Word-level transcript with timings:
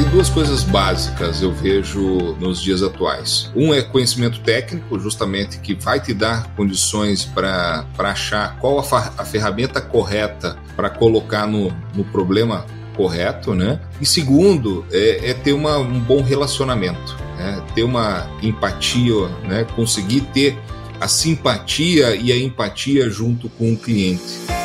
Tem 0.00 0.08
duas 0.08 0.30
coisas 0.30 0.62
básicas 0.62 1.42
eu 1.42 1.52
vejo 1.52 2.34
nos 2.40 2.62
dias 2.62 2.82
atuais. 2.82 3.50
Um 3.54 3.74
é 3.74 3.82
conhecimento 3.82 4.40
técnico, 4.40 4.98
justamente 4.98 5.58
que 5.58 5.74
vai 5.74 6.00
te 6.00 6.14
dar 6.14 6.54
condições 6.56 7.26
para 7.26 7.84
achar 7.98 8.56
qual 8.56 8.80
a, 8.80 9.12
a 9.18 9.24
ferramenta 9.26 9.78
correta 9.78 10.56
para 10.74 10.88
colocar 10.88 11.46
no, 11.46 11.70
no 11.94 12.02
problema 12.02 12.64
correto, 12.96 13.54
né? 13.54 13.78
E 14.00 14.06
segundo 14.06 14.86
é, 14.90 15.32
é 15.32 15.34
ter 15.34 15.52
uma, 15.52 15.76
um 15.76 16.00
bom 16.00 16.22
relacionamento, 16.22 17.14
né? 17.36 17.62
ter 17.74 17.82
uma 17.82 18.26
empatia, 18.40 19.28
né? 19.46 19.66
Conseguir 19.76 20.22
ter 20.32 20.58
a 20.98 21.08
simpatia 21.08 22.16
e 22.16 22.32
a 22.32 22.38
empatia 22.38 23.10
junto 23.10 23.50
com 23.50 23.74
o 23.74 23.76
cliente. 23.76 24.59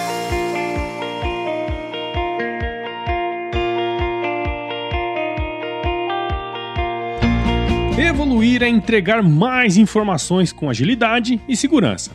Evoluir 8.16 8.64
é 8.64 8.70
entregar 8.70 9.22
mais 9.22 9.76
informações 9.76 10.54
com 10.54 10.70
agilidade 10.70 11.38
e 11.50 11.58
segurança. 11.58 12.12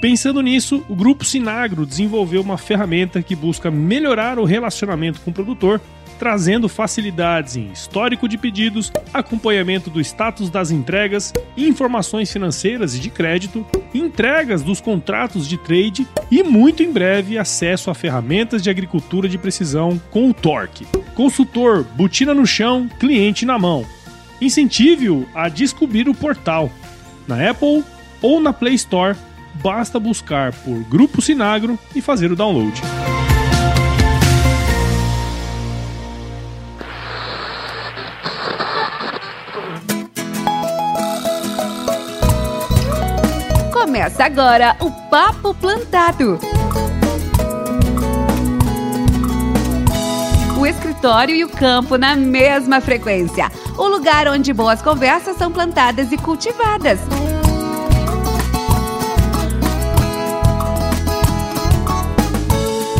Pensando 0.00 0.42
nisso, 0.42 0.84
o 0.88 0.94
grupo 0.96 1.24
Sinagro 1.24 1.86
desenvolveu 1.86 2.40
uma 2.42 2.58
ferramenta 2.58 3.22
que 3.22 3.36
busca 3.36 3.70
melhorar 3.70 4.40
o 4.40 4.44
relacionamento 4.44 5.20
com 5.20 5.30
o 5.30 5.32
produtor 5.32 5.80
trazendo 6.18 6.68
facilidades 6.68 7.56
em 7.56 7.70
histórico 7.70 8.28
de 8.28 8.36
pedidos, 8.36 8.90
acompanhamento 9.14 9.88
do 9.88 10.00
status 10.00 10.50
das 10.50 10.72
entregas, 10.72 11.32
informações 11.56 12.32
financeiras 12.32 12.96
e 12.96 12.98
de 12.98 13.10
crédito, 13.10 13.64
entregas 13.94 14.64
dos 14.64 14.80
contratos 14.80 15.46
de 15.46 15.58
trade 15.58 16.08
e 16.28 16.42
muito 16.42 16.82
em 16.82 16.90
breve 16.90 17.38
acesso 17.38 17.88
a 17.88 17.94
ferramentas 17.94 18.62
de 18.62 18.70
agricultura 18.70 19.28
de 19.28 19.38
precisão 19.38 20.00
com 20.10 20.28
o 20.28 20.34
Torque. 20.34 20.86
Consultor, 21.14 21.84
botina 21.94 22.34
no 22.34 22.46
chão, 22.46 22.88
cliente 22.98 23.46
na 23.46 23.58
mão. 23.58 23.86
Incentive-o 24.40 25.26
a 25.34 25.48
descobrir 25.48 26.08
o 26.08 26.14
portal. 26.14 26.70
Na 27.26 27.50
Apple 27.50 27.82
ou 28.20 28.40
na 28.40 28.52
Play 28.52 28.74
Store, 28.74 29.16
basta 29.62 29.98
buscar 29.98 30.52
por 30.52 30.82
Grupo 30.84 31.20
Sinagro 31.22 31.78
e 31.94 32.00
fazer 32.00 32.30
o 32.30 32.36
download. 32.36 32.80
Começa 43.72 44.24
agora 44.24 44.76
o 44.80 44.90
Papo 45.08 45.54
Plantado. 45.54 46.38
O 50.66 50.68
escritório 50.68 51.32
e 51.32 51.44
o 51.44 51.48
campo 51.48 51.96
na 51.96 52.16
mesma 52.16 52.80
frequência. 52.80 53.48
O 53.78 53.86
lugar 53.86 54.26
onde 54.26 54.52
boas 54.52 54.82
conversas 54.82 55.36
são 55.36 55.52
plantadas 55.52 56.10
e 56.10 56.16
cultivadas. 56.16 56.98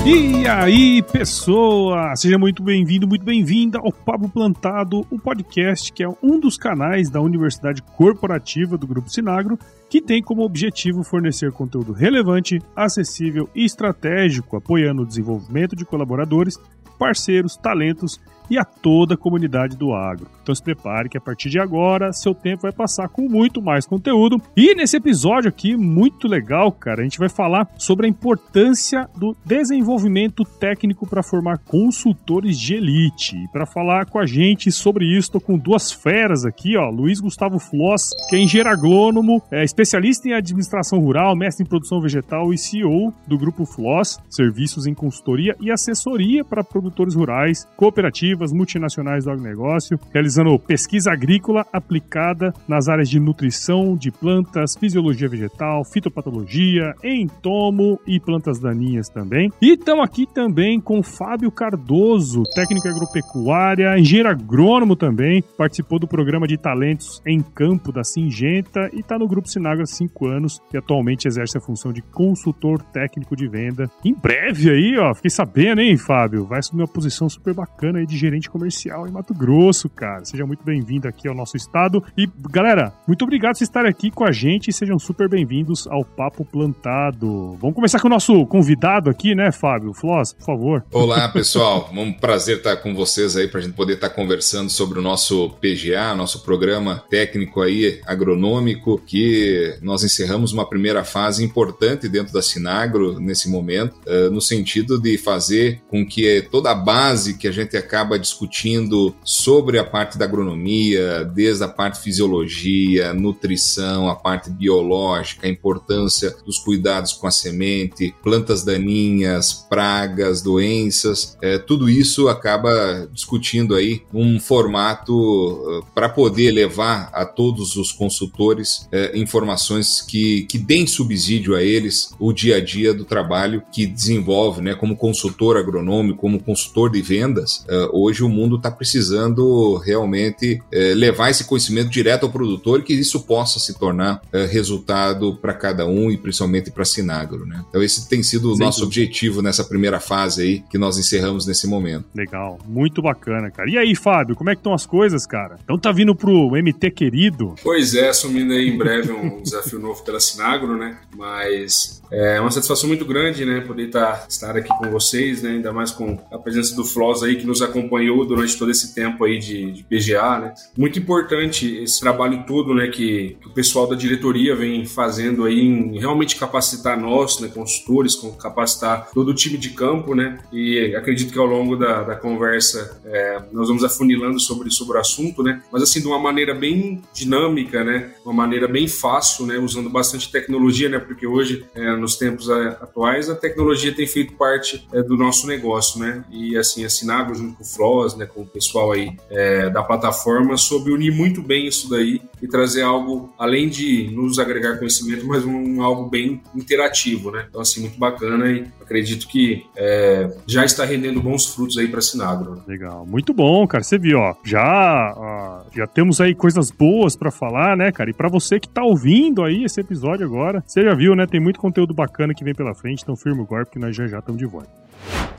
E 0.07 0.47
aí, 0.47 1.03
pessoa! 1.03 2.15
Seja 2.15 2.39
muito 2.39 2.63
bem-vindo, 2.63 3.09
muito 3.09 3.25
bem-vinda 3.25 3.81
ao 3.81 3.91
Papo 3.91 4.29
Plantado, 4.29 5.05
o 5.11 5.19
podcast 5.19 5.93
que 5.93 6.05
é 6.05 6.09
um 6.23 6.39
dos 6.39 6.57
canais 6.57 7.11
da 7.11 7.21
Universidade 7.21 7.83
Corporativa 7.83 8.79
do 8.79 8.87
Grupo 8.87 9.11
Sinagro, 9.11 9.59
que 9.91 10.01
tem 10.01 10.23
como 10.23 10.43
objetivo 10.43 11.03
fornecer 11.03 11.51
conteúdo 11.51 11.93
relevante, 11.93 12.63
acessível 12.77 13.51
e 13.53 13.65
estratégico, 13.65 14.57
apoiando 14.57 15.03
o 15.03 15.07
desenvolvimento 15.07 15.75
de 15.75 15.85
colaboradores, 15.85 16.57
parceiros, 16.97 17.57
talentos 17.57 18.21
e 18.51 18.59
a 18.59 18.65
toda 18.65 19.15
a 19.15 19.17
comunidade 19.17 19.77
do 19.77 19.93
agro. 19.93 20.29
Então 20.43 20.55
se 20.55 20.63
prepare 20.63 21.09
que 21.09 21.19
a 21.19 21.21
partir 21.21 21.51
de 21.51 21.59
agora 21.59 22.13
seu 22.13 22.35
tempo 22.35 22.63
vai 22.63 22.73
passar 22.73 23.09
com 23.09 23.29
muito 23.29 23.61
mais 23.61 23.85
conteúdo. 23.85 24.41
E 24.57 24.75
nesse 24.75 24.97
episódio 24.97 25.49
aqui, 25.49 25.77
muito 25.77 26.29
legal, 26.29 26.71
cara, 26.71 27.01
a 27.01 27.05
gente 27.05 27.19
vai 27.19 27.29
falar 27.29 27.69
sobre 27.77 28.07
a 28.07 28.09
importância 28.09 29.09
do 29.17 29.37
desenvolvimento 29.45 30.45
técnico 30.45 31.07
para 31.07 31.23
formar 31.23 31.59
consultores 31.59 32.59
de 32.59 32.75
elite. 32.75 33.37
E 33.37 33.49
para 33.49 33.67
falar 33.67 34.07
com 34.07 34.19
a 34.21 34.27
gente 34.27 34.71
sobre 34.71 35.05
isso, 35.05 35.33
tô 35.33 35.41
com 35.41 35.59
duas 35.59 35.91
feras 35.91 36.45
aqui, 36.45 36.77
ó, 36.77 36.89
Luiz 36.89 37.19
Gustavo 37.19 37.59
Floss, 37.59 38.11
que 38.29 38.37
é 38.37 38.39
engenheiro 38.39 38.71
agrônomo, 38.71 39.43
é 39.51 39.65
especialista 39.65 40.29
em 40.29 40.33
administração 40.33 41.01
rural, 41.01 41.35
mestre 41.35 41.65
em 41.65 41.69
produção 41.69 42.01
vegetal 42.01 42.53
e 42.53 42.59
CEO 42.59 43.13
do 43.27 43.37
grupo 43.37 43.67
Floss, 43.67 44.21
serviços 44.31 44.87
em 44.87 44.95
consultoria 44.95 45.57
e 45.61 45.71
assessoria 45.71 46.45
para 46.45 46.63
produtores 46.63 47.15
rurais, 47.15 47.67
cooperativas, 47.77 48.36
multinacionais 48.53 49.25
do 49.25 49.31
agronegócio, 49.31 49.99
realizando 50.13 50.59
pesquisa 50.59 51.13
agrícola 51.13 51.67
aplicada 51.73 52.53
nas 52.69 52.89
áreas 52.89 53.09
de 53.09 53.21
nutrição 53.21 53.97
de 53.97 54.11
plantas, 54.11 54.77
fisiologia 54.77 55.29
vegetal, 55.29 55.85
fitopatologia, 55.85 56.95
entomo 57.03 58.01
e 58.07 58.19
plantas 58.21 58.59
daninhas 58.59 59.09
também. 59.09 59.53
E 59.61 59.73
estamos 59.73 60.05
aqui 60.05 60.27
também 60.27 60.81
com 60.81 61.03
Fábio 61.03 61.51
Cardoso, 61.51 62.43
técnico 62.55 62.89
agropecuária, 62.89 63.99
engenheiro 63.99 64.29
agrônomo 64.29 64.97
também, 64.97 65.43
participou 65.57 65.99
do 65.99 66.07
programa 66.07 66.47
de 66.47 66.57
talentos 66.57 67.21
em 67.27 67.41
campo 67.41 67.93
da 67.93 68.05
Singenta 68.05 68.91
e 68.93 69.01
está 69.01 69.19
no 69.19 69.29
Grupo 69.29 69.49
Sinagro 69.49 69.83
há 69.83 69.87
cinco 69.87 70.27
anos 70.27 70.61
e 70.73 70.77
atualmente 70.77 71.27
exerce 71.27 71.59
a 71.59 71.61
função 71.61 71.93
de 71.93 72.03
consultor 72.03 72.83
técnico 72.83 73.37
de 73.37 73.49
venda. 73.49 73.91
Em 74.05 74.15
breve 74.15 74.71
aí, 74.71 74.99
ó, 74.99 75.15
fiquei 75.15 75.31
sabendo, 75.31 75.81
hein, 75.81 75.97
Fábio? 75.97 76.47
Vai 76.47 76.59
assumir 76.59 76.83
uma 76.83 76.89
posição 76.89 77.29
super 77.29 77.55
bacana 77.55 77.99
aí 77.99 78.07
de 78.07 78.17
gerente 78.27 78.51
comercial 78.51 79.07
em 79.07 79.11
Mato 79.11 79.33
Grosso, 79.33 79.89
cara. 79.89 80.25
Seja 80.25 80.45
muito 80.45 80.65
bem-vindo 80.65 81.07
aqui 81.07 81.29
ao 81.29 81.35
nosso 81.35 81.57
estado. 81.57 82.03
E, 82.17 82.29
galera, 82.51 82.93
muito 83.07 83.23
obrigado 83.23 83.57
por 83.57 83.63
estarem 83.63 83.91
aqui 83.91 84.11
com 84.11 84.25
a 84.25 84.33
gente 84.33 84.69
e 84.69 84.73
sejam 84.73 84.99
super 84.99 85.29
bem-vindos 85.29 85.87
ao 85.87 86.05
Papo 86.05 86.45
Plantado. 86.45 87.57
Vamos 87.61 87.75
começar 87.75 88.01
com 88.01 88.09
o 88.09 88.11
nosso 88.11 88.45
convidado 88.47 89.09
aqui, 89.09 89.35
né, 89.35 89.53
Fábio? 89.53 89.95
Floss, 89.95 90.33
por 90.33 90.45
favor. 90.45 90.85
Olá, 90.93 91.29
pessoal. 91.31 91.89
um 91.93 92.13
prazer 92.13 92.59
estar 92.59 92.77
com 92.77 92.95
vocês 92.95 93.37
aí 93.37 93.47
para 93.47 93.61
a 93.61 93.63
gente 93.63 93.75
poder 93.75 93.95
estar 93.95 94.11
conversando 94.11 94.71
sobre 94.71 94.99
o 94.99 95.03
nosso 95.03 95.51
PGA, 95.61 96.15
nosso 96.15 96.43
programa 96.43 97.05
técnico 97.09 97.63
aí 97.63 98.01
agronômico, 98.07 99.01
que 99.07 99.79
nós 99.81 100.03
encerramos 100.03 100.53
uma 100.53 100.69
primeira 100.69 101.05
fase 101.05 101.45
importante 101.45 102.09
dentro 102.09 102.33
da 102.33 102.43
Sinagro 102.43 103.21
nesse 103.21 103.49
momento, 103.49 103.95
uh, 104.07 104.31
no 104.31 104.41
sentido 104.41 105.01
de 105.01 105.17
fazer 105.17 105.81
com 105.89 106.05
que 106.05 106.43
toda 106.51 106.73
a 106.73 106.75
base 106.75 107.37
que 107.39 107.47
a 107.47 107.53
gente 107.53 107.77
acaba 107.77 108.16
discutindo 108.19 109.15
sobre 109.25 109.79
a 109.79 109.85
parte 109.85 110.19
da 110.19 110.25
agronomia, 110.25 111.25
desde 111.25 111.65
a 111.65 111.69
parte 111.69 112.01
fisiologia, 112.01 113.13
nutrição, 113.13 114.09
a 114.09 114.15
parte 114.15 114.51
biológica, 114.51 115.47
a 115.47 115.51
importância 115.51 116.35
dos 116.45 116.59
cuidados 116.59 117.13
com 117.13 117.27
a 117.27 117.31
semente, 117.31 118.15
plantas 118.23 118.65
daninhas, 118.65 119.53
pragas, 119.53 120.43
doenças, 120.43 121.37
é, 121.41 121.59
tudo 121.59 121.89
isso 121.89 122.29
acaba 122.29 123.09
discutindo 123.13 123.75
aí 123.75 124.03
um 124.13 124.39
formato 124.39 125.13
uh, 125.15 125.87
para 125.95 126.09
poder 126.09 126.51
levar 126.51 127.11
a 127.13 127.25
todos 127.25 127.77
os 127.77 127.93
consultores 127.93 128.89
é, 128.93 129.19
informações 129.19 130.01
que, 130.01 130.43
que 130.43 130.59
deem 130.59 130.87
subsídio 130.87 131.55
a 131.55 131.63
eles 131.63 132.15
o 132.19 132.33
dia 132.33 132.57
a 132.57 132.61
dia 132.61 132.95
do 132.95 133.05
trabalho 133.05 133.63
que 133.73 133.87
desenvolve, 133.87 134.61
né, 134.61 134.75
como 134.75 134.97
consultor 134.97 135.57
agronômico, 135.57 136.21
como 136.21 136.43
consultor 136.43 136.91
de 136.91 137.03
vendas. 137.03 137.65
É, 137.69 137.89
hoje 138.07 138.23
o 138.23 138.29
mundo 138.29 138.57
está 138.57 138.71
precisando 138.71 139.77
realmente 139.79 140.63
é, 140.73 140.95
levar 140.95 141.31
esse 141.31 141.45
conhecimento 141.45 141.91
direto 141.91 142.25
ao 142.25 142.33
produtor 142.33 142.81
e 142.81 142.83
que 142.83 142.95
isso 142.95 143.21
possa 143.21 143.59
se 143.59 143.79
tornar 143.79 144.23
é, 144.33 144.47
resultado 144.47 145.37
para 145.37 145.53
cada 145.53 145.87
um 145.87 146.11
e 146.11 146.17
principalmente 146.17 146.71
para 146.71 146.83
a 146.83 146.87
Sinagro. 146.87 147.47
Né? 147.47 147.65
Então, 147.69 147.83
esse 147.83 148.09
tem 148.09 148.23
sido 148.23 148.55
o 148.55 148.57
nosso 148.57 148.85
objetivo 148.85 149.43
nessa 149.43 149.65
primeira 149.65 150.01
fase 150.01 150.43
aí 150.43 150.65
que 150.71 150.79
nós 150.79 150.99
encerramos 150.99 151.47
nesse 151.47 151.67
momento. 151.67 152.07
Legal, 152.15 152.59
muito 152.67 153.03
bacana, 153.03 153.51
cara. 153.51 153.69
E 153.69 153.77
aí, 153.77 153.95
Fábio, 153.95 154.37
como 154.37 154.51
é 154.51 154.55
que 154.55 154.61
estão 154.61 154.75
as 154.75 154.87
coisas, 154.87 155.27
cara? 155.27 155.59
Então 155.63 155.79
tá 155.79 155.93
vindo 155.93 156.15
pro 156.15 156.51
MT 156.51 156.91
querido? 156.91 157.55
Pois 157.63 157.95
é, 157.95 158.09
assumindo 158.09 158.53
aí 158.53 158.69
em 158.69 158.77
breve 158.77 159.13
um 159.13 159.43
desafio 159.43 159.79
novo 159.79 160.03
pela 160.05 160.21
Sinagro, 160.21 160.77
né? 160.77 160.99
Mas 161.17 162.03
é 162.11 162.41
uma 162.41 162.51
satisfação 162.51 162.89
muito 162.89 163.05
grande, 163.05 163.45
né? 163.45 163.61
Poder 163.61 163.91
tá, 163.91 164.25
estar 164.29 164.57
aqui 164.57 164.69
com 164.69 164.91
vocês, 164.91 165.43
né? 165.43 165.51
Ainda 165.51 165.73
mais 165.73 165.91
com 165.91 166.19
a 166.31 166.39
presença 166.39 166.75
do 166.75 166.85
Floss 166.85 167.23
aí 167.23 167.37
que 167.37 167.47
nos 167.47 167.63
acompanhou 167.97 168.25
durante 168.25 168.57
todo 168.57 168.71
esse 168.71 168.95
tempo 168.95 169.25
aí 169.25 169.39
de, 169.39 169.73
de 169.73 169.85
PGA, 169.85 170.39
né? 170.39 170.55
Muito 170.77 170.99
importante 170.99 171.83
esse 171.83 172.01
trabalho 172.01 172.45
todo, 172.47 172.75
né, 172.75 172.89
que, 172.89 173.37
que, 173.41 173.49
o 173.49 173.51
pessoal 173.51 173.87
da 173.87 173.97
diretoria 173.97 174.55
vem 174.55 174.85
fazendo 174.85 175.45
aí 175.45 175.61
em 175.61 175.99
realmente 175.99 176.37
capacitar 176.37 177.01
nós, 177.01 177.41
né, 177.41 177.49
consultores, 177.49 178.17
capacitar 178.41 179.11
todo 179.13 179.31
o 179.31 179.35
time 179.35 179.57
de 179.57 179.71
campo, 179.71 180.15
né? 180.15 180.39
E 180.53 180.95
acredito 180.95 181.33
que 181.33 181.39
ao 181.39 181.47
longo 181.47 181.77
da, 181.77 182.03
da 182.03 182.17
conversa 182.17 183.01
é, 183.05 183.43
nós 183.53 183.69
vamos 183.69 183.85
afunilando 183.85 184.39
sobre, 184.39 184.71
sobre 184.71 184.99
o 184.99 185.01
assunto, 185.01 185.43
né? 185.43 185.63
Mas 185.73 185.83
assim, 185.83 186.01
de 186.01 186.07
uma 186.07 186.19
maneira 186.19 186.55
bem 186.55 187.03
dinâmica, 187.13 187.83
né? 187.83 188.13
Uma 188.25 188.35
maneira 188.35 188.69
bem 188.69 188.87
fácil, 188.87 189.47
né? 189.47 189.59
Usando 189.59 189.89
bastante 189.89 190.31
tecnologia, 190.31 190.89
né? 190.89 190.99
Porque 190.99 191.27
hoje, 191.27 191.65
é, 191.75 191.97
nos 191.97 192.17
tempos 192.17 192.49
é, 192.49 192.69
atuais, 192.81 193.31
a 193.31 193.35
tecnologia 193.35 193.95
tem 193.95 194.07
feito 194.07 194.35
parte 194.35 194.87
é, 194.93 195.03
do 195.03 195.17
nosso 195.17 195.47
negócio, 195.47 196.01
né? 196.01 196.25
E 196.31 196.57
assim, 196.57 196.85
a 196.85 196.91
Sinagro 196.91 197.35
junto 197.35 197.57
com 197.57 197.63
o 197.63 197.67
Floss, 197.77 198.17
né, 198.17 198.27
com 198.27 198.43
o 198.43 198.47
pessoal 198.47 198.93
aí 198.93 199.15
é, 199.31 199.69
da 199.71 199.83
plataforma, 199.83 200.57
soube 200.57 200.91
unir 200.91 201.13
muito 201.13 201.43
bem 201.43 201.67
isso 201.67 201.91
daí 201.91 202.21
e 202.43 202.49
trazer 202.49 202.83
algo, 202.83 203.33
além 203.39 203.69
de 203.69 204.11
nos 204.13 204.39
agregar 204.39 204.79
conhecimento, 204.79 205.27
mas 205.27 205.45
um, 205.45 205.83
algo 205.83 206.09
bem 206.09 206.41
interativo, 206.55 207.31
né? 207.31 207.47
Então, 207.49 207.61
assim, 207.61 207.81
muito 207.81 207.99
bacana 207.99 208.51
e 208.51 208.67
acredito 208.81 209.27
que 209.27 209.67
é, 209.77 210.31
já 210.47 210.65
está 210.65 210.85
rendendo 210.85 211.21
bons 211.21 211.47
frutos 211.47 211.79
aí 211.79 211.89
para 211.89 212.01
Sinagro. 212.01 212.57
Né? 212.57 212.63
Legal, 212.69 213.07
muito 213.07 213.33
bom, 213.33 213.67
cara. 213.67 213.83
Você 213.83 213.99
viu, 213.99 214.19
ó, 214.19 214.35
já, 214.45 215.15
ó, 215.17 215.63
já 215.75 215.87
temos 215.87 216.21
aí 216.21 216.35
coisas 216.35 216.71
boas 216.71 217.17
para 217.17 217.31
falar, 217.31 217.77
né, 217.77 217.91
cara? 217.91 218.11
E 218.11 218.15
para 218.15 218.29
você 218.29 218.61
que 218.61 218.69
tá 218.69 218.83
ouvindo 218.83 219.43
aí 219.43 219.65
esse 219.65 219.81
episódio 219.81 220.27
agora, 220.27 220.63
você 220.67 220.83
já 220.83 220.95
viu, 220.95 221.15
né? 221.15 221.27
Tem 221.27 221.41
muito 221.41 221.59
conteúdo 221.59 221.95
bacana 221.95 222.35
que 222.35 222.45
vem 222.45 222.55
pela 222.55 222.75
frente, 222.75 223.03
então 223.03 223.17
firme 223.17 223.41
o 223.41 223.47
golpe 223.47 223.73
que 223.73 223.79
nós 223.79 223.97
já 223.97 224.07
já 224.07 224.19
estamos 224.19 224.39
de 224.39 224.47
volta. 224.47 224.86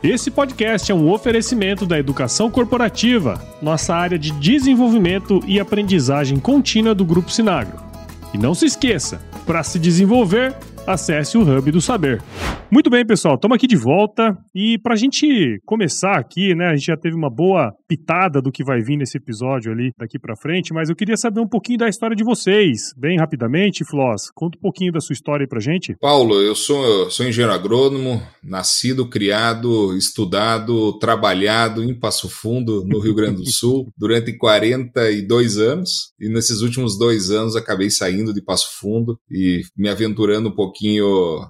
Esse 0.03 0.29
podcast 0.29 0.91
é 0.91 0.95
um 0.95 1.11
oferecimento 1.11 1.85
da 1.85 1.97
Educação 1.97 2.51
Corporativa, 2.51 3.41
nossa 3.61 3.95
área 3.95 4.17
de 4.17 4.31
desenvolvimento 4.31 5.41
e 5.47 5.59
aprendizagem 5.59 6.39
contínua 6.39 6.93
do 6.93 7.03
Grupo 7.03 7.31
Sinagro. 7.31 7.79
E 8.33 8.37
não 8.37 8.53
se 8.53 8.65
esqueça, 8.65 9.19
para 9.45 9.63
se 9.63 9.79
desenvolver, 9.79 10.55
acesse 10.87 11.37
o 11.37 11.41
Hub 11.41 11.69
do 11.69 11.81
Saber. 11.81 12.23
Muito 12.71 12.89
bem, 12.89 13.05
pessoal, 13.05 13.35
estamos 13.35 13.55
aqui 13.55 13.67
de 13.67 13.75
volta 13.77 14.37
e 14.53 14.77
para 14.79 14.93
a 14.93 14.97
gente 14.97 15.61
começar 15.65 16.17
aqui, 16.17 16.55
né, 16.55 16.67
a 16.67 16.75
gente 16.75 16.87
já 16.87 16.97
teve 16.97 17.15
uma 17.15 17.29
boa 17.29 17.73
pitada 17.87 18.41
do 18.41 18.51
que 18.51 18.63
vai 18.63 18.81
vir 18.81 18.97
nesse 18.97 19.17
episódio 19.17 19.71
ali 19.71 19.91
daqui 19.97 20.17
para 20.19 20.35
frente, 20.35 20.73
mas 20.73 20.89
eu 20.89 20.95
queria 20.95 21.15
saber 21.15 21.39
um 21.39 21.47
pouquinho 21.47 21.79
da 21.79 21.87
história 21.87 22.15
de 22.15 22.23
vocês, 22.23 22.93
bem 22.97 23.17
rapidamente, 23.17 23.85
Floss, 23.85 24.29
conta 24.33 24.57
um 24.57 24.61
pouquinho 24.61 24.91
da 24.91 24.99
sua 24.99 25.13
história 25.13 25.43
aí 25.43 25.47
para 25.47 25.59
gente. 25.59 25.95
Paulo, 25.99 26.41
eu 26.41 26.55
sou, 26.55 27.09
sou 27.09 27.25
engenheiro 27.25 27.53
agrônomo, 27.53 28.21
nascido, 28.43 29.07
criado, 29.09 29.95
estudado, 29.95 30.97
trabalhado 30.99 31.83
em 31.83 31.97
Passo 31.97 32.29
Fundo, 32.29 32.85
no 32.85 32.99
Rio 32.99 33.15
Grande 33.15 33.43
do 33.43 33.51
Sul, 33.51 33.87
durante 33.97 34.33
42 34.37 35.57
anos 35.57 36.13
e 36.19 36.29
nesses 36.29 36.61
últimos 36.61 36.97
dois 36.97 37.31
anos 37.31 37.55
acabei 37.55 37.89
saindo 37.89 38.33
de 38.33 38.41
Passo 38.41 38.77
Fundo 38.79 39.17
e 39.31 39.61
me 39.77 39.87
aventurando 39.89 40.49
um 40.49 40.55
pouquinho 40.55 40.76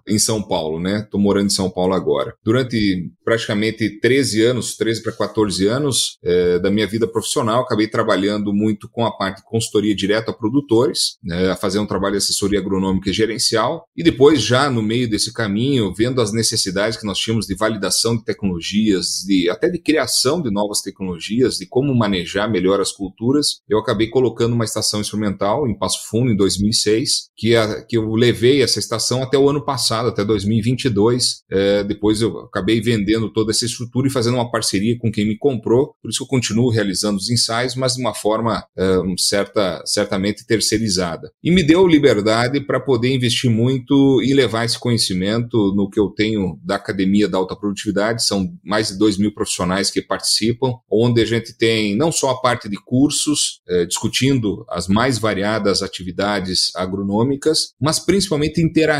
em 0.07 0.19
São 0.19 0.41
Paulo, 0.41 0.79
né? 0.79 0.99
Estou 0.99 1.19
morando 1.19 1.47
em 1.47 1.53
São 1.53 1.69
Paulo 1.69 1.93
agora. 1.93 2.33
Durante 2.43 3.11
praticamente 3.23 3.99
13 3.99 4.43
anos, 4.43 4.77
13 4.77 5.03
para 5.03 5.11
14 5.11 5.67
anos 5.67 6.17
é, 6.23 6.59
da 6.59 6.71
minha 6.71 6.87
vida 6.87 7.07
profissional, 7.07 7.61
acabei 7.61 7.87
trabalhando 7.87 8.53
muito 8.53 8.89
com 8.89 9.05
a 9.05 9.11
parte 9.11 9.37
de 9.37 9.43
consultoria 9.43 9.95
direta 9.95 10.31
a 10.31 10.33
produtores, 10.33 11.17
né, 11.23 11.49
a 11.49 11.55
fazer 11.55 11.79
um 11.79 11.85
trabalho 11.85 12.13
de 12.13 12.19
assessoria 12.19 12.59
agronômica 12.59 13.09
e 13.09 13.13
gerencial. 13.13 13.85
E 13.95 14.03
depois, 14.03 14.41
já 14.41 14.69
no 14.69 14.81
meio 14.81 15.09
desse 15.09 15.33
caminho, 15.33 15.93
vendo 15.93 16.21
as 16.21 16.31
necessidades 16.31 16.97
que 16.97 17.05
nós 17.05 17.17
tínhamos 17.17 17.45
de 17.45 17.55
validação 17.55 18.15
de 18.15 18.23
tecnologias, 18.23 19.23
de 19.25 19.49
até 19.49 19.69
de 19.69 19.79
criação 19.79 20.41
de 20.41 20.51
novas 20.51 20.81
tecnologias, 20.81 21.55
de 21.55 21.65
como 21.67 21.93
manejar 21.95 22.49
melhor 22.49 22.79
as 22.79 22.91
culturas, 22.91 23.59
eu 23.67 23.79
acabei 23.79 24.07
colocando 24.07 24.53
uma 24.53 24.65
estação 24.65 25.01
experimental 25.01 25.67
em 25.67 25.77
Passo 25.77 26.07
Fundo 26.09 26.31
em 26.31 26.35
2006, 26.35 27.29
que, 27.35 27.55
a, 27.55 27.83
que 27.85 27.97
eu 27.97 28.13
levei 28.13 28.61
essa 28.61 28.79
estação 28.79 29.16
até 29.21 29.37
o 29.37 29.49
ano 29.49 29.63
passado, 29.63 30.09
até 30.09 30.23
2022 30.23 30.67
2022. 30.77 31.43
É, 31.49 31.83
depois 31.83 32.21
eu 32.21 32.39
acabei 32.39 32.81
vendendo 32.81 33.31
toda 33.31 33.51
essa 33.51 33.65
estrutura 33.65 34.07
e 34.07 34.11
fazendo 34.11 34.35
uma 34.35 34.51
parceria 34.51 34.97
com 34.97 35.11
quem 35.11 35.25
me 35.25 35.37
comprou. 35.37 35.93
Por 36.01 36.09
isso 36.09 36.23
eu 36.23 36.27
continuo 36.27 36.69
realizando 36.69 37.17
os 37.17 37.29
ensaios, 37.29 37.75
mas 37.75 37.93
de 37.93 38.01
uma 38.01 38.13
forma 38.13 38.65
é, 38.77 38.97
certa, 39.17 39.81
certamente 39.85 40.45
terceirizada. 40.45 41.31
E 41.43 41.51
me 41.51 41.63
deu 41.63 41.87
liberdade 41.87 42.59
para 42.61 42.79
poder 42.79 43.13
investir 43.13 43.49
muito 43.49 44.21
e 44.23 44.33
levar 44.33 44.65
esse 44.65 44.79
conhecimento 44.79 45.73
no 45.75 45.89
que 45.89 45.99
eu 45.99 46.09
tenho 46.09 46.59
da 46.63 46.75
Academia 46.75 47.27
da 47.27 47.37
Alta 47.37 47.55
Produtividade. 47.55 48.25
São 48.25 48.47
mais 48.63 48.89
de 48.89 48.97
2 48.97 49.17
mil 49.17 49.33
profissionais 49.33 49.89
que 49.89 50.01
participam, 50.01 50.73
onde 50.91 51.21
a 51.21 51.25
gente 51.25 51.57
tem 51.57 51.95
não 51.95 52.11
só 52.11 52.31
a 52.31 52.41
parte 52.41 52.69
de 52.69 52.77
cursos, 52.77 53.61
é, 53.67 53.85
discutindo 53.85 54.65
as 54.69 54.87
mais 54.87 55.17
variadas 55.17 55.81
atividades 55.81 56.71
agronômicas, 56.75 57.73
mas 57.79 57.99
principalmente 57.99 58.61
interagindo, 58.61 58.96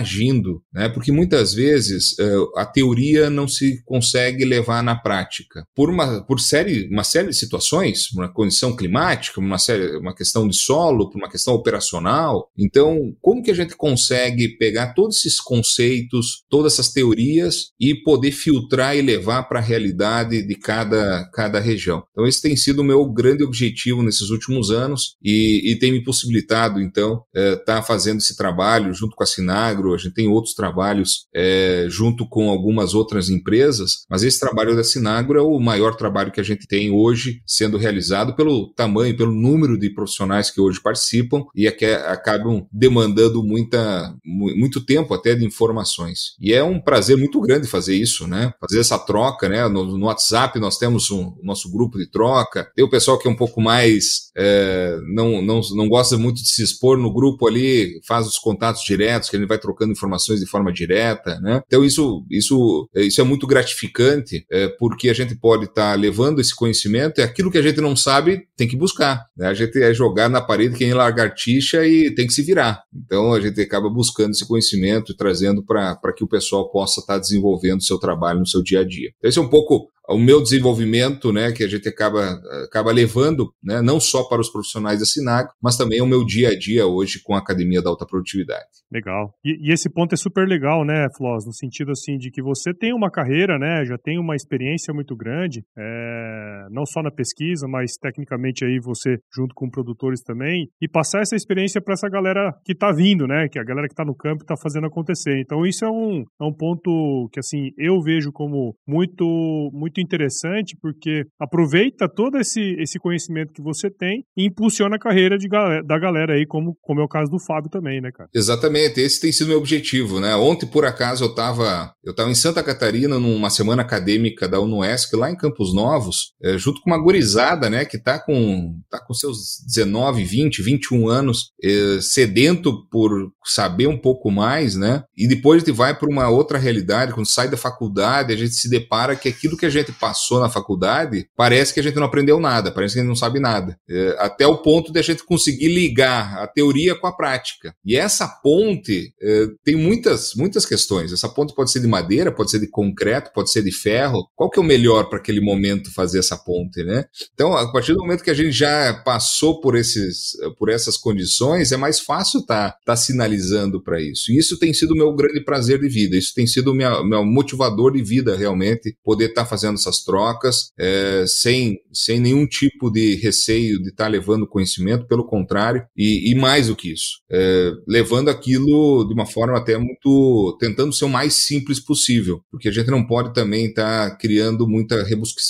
né? 0.73 0.89
porque 0.89 1.11
muitas 1.11 1.53
vezes 1.53 2.17
eh, 2.19 2.35
a 2.55 2.65
teoria 2.65 3.29
não 3.29 3.47
se 3.47 3.81
consegue 3.85 4.45
levar 4.45 4.83
na 4.83 4.95
prática. 4.95 5.65
Por 5.75 5.89
uma, 5.89 6.21
por 6.23 6.39
série, 6.39 6.87
uma 6.91 7.03
série 7.03 7.29
de 7.29 7.35
situações, 7.35 8.11
uma 8.11 8.31
condição 8.31 8.75
climática, 8.75 9.39
uma, 9.39 9.57
série, 9.57 9.97
uma 9.97 10.15
questão 10.15 10.47
de 10.47 10.55
solo, 10.55 11.09
por 11.09 11.17
uma 11.17 11.29
questão 11.29 11.53
operacional. 11.53 12.49
Então, 12.57 13.15
como 13.21 13.41
que 13.41 13.51
a 13.51 13.55
gente 13.55 13.75
consegue 13.75 14.57
pegar 14.57 14.93
todos 14.93 15.17
esses 15.17 15.39
conceitos, 15.39 16.43
todas 16.49 16.73
essas 16.73 16.91
teorias 16.91 17.71
e 17.79 17.95
poder 17.95 18.31
filtrar 18.31 18.95
e 18.95 19.01
levar 19.01 19.43
para 19.43 19.59
a 19.59 19.63
realidade 19.63 20.45
de 20.45 20.55
cada, 20.55 21.29
cada 21.33 21.59
região? 21.59 22.03
Então, 22.11 22.27
esse 22.27 22.41
tem 22.41 22.55
sido 22.55 22.79
o 22.79 22.85
meu 22.85 23.05
grande 23.11 23.43
objetivo 23.43 24.03
nesses 24.03 24.29
últimos 24.29 24.71
anos 24.71 25.15
e, 25.23 25.71
e 25.71 25.79
tem 25.79 25.91
me 25.91 26.03
possibilitado, 26.03 26.81
então, 26.81 27.23
estar 27.33 27.53
é, 27.53 27.55
tá 27.55 27.81
fazendo 27.81 28.19
esse 28.19 28.35
trabalho 28.35 28.93
junto 28.93 29.15
com 29.15 29.23
a 29.23 29.27
Sinagro. 29.27 29.86
A 29.93 29.97
gente 29.97 30.13
tem 30.13 30.27
outros 30.27 30.53
trabalhos 30.53 31.27
é, 31.33 31.85
junto 31.89 32.27
com 32.27 32.49
algumas 32.49 32.93
outras 32.93 33.29
empresas, 33.29 34.05
mas 34.09 34.23
esse 34.23 34.39
trabalho 34.39 34.75
da 34.75 34.83
Sinagro 34.83 35.39
é 35.39 35.41
o 35.41 35.59
maior 35.59 35.95
trabalho 35.95 36.31
que 36.31 36.39
a 36.39 36.43
gente 36.43 36.67
tem 36.67 36.91
hoje 36.91 37.41
sendo 37.45 37.77
realizado 37.77 38.35
pelo 38.35 38.73
tamanho, 38.73 39.17
pelo 39.17 39.33
número 39.33 39.77
de 39.77 39.89
profissionais 39.89 40.51
que 40.51 40.61
hoje 40.61 40.81
participam 40.81 41.45
e 41.55 41.67
é 41.67 41.71
que 41.71 41.85
acabam 41.85 42.65
demandando 42.71 43.43
muita, 43.43 44.13
muito 44.23 44.83
tempo 44.85 45.13
até 45.13 45.35
de 45.35 45.45
informações. 45.45 46.35
E 46.39 46.53
é 46.53 46.63
um 46.63 46.79
prazer 46.79 47.17
muito 47.17 47.39
grande 47.41 47.67
fazer 47.67 47.95
isso, 47.95 48.27
né? 48.27 48.53
Fazer 48.59 48.79
essa 48.79 48.97
troca, 48.99 49.49
né? 49.49 49.67
No, 49.67 49.97
no 49.97 50.05
WhatsApp 50.05 50.59
nós 50.59 50.77
temos 50.77 51.09
um, 51.11 51.27
o 51.27 51.41
nosso 51.43 51.71
grupo 51.71 51.97
de 51.97 52.09
troca, 52.09 52.69
tem 52.75 52.83
o 52.83 52.89
pessoal 52.89 53.17
que 53.17 53.27
é 53.27 53.31
um 53.31 53.35
pouco 53.35 53.61
mais 53.61 54.27
é, 54.35 54.99
não, 55.07 55.41
não, 55.41 55.61
não 55.75 55.89
gosta 55.89 56.15
muito 56.17 56.41
de 56.41 56.47
se 56.47 56.61
expor 56.61 56.97
no 56.97 57.11
grupo 57.11 57.47
ali, 57.47 57.99
faz 58.05 58.27
os 58.27 58.37
contatos 58.37 58.83
diretos, 58.83 59.29
que 59.29 59.35
ele 59.35 59.47
vai 59.47 59.57
trocando 59.57 59.76
informações 59.85 60.39
de 60.39 60.45
forma 60.45 60.71
direta, 60.71 61.39
né? 61.39 61.61
Então 61.67 61.83
isso, 61.83 62.25
isso, 62.29 62.89
isso 62.95 63.21
é 63.21 63.23
muito 63.23 63.45
gratificante, 63.45 64.45
é, 64.51 64.67
porque 64.79 65.09
a 65.09 65.13
gente 65.13 65.35
pode 65.35 65.65
estar 65.65 65.91
tá 65.91 65.95
levando 65.95 66.39
esse 66.39 66.55
conhecimento 66.55 67.19
e 67.19 67.23
aquilo 67.23 67.51
que 67.51 67.57
a 67.57 67.61
gente 67.61 67.81
não 67.81 67.95
sabe 67.95 68.47
tem 68.55 68.67
que 68.67 68.77
buscar. 68.77 69.25
Né? 69.35 69.47
A 69.47 69.53
gente 69.53 69.81
é 69.81 69.93
jogar 69.93 70.29
na 70.29 70.41
parede 70.41 70.77
quem 70.77 70.93
lagartixa 70.93 71.85
e 71.85 72.13
tem 72.13 72.27
que 72.27 72.33
se 72.33 72.41
virar. 72.41 72.81
Então 73.05 73.33
a 73.33 73.39
gente 73.39 73.59
acaba 73.61 73.89
buscando 73.89 74.31
esse 74.31 74.47
conhecimento 74.47 75.11
e 75.11 75.15
trazendo 75.15 75.63
para 75.63 76.13
que 76.15 76.23
o 76.23 76.27
pessoal 76.27 76.69
possa 76.71 77.01
estar 77.01 77.15
tá 77.15 77.19
desenvolvendo 77.19 77.83
seu 77.83 77.97
trabalho 77.97 78.39
no 78.39 78.47
seu 78.47 78.61
dia 78.61 78.81
a 78.81 78.83
dia. 78.83 79.11
Então, 79.17 79.29
esse 79.29 79.39
é 79.39 79.41
um 79.41 79.49
pouco 79.49 79.89
o 80.09 80.17
meu 80.17 80.41
desenvolvimento, 80.41 81.33
né, 81.33 81.51
que 81.51 81.63
a 81.63 81.67
gente 81.67 81.87
acaba, 81.87 82.39
acaba 82.63 82.91
levando, 82.91 83.51
né, 83.63 83.81
não 83.81 83.99
só 83.99 84.23
para 84.23 84.41
os 84.41 84.49
profissionais 84.49 84.99
da 84.99 85.05
Sinago, 85.05 85.49
mas 85.61 85.77
também 85.77 86.01
o 86.01 86.07
meu 86.07 86.25
dia 86.25 86.49
a 86.49 86.57
dia 86.57 86.85
hoje 86.85 87.21
com 87.23 87.35
a 87.35 87.39
Academia 87.39 87.81
da 87.81 87.89
Alta 87.89 88.05
Produtividade. 88.05 88.65
Legal. 88.91 89.33
E, 89.43 89.69
e, 89.69 89.73
esse 89.73 89.89
ponto 89.89 90.13
é 90.13 90.17
super 90.17 90.47
legal, 90.47 90.85
né, 90.85 91.07
Floss, 91.17 91.45
no 91.45 91.53
sentido 91.53 91.91
assim 91.91 92.17
de 92.17 92.31
que 92.31 92.41
você 92.41 92.73
tem 92.73 92.93
uma 92.93 93.11
carreira, 93.11 93.59
né, 93.59 93.83
já 93.85 93.97
tem 93.97 94.17
uma 94.17 94.35
experiência 94.35 94.93
muito 94.93 95.15
grande, 95.15 95.63
é, 95.77 96.67
não 96.71 96.85
só 96.85 97.03
na 97.03 97.11
pesquisa, 97.11 97.67
mas 97.67 97.97
tecnicamente 97.97 98.63
aí 98.63 98.79
você 98.79 99.17
junto 99.33 99.53
com 99.53 99.69
produtores 99.69 100.21
também, 100.21 100.69
e 100.81 100.87
passar 100.87 101.21
essa 101.21 101.35
experiência 101.35 101.81
para 101.81 101.93
essa 101.93 102.07
galera 102.07 102.53
que 102.63 102.71
está 102.71 102.91
vindo, 102.91 103.27
né, 103.27 103.47
que 103.51 103.59
é 103.59 103.61
a 103.61 103.65
galera 103.65 103.87
que 103.87 103.93
está 103.93 104.05
no 104.05 104.15
campo 104.15 104.43
está 104.43 104.55
fazendo 104.55 104.87
acontecer. 104.87 105.39
Então 105.41 105.65
isso 105.65 105.83
é 105.83 105.89
um, 105.89 106.23
é 106.39 106.43
um 106.43 106.53
ponto 106.53 107.29
que 107.33 107.39
assim 107.39 107.71
eu 107.77 108.01
vejo 108.01 108.31
como 108.31 108.75
muito 108.87 109.25
muito 109.73 109.96
muito 109.97 110.01
interessante 110.01 110.77
porque 110.81 111.25
aproveita 111.39 112.07
todo 112.07 112.37
esse, 112.37 112.75
esse 112.79 112.99
conhecimento 112.99 113.53
que 113.53 113.61
você 113.61 113.89
tem 113.89 114.23
e 114.37 114.45
impulsiona 114.45 114.95
a 114.95 114.99
carreira 114.99 115.37
de, 115.37 115.47
da 115.47 115.99
galera 115.99 116.33
aí, 116.33 116.45
como, 116.45 116.77
como 116.81 117.01
é 117.01 117.03
o 117.03 117.07
caso 117.07 117.31
do 117.31 117.39
Fábio 117.39 117.69
também, 117.69 117.99
né, 117.99 118.11
cara? 118.11 118.29
Exatamente, 118.33 118.99
esse 118.99 119.19
tem 119.19 119.31
sido 119.31 119.47
meu 119.47 119.57
objetivo, 119.57 120.19
né? 120.19 120.35
Ontem, 120.35 120.67
por 120.67 120.85
acaso, 120.85 121.23
eu 121.23 121.29
estava 121.29 121.91
eu 122.07 122.15
tava 122.15 122.31
em 122.31 122.35
Santa 122.35 122.63
Catarina 122.63 123.19
numa 123.19 123.49
semana 123.49 123.81
acadêmica 123.81 124.47
da 124.47 124.61
UNUESC, 124.61 125.13
lá 125.17 125.29
em 125.29 125.35
Campos 125.35 125.73
Novos, 125.73 126.31
é, 126.41 126.57
junto 126.57 126.81
com 126.81 126.89
uma 126.89 126.97
gurizada, 126.97 127.69
né, 127.69 127.83
que 127.83 127.97
tá 127.97 128.17
com, 128.17 128.79
tá 128.89 128.97
com 128.97 129.13
seus 129.13 129.61
19, 129.65 130.23
20, 130.23 130.61
21 130.61 131.09
anos, 131.09 131.51
é, 131.61 131.99
sedento 132.01 132.87
por 132.89 133.11
saber 133.43 133.87
um 133.87 133.97
pouco 133.97 134.31
mais, 134.31 134.75
né? 134.75 135.03
E 135.17 135.27
depois 135.27 135.61
a 135.61 135.65
gente 135.65 135.75
vai 135.75 135.93
para 135.93 136.09
uma 136.09 136.29
outra 136.29 136.57
realidade, 136.57 137.11
quando 137.11 137.27
sai 137.27 137.49
da 137.49 137.57
faculdade, 137.57 138.31
a 138.31 138.37
gente 138.37 138.53
se 138.53 138.69
depara 138.69 139.15
que 139.15 139.27
aquilo 139.27 139.57
que 139.57 139.65
a 139.65 139.69
gente 139.69 139.86
gente 139.87 139.99
passou 139.99 140.39
na 140.39 140.49
faculdade, 140.49 141.27
parece 141.35 141.73
que 141.73 141.79
a 141.79 141.83
gente 141.83 141.95
não 141.95 142.05
aprendeu 142.05 142.39
nada, 142.39 142.71
parece 142.71 142.93
que 142.93 142.99
a 142.99 143.03
gente 143.03 143.09
não 143.09 143.15
sabe 143.15 143.39
nada. 143.39 143.77
É, 143.89 144.15
até 144.19 144.45
o 144.45 144.57
ponto 144.57 144.91
de 144.91 144.99
a 144.99 145.01
gente 145.01 145.23
conseguir 145.23 145.69
ligar 145.69 146.37
a 146.37 146.47
teoria 146.47 146.95
com 146.95 147.07
a 147.07 147.15
prática. 147.15 147.73
E 147.85 147.95
essa 147.95 148.27
ponte 148.27 149.13
é, 149.21 149.47
tem 149.63 149.75
muitas, 149.75 150.33
muitas 150.35 150.65
questões. 150.65 151.11
Essa 151.11 151.29
ponte 151.29 151.55
pode 151.55 151.71
ser 151.71 151.79
de 151.79 151.87
madeira, 151.87 152.31
pode 152.31 152.51
ser 152.51 152.59
de 152.59 152.67
concreto, 152.67 153.31
pode 153.33 153.51
ser 153.51 153.63
de 153.63 153.71
ferro. 153.71 154.27
Qual 154.35 154.49
que 154.49 154.59
é 154.59 154.61
o 154.61 154.65
melhor 154.65 155.09
para 155.09 155.19
aquele 155.19 155.41
momento 155.41 155.93
fazer 155.93 156.19
essa 156.19 156.37
ponte, 156.37 156.83
né? 156.83 157.05
Então, 157.33 157.55
a 157.55 157.71
partir 157.71 157.93
do 157.93 157.99
momento 157.99 158.23
que 158.23 158.31
a 158.31 158.35
gente 158.35 158.51
já 158.51 158.93
passou 159.05 159.59
por, 159.61 159.75
esses, 159.75 160.31
por 160.57 160.69
essas 160.69 160.97
condições, 160.97 161.71
é 161.71 161.77
mais 161.77 161.99
fácil 161.99 162.41
estar 162.41 162.71
tá, 162.71 162.77
tá 162.85 162.95
sinalizando 162.95 163.81
para 163.81 164.01
isso. 164.01 164.31
E 164.31 164.37
isso 164.37 164.57
tem 164.57 164.73
sido 164.73 164.91
o 164.91 164.97
meu 164.97 165.13
grande 165.13 165.43
prazer 165.43 165.79
de 165.79 165.87
vida. 165.87 166.17
Isso 166.17 166.33
tem 166.33 166.47
sido 166.47 166.71
o 166.71 166.73
meu, 166.73 167.25
motivador 167.25 167.93
de 167.93 168.03
vida, 168.03 168.35
realmente, 168.35 168.95
poder 169.03 169.29
estar 169.29 169.43
tá 169.43 169.49
fazendo 169.49 169.76
essas 169.77 170.03
trocas, 170.03 170.71
é, 170.77 171.25
sem, 171.27 171.79
sem 171.93 172.19
nenhum 172.19 172.45
tipo 172.45 172.89
de 172.89 173.15
receio 173.15 173.81
de 173.81 173.89
estar 173.89 174.05
tá 174.05 174.09
levando 174.09 174.47
conhecimento, 174.47 175.07
pelo 175.07 175.25
contrário, 175.25 175.85
e, 175.95 176.31
e 176.31 176.35
mais 176.35 176.67
do 176.67 176.75
que 176.75 176.91
isso, 176.91 177.21
é, 177.31 177.71
levando 177.87 178.29
aquilo 178.29 179.05
de 179.07 179.13
uma 179.13 179.25
forma 179.25 179.57
até 179.57 179.77
muito. 179.77 180.57
tentando 180.59 180.93
ser 180.93 181.05
o 181.05 181.09
mais 181.09 181.33
simples 181.33 181.79
possível, 181.79 182.41
porque 182.51 182.69
a 182.69 182.71
gente 182.71 182.89
não 182.89 183.05
pode 183.05 183.33
também 183.33 183.67
estar 183.67 184.09
tá 184.09 184.15
criando 184.15 184.67
muita 184.67 185.03
rebusca, 185.03 185.41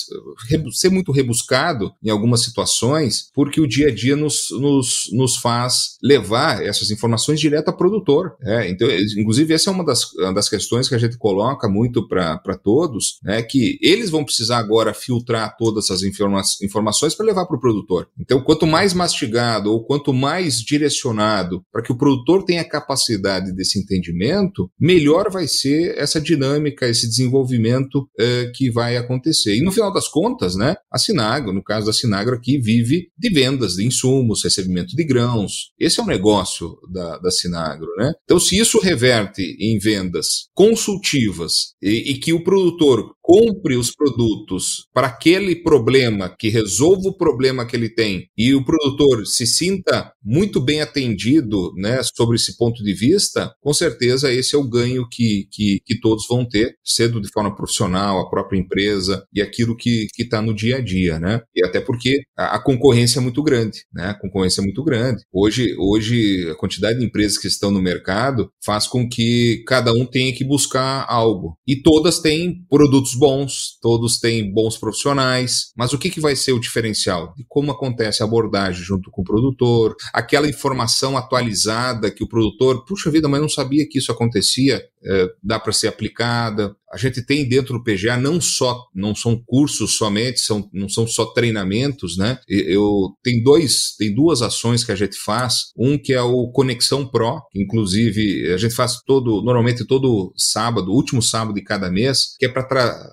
ser 0.72 0.90
muito 0.90 1.12
rebuscado 1.12 1.92
em 2.02 2.10
algumas 2.10 2.42
situações, 2.42 3.30
porque 3.34 3.60
o 3.60 3.66
dia 3.66 3.88
a 3.88 3.94
dia 3.94 4.16
nos, 4.16 4.48
nos, 4.50 5.10
nos 5.12 5.36
faz 5.36 5.96
levar 6.02 6.62
essas 6.62 6.90
informações 6.90 7.40
direto 7.40 7.68
ao 7.68 7.76
produtor. 7.76 8.36
É, 8.42 8.68
então, 8.68 8.88
inclusive, 9.16 9.54
essa 9.54 9.70
é 9.70 9.72
uma 9.72 9.84
das, 9.84 10.12
uma 10.14 10.34
das 10.34 10.48
questões 10.48 10.88
que 10.88 10.94
a 10.94 10.98
gente 10.98 11.16
coloca 11.16 11.68
muito 11.68 12.06
para 12.06 12.58
todos, 12.62 13.18
né, 13.22 13.42
que 13.42 13.78
eles 13.82 14.10
vão 14.10 14.17
precisar 14.24 14.58
agora 14.58 14.94
filtrar 14.94 15.56
todas 15.56 15.84
essas 15.84 16.02
informa 16.02 16.42
informações 16.62 17.14
para 17.14 17.26
levar 17.26 17.46
para 17.46 17.56
o 17.56 17.60
produtor. 17.60 18.08
Então, 18.18 18.40
quanto 18.42 18.66
mais 18.66 18.94
mastigado 18.94 19.70
ou 19.70 19.84
quanto 19.84 20.12
mais 20.12 20.60
direcionado 20.60 21.62
para 21.72 21.82
que 21.82 21.92
o 21.92 21.96
produtor 21.96 22.44
tenha 22.44 22.64
capacidade 22.64 23.52
desse 23.52 23.78
entendimento, 23.78 24.70
melhor 24.78 25.30
vai 25.30 25.46
ser 25.46 25.96
essa 25.98 26.20
dinâmica, 26.20 26.88
esse 26.88 27.08
desenvolvimento 27.08 28.08
eh, 28.18 28.50
que 28.54 28.70
vai 28.70 28.96
acontecer. 28.96 29.56
E 29.56 29.62
no 29.62 29.72
final 29.72 29.92
das 29.92 30.08
contas, 30.08 30.54
né, 30.54 30.76
a 30.90 30.98
Sinagro, 30.98 31.52
no 31.52 31.62
caso 31.62 31.86
da 31.86 31.92
Sinagro 31.92 32.34
aqui, 32.34 32.58
vive 32.58 33.08
de 33.16 33.30
vendas 33.30 33.74
de 33.74 33.86
insumos, 33.86 34.44
recebimento 34.44 34.94
de 34.94 35.04
grãos. 35.04 35.72
Esse 35.78 36.00
é 36.00 36.02
o 36.02 36.06
negócio 36.06 36.78
da, 36.90 37.18
da 37.18 37.30
Sinagro. 37.30 37.88
Né? 37.96 38.12
Então, 38.24 38.38
se 38.38 38.58
isso 38.58 38.78
reverte 38.78 39.56
em 39.60 39.78
vendas 39.78 40.48
consultivas 40.54 41.74
e, 41.82 42.12
e 42.12 42.18
que 42.18 42.32
o 42.32 42.42
produtor 42.42 43.14
compre 43.22 43.76
os 43.76 43.94
produtos 43.98 44.86
para 44.94 45.08
aquele 45.08 45.56
problema, 45.56 46.32
que 46.38 46.48
resolva 46.48 47.08
o 47.08 47.16
problema 47.16 47.66
que 47.66 47.76
ele 47.76 47.88
tem, 47.88 48.28
e 48.36 48.54
o 48.54 48.64
produtor 48.64 49.26
se 49.26 49.46
sinta 49.46 50.12
muito 50.24 50.60
bem 50.60 50.80
atendido 50.80 51.72
né, 51.76 52.00
sobre 52.14 52.36
esse 52.36 52.56
ponto 52.56 52.82
de 52.82 52.94
vista, 52.94 53.52
com 53.60 53.74
certeza 53.74 54.32
esse 54.32 54.54
é 54.54 54.58
o 54.58 54.68
ganho 54.68 55.06
que, 55.10 55.48
que, 55.50 55.80
que 55.84 55.98
todos 56.00 56.26
vão 56.28 56.46
ter, 56.46 56.74
cedo 56.84 57.20
de 57.20 57.28
forma 57.32 57.54
profissional, 57.54 58.20
a 58.20 58.30
própria 58.30 58.58
empresa 58.58 59.24
e 59.32 59.42
aquilo 59.42 59.76
que 59.76 60.06
está 60.18 60.40
no 60.40 60.54
dia 60.54 60.76
a 60.76 60.80
dia. 60.80 61.18
Né? 61.18 61.40
E 61.54 61.64
até 61.64 61.80
porque 61.80 62.22
a, 62.36 62.56
a, 62.56 62.62
concorrência 62.62 63.18
é 63.18 63.22
muito 63.22 63.42
grande. 63.42 63.84
Né? 63.92 64.08
A 64.08 64.14
concorrência 64.14 64.60
é 64.60 64.64
muito 64.64 64.82
grande. 64.84 65.22
Hoje, 65.32 65.74
hoje, 65.78 66.48
a 66.50 66.54
quantidade 66.54 66.98
de 66.98 67.04
empresas 67.04 67.38
que 67.38 67.48
estão 67.48 67.70
no 67.70 67.82
mercado 67.82 68.50
faz 68.64 68.86
com 68.86 69.08
que 69.08 69.62
cada 69.66 69.92
um 69.92 70.04
tenha 70.04 70.32
que 70.34 70.44
buscar 70.44 71.06
algo. 71.08 71.56
E 71.66 71.76
todas 71.76 72.20
têm 72.20 72.64
produtos 72.68 73.14
bons, 73.14 73.78
todos 73.88 74.18
têm 74.18 74.52
bons 74.52 74.76
profissionais, 74.76 75.72
mas 75.74 75.94
o 75.94 75.98
que, 75.98 76.10
que 76.10 76.20
vai 76.20 76.36
ser 76.36 76.52
o 76.52 76.60
diferencial? 76.60 77.32
De 77.34 77.42
como 77.48 77.72
acontece 77.72 78.22
a 78.22 78.26
abordagem 78.26 78.84
junto 78.84 79.10
com 79.10 79.22
o 79.22 79.24
produtor, 79.24 79.96
aquela 80.12 80.46
informação 80.46 81.16
atualizada 81.16 82.10
que 82.10 82.22
o 82.22 82.28
produtor, 82.28 82.84
puxa 82.84 83.10
vida, 83.10 83.26
mas 83.28 83.40
não 83.40 83.48
sabia 83.48 83.88
que 83.88 83.98
isso 83.98 84.12
acontecia, 84.12 84.84
é, 85.02 85.26
dá 85.42 85.58
para 85.58 85.72
ser 85.72 85.88
aplicada. 85.88 86.76
A 86.92 86.96
gente 86.96 87.22
tem 87.22 87.48
dentro 87.48 87.74
do 87.74 87.84
PGA 87.84 88.16
não 88.16 88.40
só, 88.40 88.86
não 88.94 89.14
são 89.14 89.40
cursos 89.46 89.96
somente, 89.96 90.40
são, 90.40 90.68
não 90.72 90.88
são 90.88 91.06
só 91.06 91.26
treinamentos, 91.26 92.16
né? 92.16 92.38
Eu 92.48 93.14
tem 93.22 93.42
dois, 93.42 93.94
tem 93.98 94.14
duas 94.14 94.42
ações 94.42 94.84
que 94.84 94.92
a 94.92 94.96
gente 94.96 95.16
faz. 95.16 95.72
Um 95.76 95.98
que 95.98 96.12
é 96.12 96.22
o 96.22 96.48
Conexão 96.48 97.06
Pro, 97.06 97.40
que 97.50 97.62
inclusive 97.62 98.52
a 98.52 98.56
gente 98.56 98.74
faz 98.74 99.00
todo, 99.06 99.42
normalmente 99.42 99.86
todo 99.86 100.32
sábado, 100.36 100.92
último 100.92 101.22
sábado 101.22 101.54
de 101.54 101.62
cada 101.62 101.90
mês, 101.90 102.36
que 102.38 102.46
é 102.46 102.48
para 102.48 102.64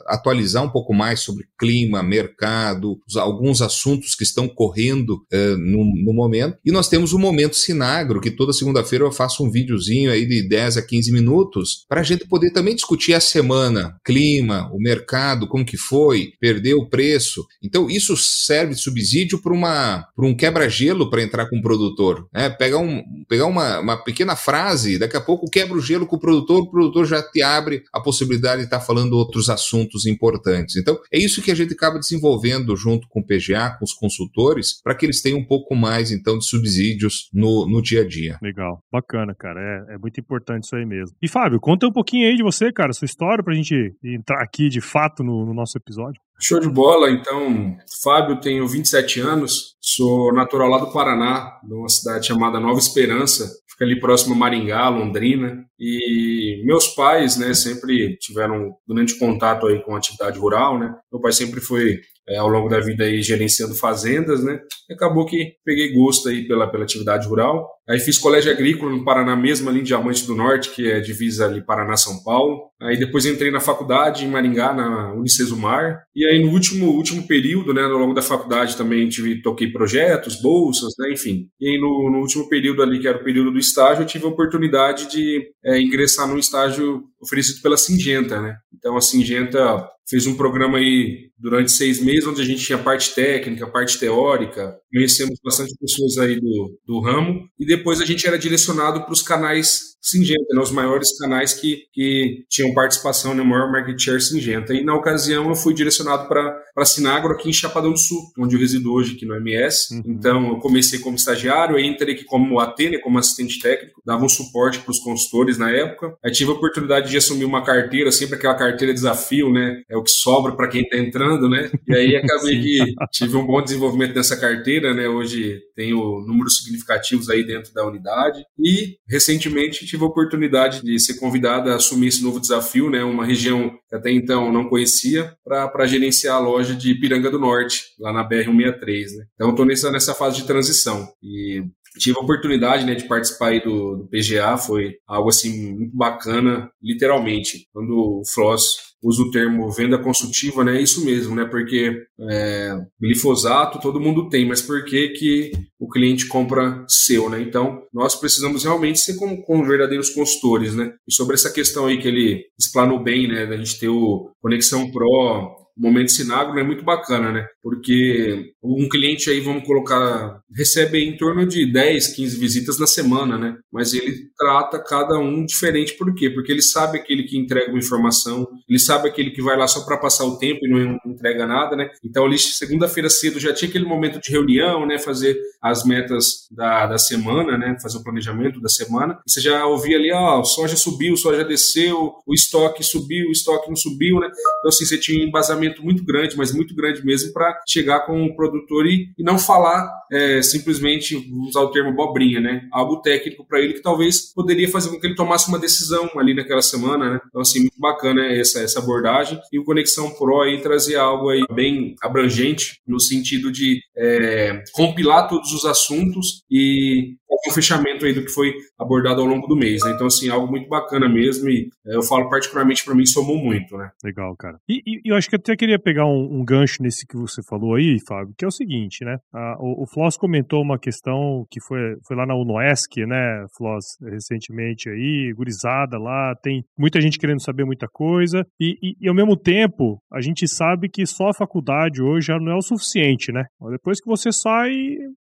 atualizar 0.07 0.63
um 0.63 0.69
pouco 0.69 0.93
mais 0.93 1.21
sobre 1.21 1.45
clima, 1.57 2.03
mercado, 2.03 2.99
alguns 3.17 3.61
assuntos 3.61 4.15
que 4.15 4.23
estão 4.23 4.47
correndo 4.47 5.15
uh, 5.33 5.57
no, 5.57 5.85
no, 6.03 6.13
momento. 6.13 6.57
E 6.65 6.71
nós 6.71 6.87
temos 6.87 7.13
o 7.13 7.19
Momento 7.19 7.55
Sinagro, 7.55 8.21
que 8.21 8.31
toda 8.31 8.53
segunda-feira 8.53 9.05
eu 9.05 9.11
faço 9.11 9.43
um 9.43 9.51
videozinho 9.51 10.11
aí 10.11 10.25
de 10.25 10.47
10 10.47 10.77
a 10.77 10.81
15 10.81 11.11
minutos 11.11 11.85
para 11.87 12.01
a 12.01 12.03
gente 12.03 12.27
poder 12.27 12.51
também 12.51 12.75
discutir 12.75 13.13
a 13.13 13.19
semana, 13.19 13.64
clima, 14.03 14.69
o 14.73 14.77
mercado, 14.77 15.47
como 15.47 15.65
que 15.65 15.77
foi, 15.77 16.31
perdeu 16.39 16.79
o 16.79 16.89
preço. 16.89 17.45
Então 17.63 17.89
isso 17.89 18.15
serve 18.17 18.73
de 18.73 18.81
subsídio 18.81 19.41
para 19.41 19.53
uma 19.53 20.07
para 20.15 20.25
um 20.25 20.35
quebra-gelo 20.35 21.09
para 21.09 21.21
entrar 21.21 21.49
com 21.49 21.57
o 21.57 21.61
produtor. 21.61 22.27
Né? 22.33 22.49
Pegar, 22.49 22.77
um, 22.77 23.03
pegar 23.27 23.45
uma, 23.45 23.79
uma 23.79 23.97
pequena 23.97 24.35
frase, 24.35 24.97
daqui 24.97 25.17
a 25.17 25.21
pouco 25.21 25.49
quebra 25.49 25.75
o 25.77 25.81
gelo 25.81 26.05
com 26.05 26.15
o 26.15 26.19
produtor, 26.19 26.63
o 26.63 26.71
produtor 26.71 27.05
já 27.05 27.21
te 27.21 27.41
abre 27.41 27.83
a 27.93 27.99
possibilidade 27.99 28.59
de 28.59 28.65
estar 28.65 28.79
tá 28.79 28.85
falando 28.85 29.13
outros 29.13 29.49
assuntos 29.49 30.05
importantes. 30.05 30.75
Então 30.75 30.99
é 31.11 31.17
isso 31.17 31.41
que 31.41 31.51
a 31.51 31.55
gente 31.55 31.73
acaba 31.73 31.99
desenvolvendo 31.99 32.75
junto 32.75 33.07
com 33.07 33.19
o 33.19 33.25
PGA, 33.25 33.75
com 33.77 33.85
os 33.85 33.93
consultores, 33.93 34.81
para 34.81 34.95
que 34.95 35.05
eles 35.05 35.21
tenham 35.21 35.39
um 35.39 35.45
pouco 35.45 35.75
mais 35.75 36.11
então 36.11 36.37
de 36.37 36.45
subsídios 36.45 37.29
no, 37.33 37.67
no 37.67 37.81
dia 37.81 38.01
a 38.01 38.07
dia. 38.07 38.37
Legal, 38.41 38.81
bacana, 38.91 39.33
cara. 39.37 39.59
É, 39.59 39.95
é 39.95 39.97
muito 39.97 40.19
importante 40.19 40.63
isso 40.63 40.75
aí 40.75 40.85
mesmo. 40.85 41.15
E 41.21 41.27
Fábio, 41.27 41.59
conta 41.59 41.87
um 41.87 41.91
pouquinho 41.91 42.27
aí 42.27 42.35
de 42.35 42.43
você, 42.43 42.71
cara, 42.71 42.93
sua 42.93 43.05
história, 43.05 43.43
para 43.43 43.54
a 43.55 43.57
gente 43.57 43.95
entrar 44.03 44.41
aqui 44.41 44.69
de 44.69 44.81
fato 44.81 45.23
no, 45.23 45.45
no 45.45 45.53
nosso 45.53 45.77
episódio. 45.77 46.21
Show 46.41 46.59
de 46.59 46.69
bola, 46.69 47.09
então, 47.09 47.77
Fábio, 48.03 48.41
tenho 48.41 48.67
27 48.67 49.21
anos, 49.21 49.75
sou 49.79 50.33
natural 50.33 50.69
lá 50.69 50.79
do 50.79 50.91
Paraná, 50.91 51.59
de 51.63 51.73
uma 51.73 51.87
cidade 51.87 52.27
chamada 52.27 52.59
Nova 52.59 52.77
Esperança, 52.77 53.49
fica 53.69 53.85
ali 53.85 53.99
próximo 53.99 54.35
a 54.35 54.37
Maringá, 54.37 54.89
Londrina, 54.89 55.65
e 55.79 56.61
meus 56.65 56.89
pais, 56.89 57.37
né, 57.37 57.53
sempre 57.53 58.17
tiveram 58.17 58.75
grande 58.87 59.17
contato 59.17 59.67
aí 59.67 59.81
com 59.81 59.95
a 59.95 59.97
atividade 59.97 60.37
rural, 60.37 60.77
né, 60.77 60.93
meu 61.09 61.21
pai 61.21 61.31
sempre 61.31 61.61
foi 61.61 62.01
é, 62.27 62.37
ao 62.37 62.47
longo 62.47 62.67
da 62.67 62.79
vida 62.79 63.03
aí 63.03 63.21
gerenciando 63.21 63.75
fazendas, 63.75 64.43
né? 64.43 64.59
E 64.89 64.93
acabou 64.93 65.25
que 65.25 65.53
peguei 65.63 65.93
gosto 65.93 66.27
aí 66.27 66.47
pela, 66.47 66.67
pela 66.67 66.83
atividade 66.83 67.27
rural. 67.27 67.69
Aí 67.87 67.99
fiz 67.99 68.17
colégio 68.17 68.51
agrícola 68.51 68.91
no 68.91 69.03
Paraná 69.03 69.35
mesmo, 69.35 69.69
ali 69.69 69.79
em 69.79 69.83
Diamante 69.83 70.25
do 70.25 70.33
Norte, 70.33 70.71
que 70.71 70.89
é 70.89 70.99
divisa 70.99 71.45
ali 71.45 71.63
Paraná-São 71.63 72.23
Paulo. 72.23 72.69
Aí 72.81 72.97
depois 72.97 73.25
entrei 73.25 73.51
na 73.51 73.59
faculdade 73.59 74.25
em 74.25 74.27
Maringá, 74.27 74.73
na 74.73 75.13
Unicesumar. 75.13 76.03
E 76.15 76.25
aí 76.25 76.43
no 76.43 76.51
último, 76.51 76.87
último 76.87 77.27
período, 77.27 77.73
né, 77.73 77.83
ao 77.83 77.97
longo 77.97 78.13
da 78.13 78.23
faculdade 78.23 78.75
também 78.75 79.07
tive, 79.07 79.41
toquei 79.41 79.71
projetos, 79.71 80.41
bolsas, 80.41 80.93
né, 80.97 81.13
enfim. 81.13 81.47
E 81.59 81.69
aí 81.69 81.79
no, 81.79 82.09
no 82.11 82.19
último 82.19 82.49
período 82.49 82.81
ali, 82.81 82.99
que 82.99 83.07
era 83.07 83.19
o 83.19 83.23
período 83.23 83.51
do 83.51 83.59
estágio, 83.59 84.01
eu 84.01 84.07
tive 84.07 84.25
a 84.25 84.29
oportunidade 84.29 85.07
de 85.09 85.47
é, 85.63 85.79
ingressar 85.79 86.27
num 86.27 86.39
estágio 86.39 87.03
oferecido 87.21 87.61
pela 87.61 87.77
Singenta, 87.77 88.41
né? 88.41 88.55
Então 88.73 88.97
a 88.97 89.01
Singenta 89.01 89.87
fez 90.07 90.27
um 90.27 90.35
programa 90.35 90.77
aí 90.77 91.31
durante 91.37 91.71
seis 91.71 92.01
meses, 92.01 92.27
onde 92.27 92.41
a 92.41 92.45
gente 92.45 92.63
tinha 92.63 92.77
parte 92.77 93.13
técnica, 93.13 93.67
parte 93.67 93.99
teórica, 93.99 94.77
conhecemos 94.93 95.39
bastante 95.43 95.75
pessoas 95.79 96.17
aí 96.17 96.39
do, 96.39 96.79
do 96.85 96.99
ramo, 96.99 97.47
e 97.59 97.65
depois 97.77 98.01
a 98.01 98.05
gente 98.05 98.25
era 98.27 98.37
direcionado 98.37 99.03
para 99.03 99.13
os 99.13 99.21
canais 99.21 99.94
Singenta, 100.05 100.53
né, 100.53 100.61
os 100.61 100.71
maiores 100.71 101.17
canais 101.17 101.53
que, 101.53 101.87
que 101.91 102.45
tinham 102.47 102.73
participação 102.75 103.33
no 103.33 103.43
né, 103.43 103.49
maior 103.49 103.71
market 103.71 103.99
share 103.99 104.21
Singenta. 104.21 104.71
E 104.71 104.83
na 104.83 104.93
ocasião 104.93 105.49
eu 105.49 105.55
fui 105.55 105.73
direcionado 105.73 106.27
para 106.27 106.61
a 106.77 106.85
Sinagro 106.85 107.33
aqui 107.33 107.49
em 107.49 107.53
Chapadão 107.53 107.91
do 107.91 107.97
Sul, 107.97 108.19
onde 108.37 108.55
eu 108.55 108.59
resido 108.59 108.93
hoje 108.93 109.15
aqui 109.15 109.25
no 109.25 109.35
MS. 109.35 109.95
Uhum. 109.95 110.03
Então 110.05 110.47
eu 110.49 110.57
comecei 110.59 110.99
como 110.99 111.15
estagiário, 111.15 111.79
entrei 111.79 112.13
aqui 112.13 112.23
como 112.23 112.59
AT, 112.59 112.77
né, 112.89 112.99
como 112.99 113.17
assistente 113.17 113.59
técnico, 113.59 113.99
dava 114.05 114.23
um 114.23 114.29
suporte 114.29 114.79
para 114.79 114.91
os 114.91 114.99
consultores 114.99 115.57
na 115.57 115.71
época. 115.71 116.15
Aí 116.23 116.31
tive 116.31 116.51
a 116.51 116.53
oportunidade 116.53 117.09
de 117.09 117.17
assumir 117.17 117.45
uma 117.45 117.63
carteira, 117.63 118.11
sempre 118.11 118.35
aquela 118.35 118.53
carteira 118.53 118.93
desafio, 118.93 119.51
né? 119.51 119.81
É 119.89 119.97
o 119.97 120.03
que 120.03 120.11
sobra 120.11 120.55
para 120.55 120.67
quem 120.67 120.83
está 120.83 120.97
entrando, 120.97 121.49
né? 121.49 121.71
E 121.87 121.95
aí 121.95 122.15
acabei 122.17 122.61
que 122.61 122.93
tive 123.11 123.35
um 123.37 123.45
bom 123.45 123.61
desenvolvimento 123.61 124.15
nessa 124.15 124.37
carteira, 124.37 124.93
né? 124.93 125.07
Hoje 125.07 125.61
tenho 125.75 126.23
números 126.27 126.57
significativos 126.57 127.29
aí 127.29 127.43
dentro 127.43 127.73
da 127.73 127.87
unidade. 127.87 128.43
E 128.59 128.97
recentemente 129.09 129.85
tive 129.95 130.03
a 130.03 130.07
oportunidade 130.07 130.83
de 130.83 130.99
ser 130.99 131.15
convidado 131.15 131.69
a 131.69 131.75
assumir 131.75 132.07
esse 132.07 132.21
novo 132.21 132.39
desafio, 132.39 132.89
né? 132.89 133.03
Uma 133.03 133.25
região 133.25 133.71
que 133.89 133.95
até 133.95 134.11
então 134.11 134.51
não 134.51 134.67
conhecia, 134.67 135.33
para 135.43 135.87
gerenciar 135.87 136.35
a 136.35 136.39
loja 136.39 136.75
de 136.75 136.93
Piranga 136.95 137.31
do 137.31 137.39
Norte, 137.39 137.81
lá 137.99 138.11
na 138.11 138.27
BR-163, 138.27 139.17
né? 139.17 139.25
Então 139.33 139.51
estou 139.51 139.65
nessa, 139.65 139.91
nessa 139.91 140.13
fase 140.13 140.37
de 140.37 140.47
transição. 140.47 141.07
E 141.23 141.63
tive 141.97 142.17
a 142.19 142.21
oportunidade 142.21 142.85
né, 142.85 142.93
de 142.93 143.07
participar 143.07 143.49
aí 143.49 143.63
do, 143.63 143.95
do, 143.95 144.07
PGA, 144.07 144.57
foi 144.57 144.95
algo 145.07 145.29
assim 145.29 145.73
muito 145.73 145.95
bacana, 145.95 146.69
literalmente. 146.81 147.67
Quando 147.71 148.19
o 148.19 148.23
Floss 148.25 148.94
usa 149.05 149.21
o 149.21 149.29
termo 149.29 149.69
venda 149.71 149.99
consultiva, 149.99 150.63
né, 150.63 150.77
é 150.77 150.81
isso 150.81 151.05
mesmo, 151.05 151.35
né, 151.35 151.45
porque 151.45 151.95
é, 152.27 152.75
glifosato 152.99 153.79
todo 153.79 153.99
mundo 153.99 154.27
tem, 154.27 154.47
mas 154.47 154.63
por 154.63 154.83
que, 154.83 155.09
que 155.09 155.51
o 155.79 155.87
cliente 155.87 156.27
compra 156.27 156.83
seu, 156.87 157.29
né? 157.29 157.41
Então, 157.41 157.83
nós 157.93 158.15
precisamos 158.15 158.63
realmente 158.63 158.99
ser 158.99 159.15
como, 159.15 159.43
como 159.43 159.65
verdadeiros 159.65 160.09
consultores, 160.09 160.73
né? 160.73 160.93
E 161.07 161.13
sobre 161.13 161.35
essa 161.35 161.51
questão 161.51 161.85
aí 161.85 161.99
que 161.99 162.07
ele 162.07 162.45
explanou 162.57 163.03
bem, 163.03 163.27
né, 163.27 163.45
da 163.45 163.55
gente 163.57 163.79
ter 163.79 163.89
o 163.89 164.31
Conexão 164.41 164.89
Pro, 164.89 165.64
o 165.77 165.81
momento 165.81 166.11
Sinagro 166.11 166.57
é 166.57 166.63
muito 166.63 166.83
bacana, 166.83 167.31
né? 167.31 167.47
Porque 167.61 168.53
um 168.63 168.87
cliente 168.87 169.29
aí, 169.29 169.39
vamos 169.41 169.65
colocar, 169.65 170.39
recebe 170.55 171.03
em 171.03 171.17
torno 171.17 171.45
de 171.45 171.71
10, 171.71 172.15
15 172.15 172.39
visitas 172.39 172.79
na 172.79 172.87
semana, 172.87 173.37
né? 173.37 173.57
Mas 173.71 173.93
ele 173.93 174.29
trata 174.37 174.79
cada 174.79 175.17
um 175.17 175.45
diferente, 175.45 175.93
por 175.97 176.13
quê? 176.15 176.29
Porque 176.29 176.51
ele 176.51 176.61
sabe 176.61 176.97
aquele 176.97 177.23
que 177.23 177.37
entrega 177.37 177.69
uma 177.69 177.79
informação, 177.79 178.47
ele 178.69 178.79
sabe 178.79 179.09
aquele 179.09 179.31
que 179.31 179.41
vai 179.41 179.57
lá 179.57 179.67
só 179.67 179.85
para 179.85 179.97
passar 179.97 180.25
o 180.25 180.37
tempo 180.37 180.65
e 180.65 180.69
não 180.69 180.97
entrega 181.05 181.45
nada, 181.45 181.75
né? 181.75 181.89
Então, 182.03 182.25
ali, 182.25 182.39
segunda-feira 182.39 183.09
cedo 183.09 183.39
já 183.39 183.53
tinha 183.53 183.69
aquele 183.69 183.85
momento 183.85 184.19
de 184.19 184.31
reunião, 184.31 184.85
né? 184.85 184.97
Fazer 184.97 185.37
as 185.61 185.83
metas 185.83 186.47
da, 186.51 186.87
da 186.87 186.97
semana, 186.97 187.57
né? 187.57 187.77
Fazer 187.81 187.97
o 187.97 188.03
planejamento 188.03 188.61
da 188.61 188.69
semana. 188.69 189.19
E 189.27 189.31
você 189.31 189.41
já 189.41 189.65
ouvia 189.65 189.97
ali, 189.97 190.11
ó, 190.13 190.39
o 190.39 190.45
soja 190.45 190.75
subiu, 190.75 191.13
o 191.13 191.17
soja 191.17 191.43
desceu, 191.43 192.13
o 192.25 192.33
estoque 192.33 192.83
subiu, 192.83 193.27
o 193.27 193.31
estoque 193.31 193.67
não 193.67 193.75
subiu, 193.75 194.19
né? 194.19 194.27
Então, 194.59 194.69
assim, 194.69 194.85
você 194.85 194.97
tinha 194.97 195.25
embasamento 195.25 195.64
muito 195.83 196.03
grande, 196.03 196.37
mas 196.37 196.53
muito 196.53 196.75
grande 196.75 197.05
mesmo, 197.05 197.33
para 197.33 197.61
chegar 197.67 198.01
com 198.01 198.25
o 198.25 198.35
produtor 198.35 198.85
e, 198.85 199.09
e 199.17 199.23
não 199.23 199.37
falar 199.37 199.89
é, 200.11 200.41
simplesmente, 200.41 201.15
usar 201.47 201.61
o 201.61 201.71
termo 201.71 201.93
bobrinha, 201.93 202.39
né? 202.39 202.67
Algo 202.71 203.01
técnico 203.01 203.45
para 203.45 203.59
ele 203.59 203.73
que 203.73 203.81
talvez 203.81 204.33
poderia 204.33 204.69
fazer 204.69 204.89
com 204.89 204.99
que 204.99 205.07
ele 205.07 205.15
tomasse 205.15 205.47
uma 205.49 205.59
decisão 205.59 206.09
ali 206.15 206.33
naquela 206.33 206.61
semana, 206.61 207.13
né? 207.13 207.19
Então, 207.27 207.41
assim, 207.41 207.59
muito 207.59 207.79
bacana 207.79 208.25
essa, 208.25 208.59
essa 208.59 208.79
abordagem. 208.79 209.39
E 209.51 209.59
o 209.59 209.63
Conexão 209.63 210.11
Pro 210.11 210.41
aí 210.41 210.61
trazer 210.61 210.95
algo 210.95 211.29
aí 211.29 211.43
bem 211.53 211.95
abrangente, 212.01 212.79
no 212.87 212.99
sentido 212.99 213.51
de 213.51 213.79
é, 213.97 214.63
compilar 214.73 215.27
todos 215.27 215.51
os 215.53 215.65
assuntos 215.65 216.43
e 216.49 217.15
um 217.47 217.51
fechamento 217.51 218.05
aí 218.05 218.13
do 218.13 218.23
que 218.23 218.31
foi 218.31 218.53
abordado 218.77 219.21
ao 219.21 219.27
longo 219.27 219.47
do 219.47 219.55
mês, 219.55 219.83
né? 219.83 219.91
Então, 219.91 220.07
assim, 220.07 220.29
algo 220.29 220.49
muito 220.49 220.67
bacana 220.67 221.07
mesmo 221.07 221.49
e 221.49 221.69
é, 221.85 221.95
eu 221.95 222.03
falo 222.03 222.29
particularmente 222.29 222.83
para 222.83 222.95
mim, 222.95 223.05
somou 223.05 223.37
muito, 223.37 223.77
né? 223.77 223.89
Legal, 224.03 224.35
cara. 224.37 224.57
E, 224.67 224.81
e, 224.85 225.01
eu 225.05 225.15
acho 225.15 225.29
que 225.29 225.35
até 225.35 225.55
queria 225.55 225.79
pegar 225.79 226.05
um, 226.05 226.39
um, 226.39 226.45
gancho 226.45 226.81
nesse 226.81 227.05
que 227.05 227.15
você 227.15 227.41
falou 227.43 227.75
aí, 227.75 227.97
Fábio, 228.07 228.33
que 228.37 228.45
é 228.45 228.47
o 228.47 228.51
seguinte, 228.51 229.03
né? 229.03 229.17
A, 229.33 229.57
o, 229.59 229.83
o 229.83 229.87
Floss 229.87 230.17
comentou 230.17 230.61
uma 230.61 230.79
questão 230.79 231.45
que 231.49 231.59
foi, 231.61 231.97
foi 232.07 232.15
lá 232.15 232.25
na 232.25 232.35
UNOESC, 232.35 233.05
né, 233.05 233.45
Floss, 233.57 233.97
recentemente 234.01 234.89
aí, 234.89 235.33
gurizada 235.35 235.97
lá, 235.97 236.35
tem 236.41 236.63
muita 236.77 236.99
gente 237.01 237.19
querendo 237.19 237.41
saber 237.41 237.65
muita 237.65 237.87
coisa 237.87 238.45
e, 238.59 238.77
e, 238.81 238.95
e 239.01 239.07
ao 239.07 239.15
mesmo 239.15 239.37
tempo, 239.37 239.99
a 240.11 240.21
gente 240.21 240.47
sabe 240.47 240.89
que 240.89 241.05
só 241.05 241.29
a 241.29 241.33
faculdade 241.33 242.01
hoje 242.01 242.27
já 242.27 242.39
não 242.39 242.53
é 242.53 242.55
o 242.55 242.61
suficiente, 242.61 243.31
né? 243.31 243.45
Depois 243.71 244.01
que 244.01 244.07
você 244.07 244.31
sai, 244.31 244.73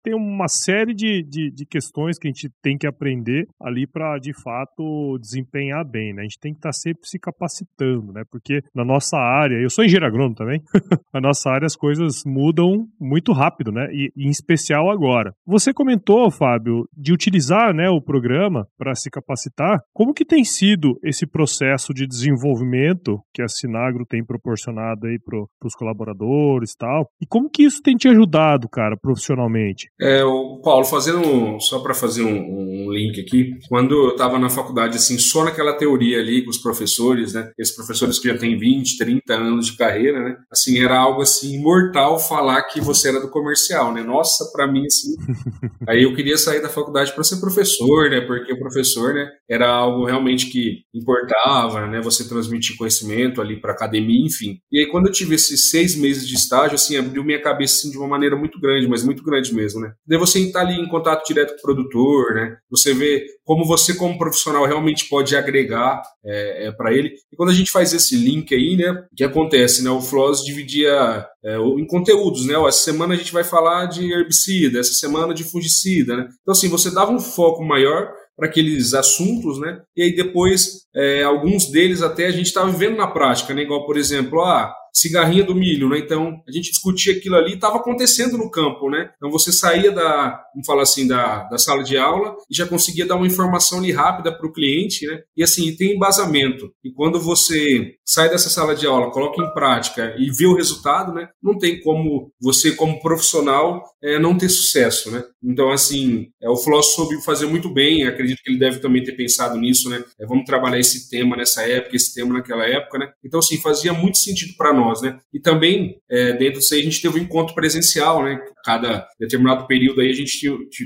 tem 0.03 0.15
uma 0.15 0.47
série 0.47 0.93
de, 0.93 1.23
de, 1.23 1.51
de 1.51 1.65
questões 1.65 2.04
que 2.13 2.27
a 2.27 2.31
gente 2.31 2.49
tem 2.61 2.77
que 2.77 2.87
aprender 2.87 3.47
ali 3.61 3.85
para 3.87 4.17
de 4.17 4.33
fato 4.33 5.17
desempenhar 5.19 5.85
bem, 5.85 6.13
né? 6.13 6.21
A 6.21 6.23
gente 6.23 6.39
tem 6.39 6.53
que 6.53 6.59
estar 6.59 6.69
tá 6.69 6.73
sempre 6.73 7.07
se 7.07 7.19
capacitando, 7.19 8.13
né? 8.13 8.23
Porque 8.31 8.61
na 8.73 8.85
nossa 8.85 9.17
área, 9.17 9.55
eu 9.55 9.69
sou 9.69 9.83
engenheiro 9.83 10.05
agrônomo 10.05 10.35
também, 10.35 10.61
na 11.13 11.21
nossa 11.21 11.49
área 11.49 11.65
as 11.65 11.75
coisas 11.75 12.23
mudam 12.25 12.85
muito 12.99 13.31
rápido, 13.31 13.71
né? 13.71 13.87
E, 13.91 14.11
e 14.15 14.27
em 14.27 14.29
especial 14.29 14.89
agora. 14.89 15.33
Você 15.45 15.73
comentou, 15.73 16.29
Fábio, 16.31 16.85
de 16.95 17.13
utilizar, 17.13 17.73
né, 17.73 17.89
o 17.89 18.01
programa 18.01 18.67
para 18.77 18.95
se 18.95 19.09
capacitar. 19.09 19.79
Como 19.93 20.13
que 20.13 20.25
tem 20.25 20.43
sido 20.43 20.99
esse 21.03 21.25
processo 21.25 21.93
de 21.93 22.07
desenvolvimento 22.07 23.19
que 23.33 23.41
a 23.41 23.47
Sinagro 23.47 24.05
tem 24.05 24.23
proporcionado 24.23 25.07
aí 25.07 25.17
para 25.19 25.39
os 25.63 25.75
colaboradores 25.75 26.73
e 26.73 26.77
tal? 26.77 27.07
E 27.21 27.25
como 27.25 27.49
que 27.49 27.63
isso 27.63 27.81
tem 27.81 27.95
te 27.95 28.07
ajudado, 28.07 28.67
cara, 28.69 28.95
profissionalmente? 28.97 29.89
É, 29.99 30.23
o 30.23 30.59
Paulo, 30.63 30.85
fazendo 30.85 31.59
só 31.59 31.81
para 31.81 31.93
fazer 31.95 32.23
um, 32.23 32.87
um, 32.87 32.91
link 32.91 33.19
aqui. 33.19 33.57
Quando 33.67 33.95
eu 33.95 34.11
estava 34.11 34.37
na 34.37 34.49
faculdade, 34.49 34.97
assim, 34.97 35.17
só 35.17 35.43
naquela 35.43 35.73
teoria 35.73 36.19
ali 36.19 36.43
com 36.43 36.49
os 36.49 36.57
professores, 36.57 37.33
né? 37.33 37.51
Esses 37.57 37.75
professores 37.75 38.19
que 38.19 38.27
já 38.27 38.37
têm 38.37 38.57
20, 38.57 38.97
30 38.97 39.33
anos 39.33 39.67
de 39.67 39.77
carreira, 39.77 40.23
né? 40.23 40.35
Assim, 40.51 40.81
era 40.83 40.97
algo 40.97 41.21
assim 41.21 41.61
mortal 41.61 42.19
falar 42.19 42.61
que 42.63 42.79
você 42.79 43.09
era 43.09 43.19
do 43.19 43.29
comercial, 43.29 43.93
né? 43.93 44.03
Nossa, 44.03 44.49
para 44.53 44.71
mim 44.71 44.85
assim. 44.85 45.15
Aí 45.87 46.03
eu 46.03 46.15
queria 46.15 46.37
sair 46.37 46.61
da 46.61 46.69
faculdade 46.69 47.13
para 47.13 47.23
ser 47.23 47.39
professor, 47.39 48.09
né? 48.09 48.21
Porque 48.21 48.53
o 48.53 48.59
professor, 48.59 49.13
né, 49.13 49.29
era 49.49 49.67
algo 49.67 50.05
realmente 50.05 50.47
que 50.47 50.81
importava, 50.93 51.87
né? 51.87 52.01
Você 52.01 52.27
transmitir 52.27 52.77
conhecimento 52.77 53.41
ali 53.41 53.59
para 53.59 53.73
academia, 53.73 54.25
enfim. 54.25 54.57
E 54.71 54.79
aí 54.79 54.87
quando 54.87 55.07
eu 55.07 55.11
tive 55.11 55.35
esses 55.35 55.69
seis 55.69 55.95
meses 55.95 56.27
de 56.27 56.35
estágio, 56.35 56.75
assim, 56.75 56.97
abriu 56.97 57.23
minha 57.23 57.41
cabeça 57.41 57.75
assim, 57.75 57.91
de 57.91 57.97
uma 57.97 58.07
maneira 58.07 58.35
muito 58.35 58.59
grande, 58.59 58.87
mas 58.87 59.03
muito 59.03 59.23
grande 59.23 59.53
mesmo, 59.53 59.81
né? 59.81 59.93
Daí 60.07 60.17
você 60.17 60.39
estar 60.39 60.61
ali 60.61 60.75
em 60.75 60.87
contato 60.87 61.25
direto 61.25 61.51
com 61.53 61.59
o 61.59 61.61
produtor 61.61 61.84
produtor, 61.85 62.33
né? 62.33 62.57
Você 62.69 62.93
vê 62.93 63.25
como 63.43 63.65
você, 63.65 63.93
como 63.93 64.17
profissional, 64.17 64.65
realmente 64.65 65.07
pode 65.07 65.35
agregar 65.35 66.01
é, 66.25 66.67
é 66.67 66.71
para 66.71 66.93
ele. 66.93 67.13
E 67.31 67.35
quando 67.35 67.49
a 67.49 67.53
gente 67.53 67.71
faz 67.71 67.93
esse 67.93 68.15
link 68.15 68.53
aí, 68.53 68.75
né? 68.75 68.91
O 69.11 69.15
que 69.15 69.23
acontece, 69.23 69.83
né? 69.83 69.89
O 69.89 70.01
Floss 70.01 70.43
dividia 70.43 71.25
é, 71.43 71.57
em 71.57 71.85
conteúdos, 71.85 72.45
né? 72.45 72.55
Essa 72.67 72.83
semana 72.83 73.13
a 73.13 73.17
gente 73.17 73.31
vai 73.31 73.43
falar 73.43 73.85
de 73.85 74.11
herbicida, 74.11 74.79
essa 74.79 74.93
semana 74.93 75.33
de 75.33 75.43
fungicida, 75.43 76.17
né? 76.17 76.27
Então, 76.41 76.51
assim, 76.51 76.67
você 76.67 76.91
dava 76.91 77.11
um 77.11 77.19
foco 77.19 77.63
maior 77.63 78.11
para 78.35 78.47
aqueles 78.47 78.93
assuntos, 78.93 79.59
né? 79.59 79.79
E 79.95 80.03
aí 80.03 80.15
depois, 80.15 80.85
é, 80.93 81.23
alguns 81.23 81.71
deles 81.71 82.01
até 82.01 82.27
a 82.27 82.31
gente 82.31 82.47
estava 82.47 82.69
vivendo 82.69 82.97
na 82.97 83.07
prática, 83.07 83.53
né? 83.53 83.61
Igual, 83.61 83.85
por 83.85 83.97
exemplo, 83.97 84.41
ah, 84.41 84.73
cigarrinha 84.95 85.43
do 85.43 85.53
milho, 85.53 85.89
né? 85.89 85.99
Então 85.99 86.41
a 86.47 86.51
gente 86.51 86.71
discutia 86.71 87.13
aquilo 87.13 87.35
ali, 87.35 87.55
estava 87.55 87.77
acontecendo 87.77 88.37
no 88.37 88.49
campo, 88.49 88.89
né? 88.89 89.11
Então 89.17 89.29
você 89.29 89.51
saía 89.51 89.91
da, 89.91 90.41
vamos 90.53 90.65
falar 90.65 90.83
assim, 90.83 91.05
da, 91.05 91.43
da 91.43 91.57
sala 91.57 91.83
de 91.83 91.97
aula 91.97 92.35
e 92.49 92.55
já 92.55 92.65
conseguia 92.65 93.05
dar 93.05 93.15
uma 93.15 93.27
informação 93.27 93.79
ali 93.79 93.91
rápida 93.91 94.31
para 94.35 94.47
o 94.47 94.53
cliente, 94.53 95.05
né? 95.05 95.19
E 95.35 95.43
assim, 95.43 95.75
tem 95.75 95.95
embasamento. 95.95 96.71
E 96.83 96.91
quando 96.91 97.19
você 97.19 97.95
sai 98.05 98.29
dessa 98.29 98.49
sala 98.49 98.73
de 98.73 98.87
aula, 98.87 99.11
coloca 99.11 99.41
em 99.41 99.53
prática 99.53 100.15
e 100.17 100.31
vê 100.31 100.45
o 100.45 100.55
resultado, 100.55 101.13
né? 101.13 101.27
Não 101.43 101.57
tem 101.57 101.81
como 101.81 102.31
você, 102.41 102.71
como 102.71 103.01
profissional, 103.01 103.83
é, 104.01 104.17
não 104.17 104.37
ter 104.37 104.49
sucesso, 104.49 105.11
né? 105.11 105.23
Então, 105.43 105.71
assim, 105.71 106.27
é, 106.41 106.49
o 106.49 106.55
Floss 106.55 106.93
soube 106.95 107.21
fazer 107.23 107.47
muito 107.47 107.69
bem, 107.69 108.07
acredito 108.07 108.41
que 108.41 108.49
ele 108.49 108.59
deve 108.59 108.79
também 108.79 109.03
ter 109.03 109.13
pensado 109.13 109.57
nisso, 109.57 109.89
né? 109.89 110.03
É, 110.19 110.25
vamos 110.25 110.45
trabalhar 110.45 110.79
esse 110.79 111.09
tema 111.09 111.35
nessa 111.35 111.63
época, 111.63 111.95
esse 111.95 112.13
tema 112.13 112.33
naquela 112.33 112.65
época, 112.65 112.97
né? 112.97 113.11
Então, 113.23 113.39
assim, 113.39 113.57
fazia 113.57 113.91
muito 113.91 114.17
sentido 114.17 114.53
para 114.57 114.73
nós 114.73 114.84
nós, 114.85 115.01
né? 115.01 115.17
E 115.33 115.39
também, 115.39 115.97
é, 116.09 116.33
dentro 116.33 116.59
disso 116.59 116.73
aí, 116.73 116.81
a 116.81 116.83
gente 116.83 117.01
teve 117.01 117.19
um 117.19 117.23
encontro 117.23 117.55
presencial, 117.55 118.23
né? 118.23 118.39
Cada 118.63 119.07
determinado 119.19 119.67
período 119.67 120.01
aí 120.01 120.09
a 120.09 120.13
gente 120.13 120.39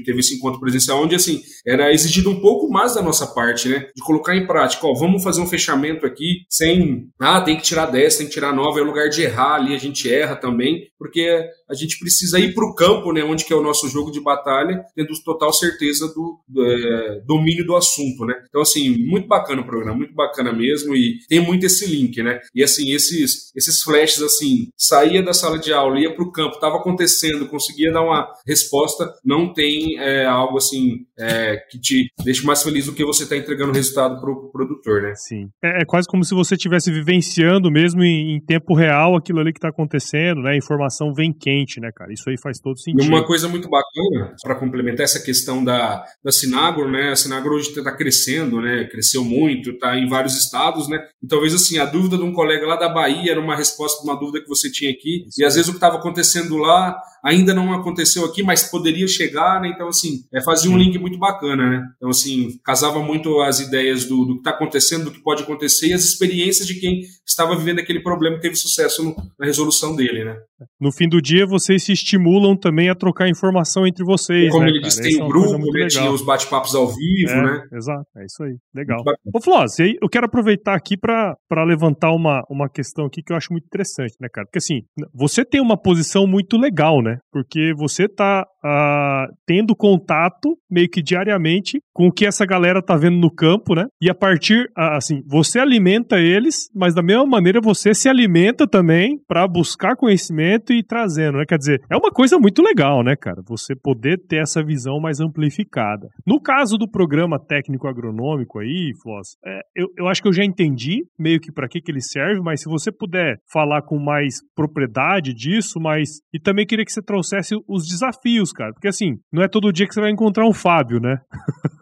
teve 0.05 0.19
esse 0.19 0.35
encontro 0.35 0.59
presencial, 0.59 1.01
onde, 1.01 1.15
assim, 1.15 1.41
era 1.65 1.91
exigido 1.91 2.29
um 2.29 2.39
pouco 2.41 2.69
mais 2.69 2.95
da 2.95 3.01
nossa 3.01 3.27
parte, 3.27 3.67
né? 3.67 3.87
De 3.95 4.03
colocar 4.03 4.35
em 4.35 4.47
prática, 4.47 4.85
ó, 4.87 4.93
vamos 4.93 5.23
fazer 5.23 5.41
um 5.41 5.47
fechamento 5.47 6.05
aqui 6.05 6.43
sem, 6.49 7.09
ah, 7.19 7.41
tem 7.41 7.57
que 7.57 7.63
tirar 7.63 7.85
10, 7.85 8.17
tem 8.17 8.27
que 8.27 8.33
tirar 8.33 8.53
9, 8.53 8.79
é 8.79 8.83
lugar 8.83 9.09
de 9.09 9.21
errar 9.21 9.55
ali, 9.55 9.75
a 9.75 9.79
gente 9.79 10.11
erra 10.11 10.35
também, 10.35 10.87
porque 10.97 11.45
a 11.69 11.75
gente 11.75 11.99
precisa 11.99 12.39
ir 12.39 12.53
para 12.53 12.65
o 12.65 12.73
campo, 12.73 13.11
né? 13.13 13.23
Onde 13.23 13.45
que 13.45 13.53
é 13.53 13.55
o 13.55 13.63
nosso 13.63 13.87
jogo 13.87 14.11
de 14.11 14.19
batalha, 14.19 14.83
tendo 14.95 15.09
total 15.23 15.53
certeza 15.53 16.07
do, 16.07 16.39
do 16.47 16.65
é, 16.65 17.21
domínio 17.25 17.65
do 17.65 17.75
assunto, 17.75 18.25
né? 18.25 18.33
Então, 18.49 18.61
assim, 18.61 18.97
muito 19.05 19.27
bacana 19.27 19.61
o 19.61 19.65
programa, 19.65 19.97
muito 19.97 20.13
bacana 20.13 20.51
mesmo, 20.51 20.95
e 20.95 21.19
tem 21.27 21.39
muito 21.39 21.65
esse 21.65 21.85
link, 21.85 22.21
né? 22.23 22.39
E, 22.55 22.63
assim, 22.63 22.91
esses, 22.91 23.51
esses 23.55 23.81
flashes 23.81 24.21
assim, 24.21 24.69
saía 24.77 25.21
da 25.21 25.33
sala 25.33 25.59
de 25.59 25.71
aula, 25.71 25.99
ia 25.99 26.13
para 26.13 26.23
o 26.23 26.31
campo, 26.31 26.55
estava 26.55 26.77
acontecendo, 26.77 27.47
conseguia 27.47 27.91
dar 27.91 28.01
uma 28.01 28.33
resposta, 28.47 29.13
não 29.23 29.53
tem 29.53 29.99
é, 29.99 30.25
algo 30.25 30.57
assim 30.57 31.05
é, 31.19 31.57
que 31.69 31.79
te 31.79 32.11
deixe 32.23 32.45
mais 32.45 32.63
feliz 32.63 32.85
do 32.85 32.93
que 32.93 33.03
você 33.03 33.23
está 33.23 33.35
entregando 33.35 33.71
o 33.71 33.75
resultado 33.75 34.19
para 34.19 34.31
o 34.31 34.49
pro 34.49 34.51
produtor, 34.51 35.01
né? 35.01 35.13
Sim. 35.15 35.49
É, 35.63 35.81
é, 35.81 35.85
quase 35.85 36.07
como 36.07 36.23
se 36.23 36.33
você 36.33 36.55
estivesse 36.55 36.91
vivenciando 36.91 37.71
mesmo 37.71 38.03
em, 38.03 38.35
em, 38.35 38.39
tempo 38.39 38.73
real 38.73 39.15
aquilo 39.15 39.39
ali 39.39 39.51
que 39.51 39.57
está 39.57 39.69
acontecendo, 39.69 40.41
né? 40.41 40.51
A 40.51 40.57
informação 40.57 41.13
vem 41.13 41.33
quente, 41.33 41.79
né, 41.79 41.91
cara? 41.95 42.13
Isso 42.13 42.29
aí 42.29 42.35
faz 42.41 42.59
todo 42.59 42.79
sentido. 42.79 43.03
E 43.03 43.07
uma 43.07 43.25
coisa 43.25 43.47
muito 43.47 43.69
bacana, 43.69 44.35
para 44.41 44.55
complementar 44.55 45.03
essa 45.03 45.19
questão 45.19 45.63
da, 45.63 46.03
da 46.23 46.31
Sinagro, 46.31 46.89
né? 46.89 47.11
A 47.11 47.15
Sinagro 47.15 47.55
hoje 47.55 47.69
está 47.69 47.91
crescendo, 47.91 48.61
né? 48.61 48.85
Cresceu 48.85 49.23
muito, 49.23 49.71
está 49.71 49.97
em 49.97 50.07
vários 50.07 50.37
estados, 50.37 50.87
né? 50.87 50.99
E 51.21 51.27
talvez 51.27 51.53
assim, 51.53 51.77
a 51.77 51.85
dúvida 51.85 52.17
de 52.17 52.23
um 52.23 52.33
colega 52.33 52.65
lá 52.65 52.75
da 52.75 52.89
Bahia 52.89 53.31
era 53.31 53.41
uma 53.41 53.55
resposta 53.55 54.01
de 54.01 54.09
uma 54.09 54.19
dúvida 54.19 54.41
que 54.41 54.47
você 54.47 54.71
tinha 54.71 54.91
aqui, 54.91 55.25
Isso. 55.27 55.41
e 55.41 55.45
às 55.45 55.55
vezes 55.55 55.69
o 55.69 55.71
que 55.71 55.77
estava 55.77 55.97
acontecendo 55.97 56.57
lá 56.57 56.97
ainda 57.23 57.53
não 57.53 57.73
aconteceu 57.73 58.25
aqui, 58.25 58.43
mas 58.43 58.63
poderia 58.63 59.07
chegar, 59.07 59.61
né? 59.61 59.69
Então, 59.69 59.87
assim, 59.87 60.23
é, 60.33 60.41
fazia 60.41 60.71
um 60.71 60.77
link 60.77 60.97
muito 60.97 61.08
bacana, 61.17 61.69
né? 61.69 61.87
Então, 61.97 62.09
assim, 62.09 62.59
casava 62.63 62.99
muito 63.01 63.41
as 63.41 63.59
ideias 63.59 64.05
do, 64.05 64.25
do 64.25 64.33
que 64.33 64.39
está 64.39 64.51
acontecendo, 64.51 65.05
do 65.05 65.11
que 65.11 65.23
pode 65.23 65.43
acontecer 65.43 65.87
e 65.87 65.93
as 65.93 66.03
experiências 66.03 66.67
de 66.67 66.79
quem 66.79 67.01
estava 67.25 67.55
vivendo 67.55 67.79
aquele 67.79 68.01
problema 68.01 68.37
e 68.37 68.39
teve 68.39 68.55
sucesso 68.55 69.03
no, 69.03 69.15
na 69.39 69.45
resolução 69.45 69.95
dele, 69.95 70.25
né? 70.25 70.35
No 70.79 70.91
fim 70.91 71.07
do 71.07 71.21
dia, 71.21 71.45
vocês 71.45 71.83
se 71.83 71.93
estimulam 71.93 72.55
também 72.57 72.89
a 72.89 72.95
trocar 72.95 73.29
informação 73.29 73.87
entre 73.87 74.03
vocês. 74.03 74.51
Como 74.51 74.63
né, 74.63 74.69
ele 74.69 74.81
disse, 74.81 75.01
tem 75.01 75.17
o 75.17 75.21
é 75.21 75.23
um 75.23 75.27
grupo, 75.27 75.71
né, 75.71 75.87
tinha 75.87 76.11
os 76.11 76.23
bate-papos 76.23 76.75
ao 76.75 76.87
vivo, 76.87 77.31
é, 77.31 77.41
né? 77.43 77.63
Exato, 77.73 78.05
é 78.17 78.25
isso 78.25 78.43
aí. 78.43 78.55
Legal. 78.75 78.99
Ô, 79.33 79.41
Flós, 79.41 79.79
eu 79.79 80.09
quero 80.09 80.25
aproveitar 80.25 80.75
aqui 80.75 80.97
para 80.97 81.63
levantar 81.65 82.11
uma, 82.11 82.43
uma 82.49 82.69
questão 82.69 83.05
aqui 83.05 83.21
que 83.23 83.31
eu 83.31 83.37
acho 83.37 83.51
muito 83.51 83.65
interessante, 83.65 84.15
né, 84.19 84.27
cara? 84.31 84.45
Porque 84.45 84.59
assim, 84.59 84.81
você 85.13 85.45
tem 85.45 85.61
uma 85.61 85.79
posição 85.79 86.27
muito 86.27 86.57
legal, 86.57 87.01
né? 87.01 87.17
Porque 87.31 87.73
você 87.77 88.07
tá 88.07 88.45
uh, 88.63 89.33
tendo 89.45 89.75
contato 89.75 90.57
meio 90.69 90.89
que 90.89 91.01
diariamente 91.01 91.81
com 91.93 92.07
o 92.07 92.11
que 92.11 92.25
essa 92.25 92.45
galera 92.45 92.81
tá 92.81 92.95
vendo 92.95 93.17
no 93.17 93.33
campo, 93.33 93.75
né? 93.75 93.85
E 94.01 94.09
a 94.09 94.15
partir, 94.15 94.65
uh, 94.77 94.95
assim, 94.95 95.21
você 95.27 95.59
alimenta 95.59 96.19
eles, 96.19 96.69
mas 96.75 96.93
da 96.93 97.01
mesma 97.01 97.25
maneira 97.25 97.59
você 97.61 97.93
se 97.93 98.07
alimenta 98.07 98.67
também 98.67 99.19
para 99.27 99.47
buscar 99.47 99.95
conhecimento 99.95 100.71
e 100.73 100.83
trazendo, 100.83 101.37
né? 101.37 101.45
Quer 101.47 101.57
dizer, 101.57 101.81
é 101.89 101.97
uma 101.97 102.11
coisa 102.11 102.37
muito 102.37 102.61
legal, 102.61 103.03
né, 103.03 103.15
cara? 103.15 103.41
Você 103.47 103.75
poder 103.75 104.17
ter 104.27 104.37
essa 104.37 104.63
visão 104.63 104.99
mais 104.99 105.19
amplificada. 105.19 106.07
No 106.25 106.41
caso 106.41 106.77
do 106.77 106.89
programa 106.89 107.39
técnico 107.39 107.87
agronômico 107.87 108.59
aí, 108.59 108.93
Floss, 109.01 109.37
é, 109.45 109.61
eu, 109.75 109.87
eu 109.97 110.07
acho 110.07 110.21
que 110.21 110.27
eu 110.27 110.33
já 110.33 110.43
entendi 110.43 111.03
meio 111.17 111.39
que 111.39 111.51
para 111.51 111.67
que, 111.67 111.81
que 111.81 111.91
ele 111.91 112.01
serve, 112.01 112.41
mas 112.41 112.61
se 112.61 112.69
você 112.69 112.91
puder 112.91 113.37
falar 113.51 113.81
com 113.81 113.97
mais 113.97 114.35
propriedade 114.55 115.33
disso, 115.33 115.79
mas. 115.79 116.19
E 116.33 116.39
também 116.39 116.65
queria 116.65 116.85
que 116.85 116.91
você 116.91 117.01
trouxesse 117.01 117.55
os 117.67 117.87
desafios, 117.87 118.48
cara. 118.53 118.73
Porque 118.73 118.87
assim, 118.87 119.19
não 119.31 119.43
é 119.43 119.47
todo 119.47 119.71
dia 119.71 119.87
que 119.87 119.93
você 119.93 120.01
vai 120.01 120.11
encontrar 120.11 120.47
um 120.47 120.53
Fábio, 120.53 120.99
né? 120.99 121.17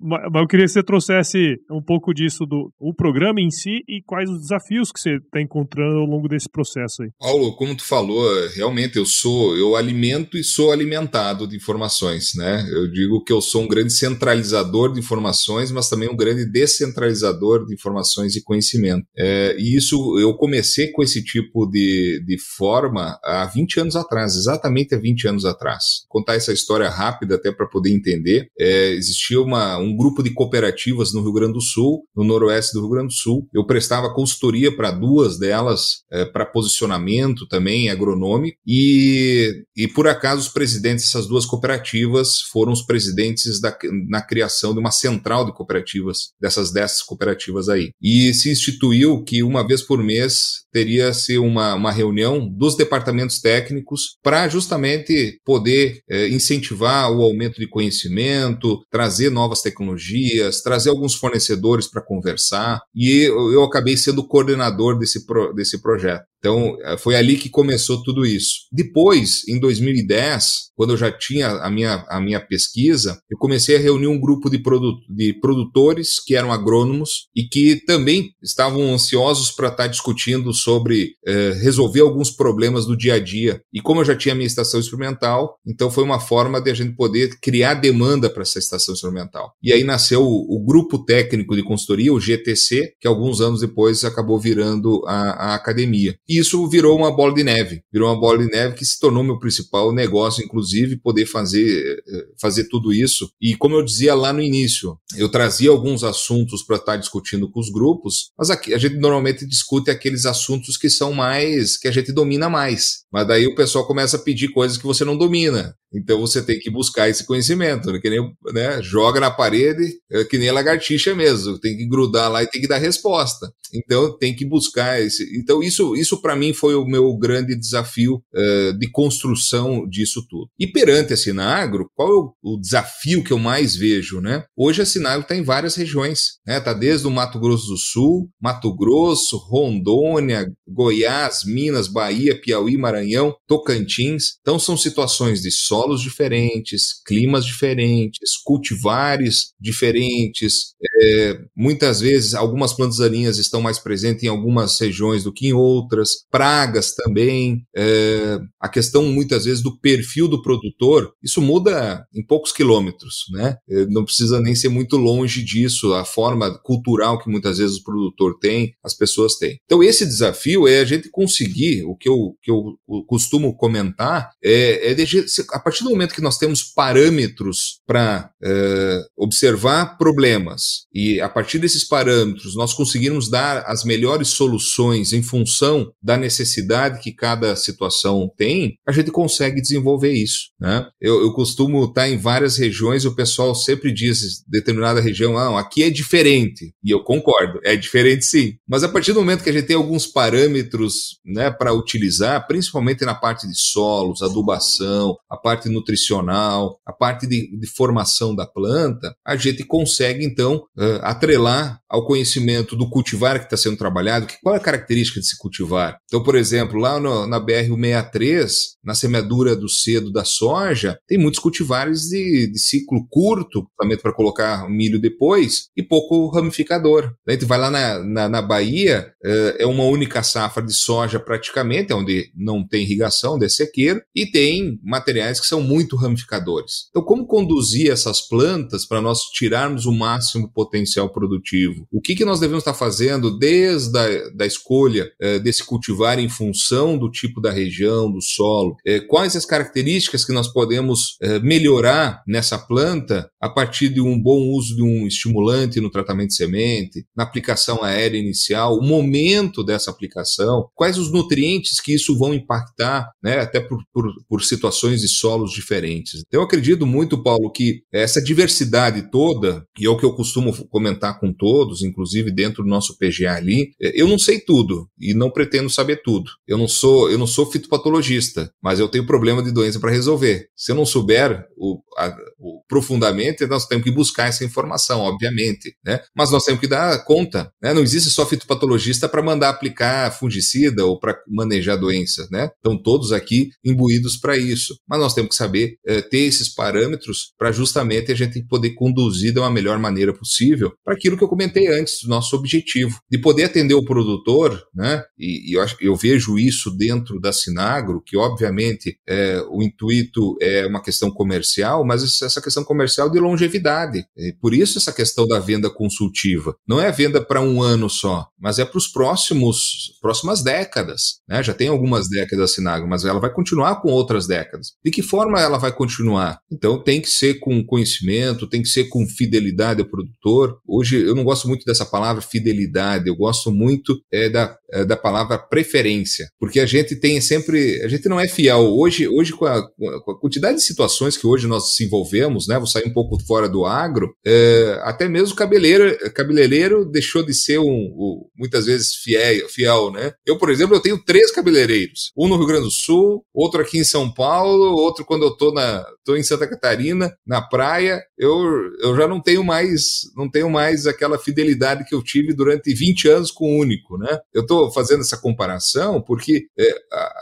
mas 0.00 0.22
eu 0.34 0.46
queria 0.46 0.66
que 0.66 0.72
você 0.72 0.82
trouxesse 0.82 1.56
um 1.70 1.82
pouco 1.82 2.12
disso 2.14 2.46
do 2.46 2.72
o 2.78 2.94
programa 2.94 3.40
em 3.40 3.50
si 3.50 3.82
e 3.88 4.02
quais 4.04 4.28
os 4.28 4.40
desafios 4.40 4.90
que 4.90 5.00
você 5.00 5.16
está 5.16 5.40
encontrando 5.40 5.98
ao 5.98 6.06
longo 6.06 6.28
desse 6.28 6.48
processo 6.48 7.02
aí. 7.02 7.10
Paulo, 7.18 7.54
como 7.56 7.76
tu 7.76 7.84
falou, 7.84 8.24
realmente 8.54 8.96
eu 8.96 9.06
sou, 9.06 9.56
eu 9.56 9.76
alimento 9.76 10.36
e 10.36 10.44
sou 10.44 10.72
alimentado 10.72 11.46
de 11.46 11.56
informações, 11.56 12.30
né? 12.36 12.66
Eu 12.70 12.90
digo 12.90 13.22
que 13.22 13.32
eu 13.32 13.40
sou 13.40 13.62
um 13.62 13.68
grande 13.68 13.92
centralizador 13.92 14.92
de 14.92 15.00
informações, 15.00 15.70
mas 15.70 15.88
também 15.88 16.08
um 16.08 16.16
grande 16.16 16.50
descentralizador 16.50 17.66
de 17.66 17.74
informações 17.74 18.36
e 18.36 18.42
conhecimento. 18.42 19.06
É, 19.16 19.56
e 19.58 19.76
isso 19.76 20.18
eu 20.18 20.34
comecei 20.34 20.90
com 20.92 21.02
esse 21.02 21.22
tipo 21.22 21.66
de, 21.66 22.22
de 22.24 22.36
forma 22.56 23.18
há 23.24 23.44
20 23.46 23.80
anos 23.80 23.96
atrás, 23.96 24.36
exatamente 24.36 24.94
há 24.94 24.98
20 24.98 25.28
anos 25.28 25.44
atrás. 25.44 26.04
Contar 26.08 26.34
essa 26.34 26.52
história 26.52 26.88
rápida 26.88 27.34
até 27.34 27.52
para 27.52 27.66
poder 27.66 27.92
entender. 27.92 28.48
É, 28.58 28.90
existia 28.90 29.41
uma, 29.42 29.78
um 29.78 29.96
grupo 29.96 30.22
de 30.22 30.30
cooperativas 30.30 31.12
no 31.12 31.22
Rio 31.22 31.32
Grande 31.32 31.54
do 31.54 31.60
Sul, 31.60 32.04
no 32.16 32.24
noroeste 32.24 32.72
do 32.72 32.80
Rio 32.80 32.90
Grande 32.90 33.08
do 33.08 33.14
Sul. 33.14 33.48
Eu 33.52 33.66
prestava 33.66 34.12
consultoria 34.12 34.74
para 34.74 34.90
duas 34.90 35.38
delas, 35.38 36.02
é, 36.10 36.24
para 36.24 36.46
posicionamento 36.46 37.46
também 37.46 37.90
agronômico, 37.90 38.56
e, 38.66 39.64
e 39.76 39.88
por 39.88 40.08
acaso 40.08 40.42
os 40.42 40.48
presidentes 40.48 41.04
dessas 41.04 41.26
duas 41.26 41.44
cooperativas 41.44 42.40
foram 42.50 42.72
os 42.72 42.82
presidentes 42.82 43.60
da, 43.60 43.76
na 44.08 44.22
criação 44.22 44.72
de 44.72 44.80
uma 44.80 44.90
central 44.90 45.44
de 45.44 45.52
cooperativas, 45.52 46.32
dessas 46.40 46.72
dessas 46.72 47.02
cooperativas 47.02 47.68
aí. 47.68 47.90
E 48.00 48.32
se 48.34 48.50
instituiu 48.50 49.22
que 49.22 49.42
uma 49.42 49.66
vez 49.66 49.82
por 49.82 50.02
mês 50.02 50.62
teria-se 50.72 51.38
uma, 51.38 51.74
uma 51.74 51.92
reunião 51.92 52.48
dos 52.48 52.76
departamentos 52.76 53.40
técnicos 53.40 54.16
para 54.22 54.48
justamente 54.48 55.38
poder 55.44 56.00
é, 56.08 56.28
incentivar 56.28 57.10
o 57.12 57.22
aumento 57.22 57.60
de 57.60 57.68
conhecimento, 57.68 58.82
trazer 58.90 59.30
novas 59.32 59.62
tecnologias, 59.62 60.62
trazer 60.62 60.90
alguns 60.90 61.14
fornecedores 61.14 61.88
para 61.88 62.02
conversar. 62.02 62.80
E 62.94 63.28
eu, 63.28 63.52
eu 63.52 63.64
acabei 63.64 63.96
sendo 63.96 64.26
coordenador 64.26 64.98
desse, 64.98 65.26
pro, 65.26 65.52
desse 65.52 65.80
projeto. 65.80 66.24
Então, 66.42 66.76
eh, 66.82 66.98
foi 66.98 67.14
ali 67.14 67.36
que 67.36 67.48
começou 67.48 68.02
tudo 68.02 68.26
isso. 68.26 68.66
Depois, 68.72 69.46
em 69.48 69.60
2010, 69.60 70.72
quando 70.74 70.90
eu 70.90 70.96
já 70.96 71.12
tinha 71.12 71.46
a 71.46 71.70
minha, 71.70 72.04
a 72.08 72.20
minha 72.20 72.40
pesquisa, 72.40 73.20
eu 73.30 73.38
comecei 73.38 73.76
a 73.76 73.78
reunir 73.78 74.08
um 74.08 74.20
grupo 74.20 74.50
de, 74.50 74.58
produ 74.58 74.94
de 75.08 75.32
produtores 75.34 76.18
que 76.18 76.34
eram 76.34 76.50
agrônomos 76.50 77.28
e 77.36 77.44
que 77.44 77.76
também 77.86 78.32
estavam 78.42 78.92
ansiosos 78.92 79.52
para 79.52 79.68
estar 79.68 79.84
tá 79.84 79.86
discutindo 79.86 80.52
sobre 80.52 81.12
eh, 81.24 81.52
resolver 81.62 82.00
alguns 82.00 82.32
problemas 82.32 82.86
do 82.86 82.96
dia 82.96 83.14
a 83.14 83.18
dia. 83.20 83.60
E 83.72 83.80
como 83.80 84.00
eu 84.00 84.04
já 84.04 84.16
tinha 84.16 84.32
a 84.32 84.36
minha 84.36 84.46
estação 84.46 84.80
experimental, 84.80 85.54
então 85.64 85.92
foi 85.92 86.02
uma 86.02 86.18
forma 86.18 86.60
de 86.60 86.72
a 86.72 86.74
gente 86.74 86.96
poder 86.96 87.38
criar 87.40 87.74
demanda 87.74 88.28
para 88.28 88.42
essa 88.42 88.58
estação 88.58 88.94
experimental. 88.94 89.52
E 89.62 89.72
aí 89.72 89.84
nasceu 89.84 90.22
o, 90.22 90.56
o, 90.56 90.64
Grupo 90.64 91.04
Técnico 91.04 91.54
de 91.54 91.62
Consultoria, 91.62 92.12
o 92.12 92.20
GTC, 92.20 92.94
que 93.00 93.06
alguns 93.06 93.40
anos 93.40 93.60
depois 93.60 94.02
acabou 94.04 94.40
virando 94.40 95.02
a, 95.06 95.52
a 95.52 95.54
academia. 95.54 96.16
E 96.32 96.38
isso 96.38 96.66
virou 96.66 96.96
uma 96.96 97.14
bola 97.14 97.34
de 97.34 97.44
neve, 97.44 97.82
virou 97.92 98.08
uma 98.08 98.18
bola 98.18 98.38
de 98.38 98.46
neve 98.46 98.74
que 98.74 98.86
se 98.86 98.98
tornou 98.98 99.22
meu 99.22 99.38
principal 99.38 99.92
negócio, 99.92 100.42
inclusive, 100.42 100.96
poder 100.96 101.26
fazer, 101.26 102.02
eh, 102.08 102.26
fazer 102.40 102.68
tudo 102.70 102.90
isso. 102.90 103.30
E 103.38 103.54
como 103.54 103.74
eu 103.74 103.84
dizia 103.84 104.14
lá 104.14 104.32
no 104.32 104.40
início, 104.40 104.96
eu 105.14 105.28
trazia 105.28 105.68
alguns 105.68 106.02
assuntos 106.02 106.62
para 106.62 106.76
estar 106.76 106.96
discutindo 106.96 107.50
com 107.50 107.60
os 107.60 107.70
grupos, 107.70 108.30
mas 108.38 108.48
aqui 108.48 108.72
a 108.72 108.78
gente 108.78 108.96
normalmente 108.96 109.46
discute 109.46 109.90
aqueles 109.90 110.24
assuntos 110.24 110.78
que 110.78 110.88
são 110.88 111.12
mais, 111.12 111.76
que 111.76 111.86
a 111.86 111.92
gente 111.92 112.10
domina 112.12 112.48
mais. 112.48 113.02
Mas 113.12 113.28
daí 113.28 113.46
o 113.46 113.54
pessoal 113.54 113.86
começa 113.86 114.16
a 114.16 114.20
pedir 114.20 114.48
coisas 114.48 114.78
que 114.78 114.86
você 114.86 115.04
não 115.04 115.18
domina. 115.18 115.76
Então 115.94 116.18
você 116.18 116.40
tem 116.40 116.58
que 116.58 116.70
buscar 116.70 117.10
esse 117.10 117.26
conhecimento, 117.26 117.92
né? 117.92 118.00
que 118.00 118.08
nem, 118.08 118.34
né? 118.54 118.82
joga 118.82 119.20
na 119.20 119.30
parede, 119.30 119.98
é 120.10 120.24
que 120.24 120.38
nem 120.38 120.48
a 120.48 120.52
lagartixa 120.54 121.14
mesmo, 121.14 121.58
tem 121.58 121.76
que 121.76 121.86
grudar 121.86 122.30
lá 122.30 122.42
e 122.42 122.46
tem 122.46 122.62
que 122.62 122.66
dar 122.68 122.78
resposta. 122.78 123.52
Então 123.74 124.16
tem 124.16 124.34
que 124.34 124.46
buscar 124.46 125.00
esse. 125.00 125.38
Então 125.38 125.62
isso, 125.62 125.94
isso 125.94 126.21
para 126.22 126.36
mim 126.36 126.54
foi 126.54 126.74
o 126.74 126.86
meu 126.86 127.14
grande 127.16 127.58
desafio 127.58 128.22
uh, 128.32 128.78
de 128.78 128.90
construção 128.90 129.86
disso 129.88 130.24
tudo. 130.30 130.48
E 130.58 130.66
perante 130.66 131.12
a 131.12 131.16
Sinagro, 131.16 131.90
qual 131.94 132.08
é 132.08 132.12
o, 132.12 132.54
o 132.54 132.60
desafio 132.60 133.22
que 133.22 133.32
eu 133.32 133.38
mais 133.38 133.76
vejo, 133.76 134.20
né? 134.20 134.44
Hoje 134.56 134.80
a 134.80 134.86
Sinagro 134.86 135.22
está 135.22 135.36
em 135.36 135.42
várias 135.42 135.74
regiões, 135.74 136.38
né? 136.46 136.60
Tá 136.60 136.72
desde 136.72 137.06
o 137.06 137.10
Mato 137.10 137.38
Grosso 137.38 137.66
do 137.66 137.76
Sul, 137.76 138.30
Mato 138.40 138.74
Grosso, 138.74 139.36
Rondônia, 139.36 140.46
Goiás, 140.68 141.44
Minas, 141.44 141.88
Bahia, 141.88 142.40
Piauí, 142.40 142.76
Maranhão, 142.76 143.34
Tocantins. 143.46 144.36
Então 144.40 144.58
são 144.58 144.76
situações 144.76 145.42
de 145.42 145.50
solos 145.50 146.00
diferentes, 146.00 147.02
climas 147.04 147.44
diferentes, 147.44 148.36
cultivares 148.44 149.52
diferentes. 149.60 150.74
É, 151.02 151.40
muitas 151.56 152.00
vezes 152.00 152.34
algumas 152.34 152.72
plantas 152.72 152.98
daninhas 152.98 153.38
estão 153.38 153.60
mais 153.60 153.78
presentes 153.78 154.22
em 154.22 154.28
algumas 154.28 154.78
regiões 154.78 155.24
do 155.24 155.32
que 155.32 155.48
em 155.48 155.52
outras, 155.52 156.24
pragas 156.30 156.94
também. 156.94 157.64
É, 157.74 158.38
a 158.60 158.68
questão 158.68 159.02
muitas 159.04 159.44
vezes 159.44 159.62
do 159.62 159.76
perfil 159.78 160.28
do 160.28 160.42
produtor, 160.42 161.12
isso 161.22 161.40
muda 161.40 162.06
em 162.14 162.24
poucos 162.24 162.52
quilômetros, 162.52 163.24
né? 163.32 163.56
É, 163.68 163.86
não 163.86 164.04
precisa 164.04 164.40
nem 164.40 164.54
ser 164.54 164.68
muito 164.68 164.96
longe 164.96 165.42
disso, 165.42 165.92
a 165.94 166.04
forma 166.04 166.56
cultural 166.58 167.18
que 167.18 167.28
muitas 167.28 167.58
vezes 167.58 167.78
o 167.78 167.84
produtor 167.84 168.38
tem, 168.38 168.74
as 168.84 168.94
pessoas 168.94 169.36
têm. 169.36 169.58
Então 169.64 169.82
esse 169.82 170.06
desafio 170.06 170.68
é 170.68 170.78
a 170.78 170.84
gente 170.84 171.10
conseguir, 171.10 171.82
o 171.84 171.96
que 171.96 172.08
eu, 172.08 172.36
que 172.42 172.50
eu 172.50 172.78
costumo 173.06 173.56
comentar, 173.56 174.30
é, 174.42 174.92
é 174.92 174.94
de, 174.94 175.24
a 175.52 175.58
partir 175.58 175.82
do 175.82 175.90
momento 175.90 176.14
que 176.14 176.20
nós 176.20 176.38
temos 176.38 176.62
parâmetros 176.62 177.80
para 177.86 178.30
é, 178.42 179.00
observar 179.16 179.96
problemas 179.98 180.86
e 180.94 181.20
a 181.20 181.28
partir 181.28 181.58
desses 181.58 181.86
parâmetros 181.86 182.54
nós 182.56 182.72
conseguirmos 182.72 183.30
dar 183.30 183.64
as 183.66 183.84
melhores 183.84 184.28
soluções 184.28 185.12
em 185.12 185.22
função 185.22 185.92
da 186.02 186.16
necessidade 186.16 187.00
que 187.00 187.12
cada 187.12 187.56
situação 187.56 188.30
tem, 188.36 188.76
a 188.86 188.92
gente 188.92 189.10
consegue 189.10 189.60
desenvolver 189.60 190.12
isso. 190.12 190.50
Né? 190.60 190.86
Eu, 191.00 191.22
eu 191.22 191.32
costumo 191.32 191.84
estar 191.84 192.08
em 192.08 192.16
várias 192.16 192.56
regiões 192.56 193.04
e 193.04 193.08
o 193.08 193.14
pessoal 193.14 193.54
sempre 193.54 193.92
diz 193.92 194.42
determinada 194.46 195.00
região, 195.00 195.36
ah, 195.36 195.58
aqui 195.58 195.82
é 195.82 195.90
diferente. 195.90 196.74
E 196.82 196.90
eu 196.90 197.02
concordo, 197.02 197.60
é 197.64 197.76
diferente 197.76 198.24
sim. 198.24 198.54
Mas 198.68 198.84
a 198.84 198.88
partir 198.88 199.12
do 199.12 199.20
momento 199.20 199.42
que 199.42 199.50
a 199.50 199.52
gente 199.52 199.66
tem 199.66 199.76
alguns 199.76 200.06
parâmetros 200.06 201.20
né, 201.24 201.50
para 201.50 201.72
utilizar, 201.72 202.46
principalmente 202.46 203.04
na 203.04 203.14
parte 203.14 203.46
de 203.46 203.58
solos, 203.58 204.22
adubação, 204.22 205.16
a 205.28 205.36
parte 205.36 205.68
nutricional, 205.68 206.78
a 206.86 206.92
parte 206.92 207.26
de, 207.26 207.56
de 207.58 207.66
formação 207.66 208.34
da 208.34 208.46
planta, 208.46 209.14
a 209.26 209.36
gente 209.36 209.64
consegue 209.64 210.24
então 210.24 210.62
uh, 210.82 210.98
atrelar 211.02 211.78
ao 211.88 212.06
conhecimento 212.06 212.74
do 212.74 212.88
cultivar 212.88 213.38
que 213.38 213.44
está 213.44 213.56
sendo 213.56 213.76
trabalhado, 213.76 214.26
que, 214.26 214.34
qual 214.42 214.54
é 214.54 214.58
a 214.58 214.62
característica 214.62 215.20
desse 215.20 215.36
cultivar. 215.36 215.98
Então, 216.06 216.22
por 216.22 216.34
exemplo, 216.34 216.80
lá 216.80 216.98
no, 216.98 217.26
na 217.26 217.38
BR-163, 217.38 218.50
na 218.82 218.94
semeadura 218.94 219.54
do 219.54 219.68
cedo 219.68 220.10
da 220.10 220.24
soja, 220.24 220.98
tem 221.06 221.18
muitos 221.18 221.38
cultivares 221.38 222.08
de, 222.08 222.50
de 222.50 222.58
ciclo 222.58 223.06
curto, 223.10 223.66
também 223.78 223.98
para 223.98 224.12
colocar 224.12 224.68
milho 224.68 224.98
depois, 224.98 225.66
e 225.76 225.82
pouco 225.82 226.28
ramificador. 226.28 227.14
A 227.28 227.32
gente 227.32 227.44
vai 227.44 227.58
lá 227.58 227.70
na, 227.70 227.98
na, 228.02 228.28
na 228.28 228.42
Bahia, 228.42 229.12
uh, 229.24 229.56
é 229.58 229.66
uma 229.66 229.84
única 229.84 230.22
safra 230.22 230.64
de 230.64 230.72
soja 230.72 231.20
praticamente, 231.20 231.92
onde 231.92 232.32
não 232.34 232.66
tem 232.66 232.82
irrigação, 232.82 233.34
onde 233.34 233.44
é 233.44 233.48
sequeiro, 233.50 234.00
e 234.16 234.24
tem 234.24 234.78
materiais 234.82 235.38
que 235.38 235.46
são 235.46 235.60
muito 235.60 235.94
ramificadores. 235.94 236.86
Então, 236.88 237.02
como 237.02 237.26
conduzir 237.26 237.90
essas 237.90 238.26
plantas 238.26 238.86
para 238.86 239.02
nós 239.02 239.20
tirarmos 239.34 239.84
o 239.84 239.92
máximo 239.92 240.50
potencial 240.50 240.71
potencial 240.72 241.10
produtivo. 241.10 241.86
O 241.92 242.00
que, 242.00 242.14
que 242.14 242.24
nós 242.24 242.40
devemos 242.40 242.62
estar 242.62 242.72
fazendo 242.72 243.38
desde 243.38 243.98
a 243.98 244.30
da 244.34 244.46
escolha 244.46 245.10
é, 245.20 245.38
desse 245.38 245.64
cultivar 245.64 246.18
em 246.18 246.28
função 246.28 246.96
do 246.96 247.10
tipo 247.10 247.40
da 247.40 247.52
região, 247.52 248.10
do 248.10 248.22
solo? 248.22 248.76
É, 248.86 249.00
quais 249.00 249.36
as 249.36 249.44
características 249.44 250.24
que 250.24 250.32
nós 250.32 250.50
podemos 250.50 251.16
é, 251.20 251.38
melhorar 251.40 252.22
nessa 252.26 252.58
planta 252.58 253.28
a 253.40 253.48
partir 253.48 253.90
de 253.90 254.00
um 254.00 254.18
bom 254.18 254.48
uso 254.48 254.74
de 254.74 254.82
um 254.82 255.06
estimulante 255.06 255.80
no 255.80 255.90
tratamento 255.90 256.28
de 256.28 256.36
semente, 256.36 257.04
na 257.14 257.24
aplicação 257.24 257.82
aérea 257.82 258.16
inicial, 258.16 258.78
o 258.78 258.82
momento 258.82 259.62
dessa 259.62 259.90
aplicação, 259.90 260.68
quais 260.74 260.96
os 260.96 261.12
nutrientes 261.12 261.80
que 261.80 261.94
isso 261.94 262.16
vão 262.16 262.32
impactar, 262.32 263.10
né, 263.22 263.40
até 263.40 263.60
por, 263.60 263.82
por, 263.92 264.06
por 264.28 264.42
situações 264.42 265.00
de 265.00 265.08
solos 265.08 265.52
diferentes. 265.52 266.22
Então, 266.26 266.40
eu 266.40 266.44
acredito 266.46 266.86
muito, 266.86 267.22
Paulo, 267.22 267.50
que 267.50 267.82
essa 267.92 268.22
diversidade 268.22 269.10
toda, 269.10 269.64
e 269.78 269.86
é 269.86 269.90
o 269.90 269.96
que 269.96 270.04
eu 270.04 270.14
costumo 270.14 270.52
comentar 270.68 271.18
com 271.18 271.32
todos, 271.32 271.82
inclusive 271.82 272.30
dentro 272.30 272.62
do 272.62 272.68
nosso 272.68 272.96
PGA 272.98 273.34
ali, 273.34 273.72
é, 273.80 274.00
eu 274.00 274.06
não 274.06 274.18
sei 274.18 274.40
tudo 274.40 274.88
e 274.98 275.14
não 275.14 275.30
pretendo 275.30 275.68
saber 275.70 276.02
tudo. 276.02 276.30
Eu 276.46 276.58
não 276.58 276.68
sou, 276.68 277.10
eu 277.10 277.18
não 277.18 277.26
sou 277.26 277.50
fitopatologista, 277.50 278.52
mas 278.62 278.78
eu 278.78 278.88
tenho 278.88 279.06
problema 279.06 279.42
de 279.42 279.52
doença 279.52 279.80
para 279.80 279.90
resolver. 279.90 280.48
Se 280.56 280.72
eu 280.72 280.76
não 280.76 280.86
souber 280.86 281.46
o, 281.56 281.80
a, 281.96 282.16
o, 282.38 282.62
profundamente, 282.68 283.46
nós 283.46 283.66
temos 283.66 283.84
que 283.84 283.90
buscar 283.90 284.28
essa 284.28 284.44
informação, 284.44 285.00
obviamente, 285.00 285.76
né? 285.84 286.00
Mas 286.16 286.30
nós 286.30 286.44
temos 286.44 286.60
que 286.60 286.66
dar 286.66 287.04
conta, 287.04 287.52
né? 287.62 287.72
Não 287.74 287.82
existe 287.82 288.10
só 288.10 288.26
fitopatologista 288.26 289.08
para 289.08 289.22
mandar 289.22 289.50
aplicar 289.50 290.10
fungicida 290.12 290.84
ou 290.84 290.98
para 290.98 291.18
manejar 291.28 291.76
doenças, 291.76 292.30
né? 292.30 292.50
Estão 292.56 292.80
todos 292.80 293.12
aqui 293.12 293.50
imbuídos 293.64 294.16
para 294.16 294.36
isso. 294.36 294.76
Mas 294.88 295.00
nós 295.00 295.14
temos 295.14 295.30
que 295.30 295.36
saber 295.36 295.76
é, 295.86 296.00
ter 296.00 296.20
esses 296.20 296.48
parâmetros 296.48 297.32
para 297.38 297.52
justamente 297.52 298.12
a 298.12 298.14
gente 298.14 298.42
poder 298.46 298.70
conduzir 298.70 299.32
da 299.32 299.50
melhor 299.50 299.78
maneira 299.78 300.12
possível 300.12 300.51
para 300.84 300.94
aquilo 300.94 301.16
que 301.16 301.24
eu 301.24 301.28
comentei 301.28 301.68
antes, 301.68 302.06
nosso 302.06 302.36
objetivo, 302.36 302.98
de 303.10 303.18
poder 303.18 303.44
atender 303.44 303.74
o 303.74 303.84
produtor, 303.84 304.62
né? 304.74 305.02
E, 305.18 305.50
e 305.50 305.56
eu, 305.56 305.62
acho, 305.62 305.76
eu 305.80 305.94
vejo 305.96 306.38
isso 306.38 306.70
dentro 306.70 307.20
da 307.20 307.32
Sinagro, 307.32 308.02
que 308.04 308.16
obviamente 308.16 308.96
é, 309.08 309.42
o 309.50 309.62
intuito 309.62 310.36
é 310.40 310.66
uma 310.66 310.82
questão 310.82 311.10
comercial, 311.10 311.84
mas 311.84 312.02
essa 312.22 312.40
questão 312.40 312.64
comercial 312.64 313.10
de 313.10 313.18
longevidade. 313.18 314.04
E 314.16 314.32
por 314.40 314.54
isso 314.54 314.78
essa 314.78 314.92
questão 314.92 315.26
da 315.26 315.38
venda 315.38 315.70
consultiva. 315.70 316.54
Não 316.66 316.80
é 316.80 316.90
venda 316.90 317.24
para 317.24 317.40
um 317.40 317.62
ano 317.62 317.88
só, 317.88 318.26
mas 318.38 318.58
é 318.58 318.64
para 318.64 318.78
os 318.78 318.88
próximos 318.88 319.92
próximas 320.00 320.42
décadas. 320.42 321.20
Né? 321.28 321.42
Já 321.42 321.54
tem 321.54 321.68
algumas 321.68 322.08
décadas 322.08 322.50
a 322.50 322.54
Sinagro, 322.54 322.88
mas 322.88 323.04
ela 323.04 323.20
vai 323.20 323.32
continuar 323.32 323.80
com 323.80 323.90
outras 323.90 324.26
décadas. 324.26 324.72
De 324.84 324.90
que 324.90 325.02
forma 325.02 325.40
ela 325.40 325.58
vai 325.58 325.72
continuar? 325.72 326.38
Então 326.50 326.82
tem 326.82 327.00
que 327.00 327.08
ser 327.08 327.34
com 327.34 327.64
conhecimento, 327.64 328.48
tem 328.48 328.62
que 328.62 328.68
ser 328.68 328.84
com 328.84 329.06
fidelidade 329.06 329.80
ao 329.80 329.88
produtor. 329.88 330.41
Hoje 330.66 331.02
eu 331.02 331.14
não 331.14 331.24
gosto 331.24 331.48
muito 331.48 331.64
dessa 331.64 331.84
palavra 331.84 332.22
fidelidade, 332.22 333.08
eu 333.08 333.16
gosto 333.16 333.50
muito 333.50 334.00
é, 334.10 334.28
da, 334.28 334.56
é, 334.72 334.84
da 334.84 334.96
palavra 334.96 335.38
preferência, 335.38 336.28
porque 336.38 336.60
a 336.60 336.66
gente 336.66 336.96
tem 336.96 337.20
sempre, 337.20 337.80
a 337.82 337.88
gente 337.88 338.08
não 338.08 338.18
é 338.18 338.28
fiel. 338.28 338.60
Hoje, 338.60 339.06
hoje 339.08 339.32
com 339.32 339.44
a, 339.44 339.62
com 339.70 340.10
a 340.10 340.20
quantidade 340.20 340.56
de 340.56 340.62
situações 340.62 341.16
que 341.16 341.26
hoje 341.26 341.46
nós 341.46 341.70
desenvolvemos, 341.70 342.46
né? 342.48 342.58
Vou 342.58 342.66
sair 342.66 342.86
um 342.86 342.92
pouco 342.92 343.18
fora 343.24 343.48
do 343.48 343.64
agro, 343.64 344.14
é, 344.24 344.80
até 344.82 345.08
mesmo 345.08 345.36
cabeleireiro, 345.36 345.98
cabeleireiro 346.12 346.84
deixou 346.84 347.24
de 347.24 347.34
ser 347.34 347.58
um, 347.58 347.64
um, 347.64 348.26
muitas 348.36 348.66
vezes 348.66 348.94
fiel, 348.94 349.48
fiel, 349.48 349.90
né? 349.90 350.12
Eu, 350.26 350.38
por 350.38 350.50
exemplo, 350.50 350.76
eu 350.76 350.80
tenho 350.80 351.02
três 351.02 351.30
cabeleireiros, 351.30 352.12
um 352.16 352.28
no 352.28 352.36
Rio 352.36 352.46
Grande 352.46 352.64
do 352.64 352.70
Sul, 352.70 353.24
outro 353.34 353.60
aqui 353.60 353.78
em 353.78 353.84
São 353.84 354.12
Paulo, 354.12 354.74
outro 354.76 355.04
quando 355.04 355.24
eu 355.24 355.36
tô 355.36 355.52
na, 355.52 355.84
tô 356.04 356.16
em 356.16 356.22
Santa 356.22 356.46
Catarina, 356.46 357.14
na 357.26 357.42
praia, 357.42 358.02
eu, 358.18 358.70
eu 358.80 358.96
já 358.96 359.06
não 359.06 359.20
tenho 359.20 359.44
mais, 359.44 360.00
não 360.16 360.30
tenho 360.32 360.50
mais 360.50 360.86
aquela 360.86 361.18
fidelidade 361.18 361.84
que 361.84 361.94
eu 361.94 362.02
tive 362.02 362.32
durante 362.32 362.74
20 362.74 363.08
anos 363.08 363.30
com 363.30 363.44
o 363.44 363.60
único, 363.60 363.98
né? 363.98 364.18
Eu 364.32 364.42
estou 364.42 364.72
fazendo 364.72 365.00
essa 365.00 365.16
comparação 365.16 366.00
porque 366.00 366.46
é, 366.58 366.74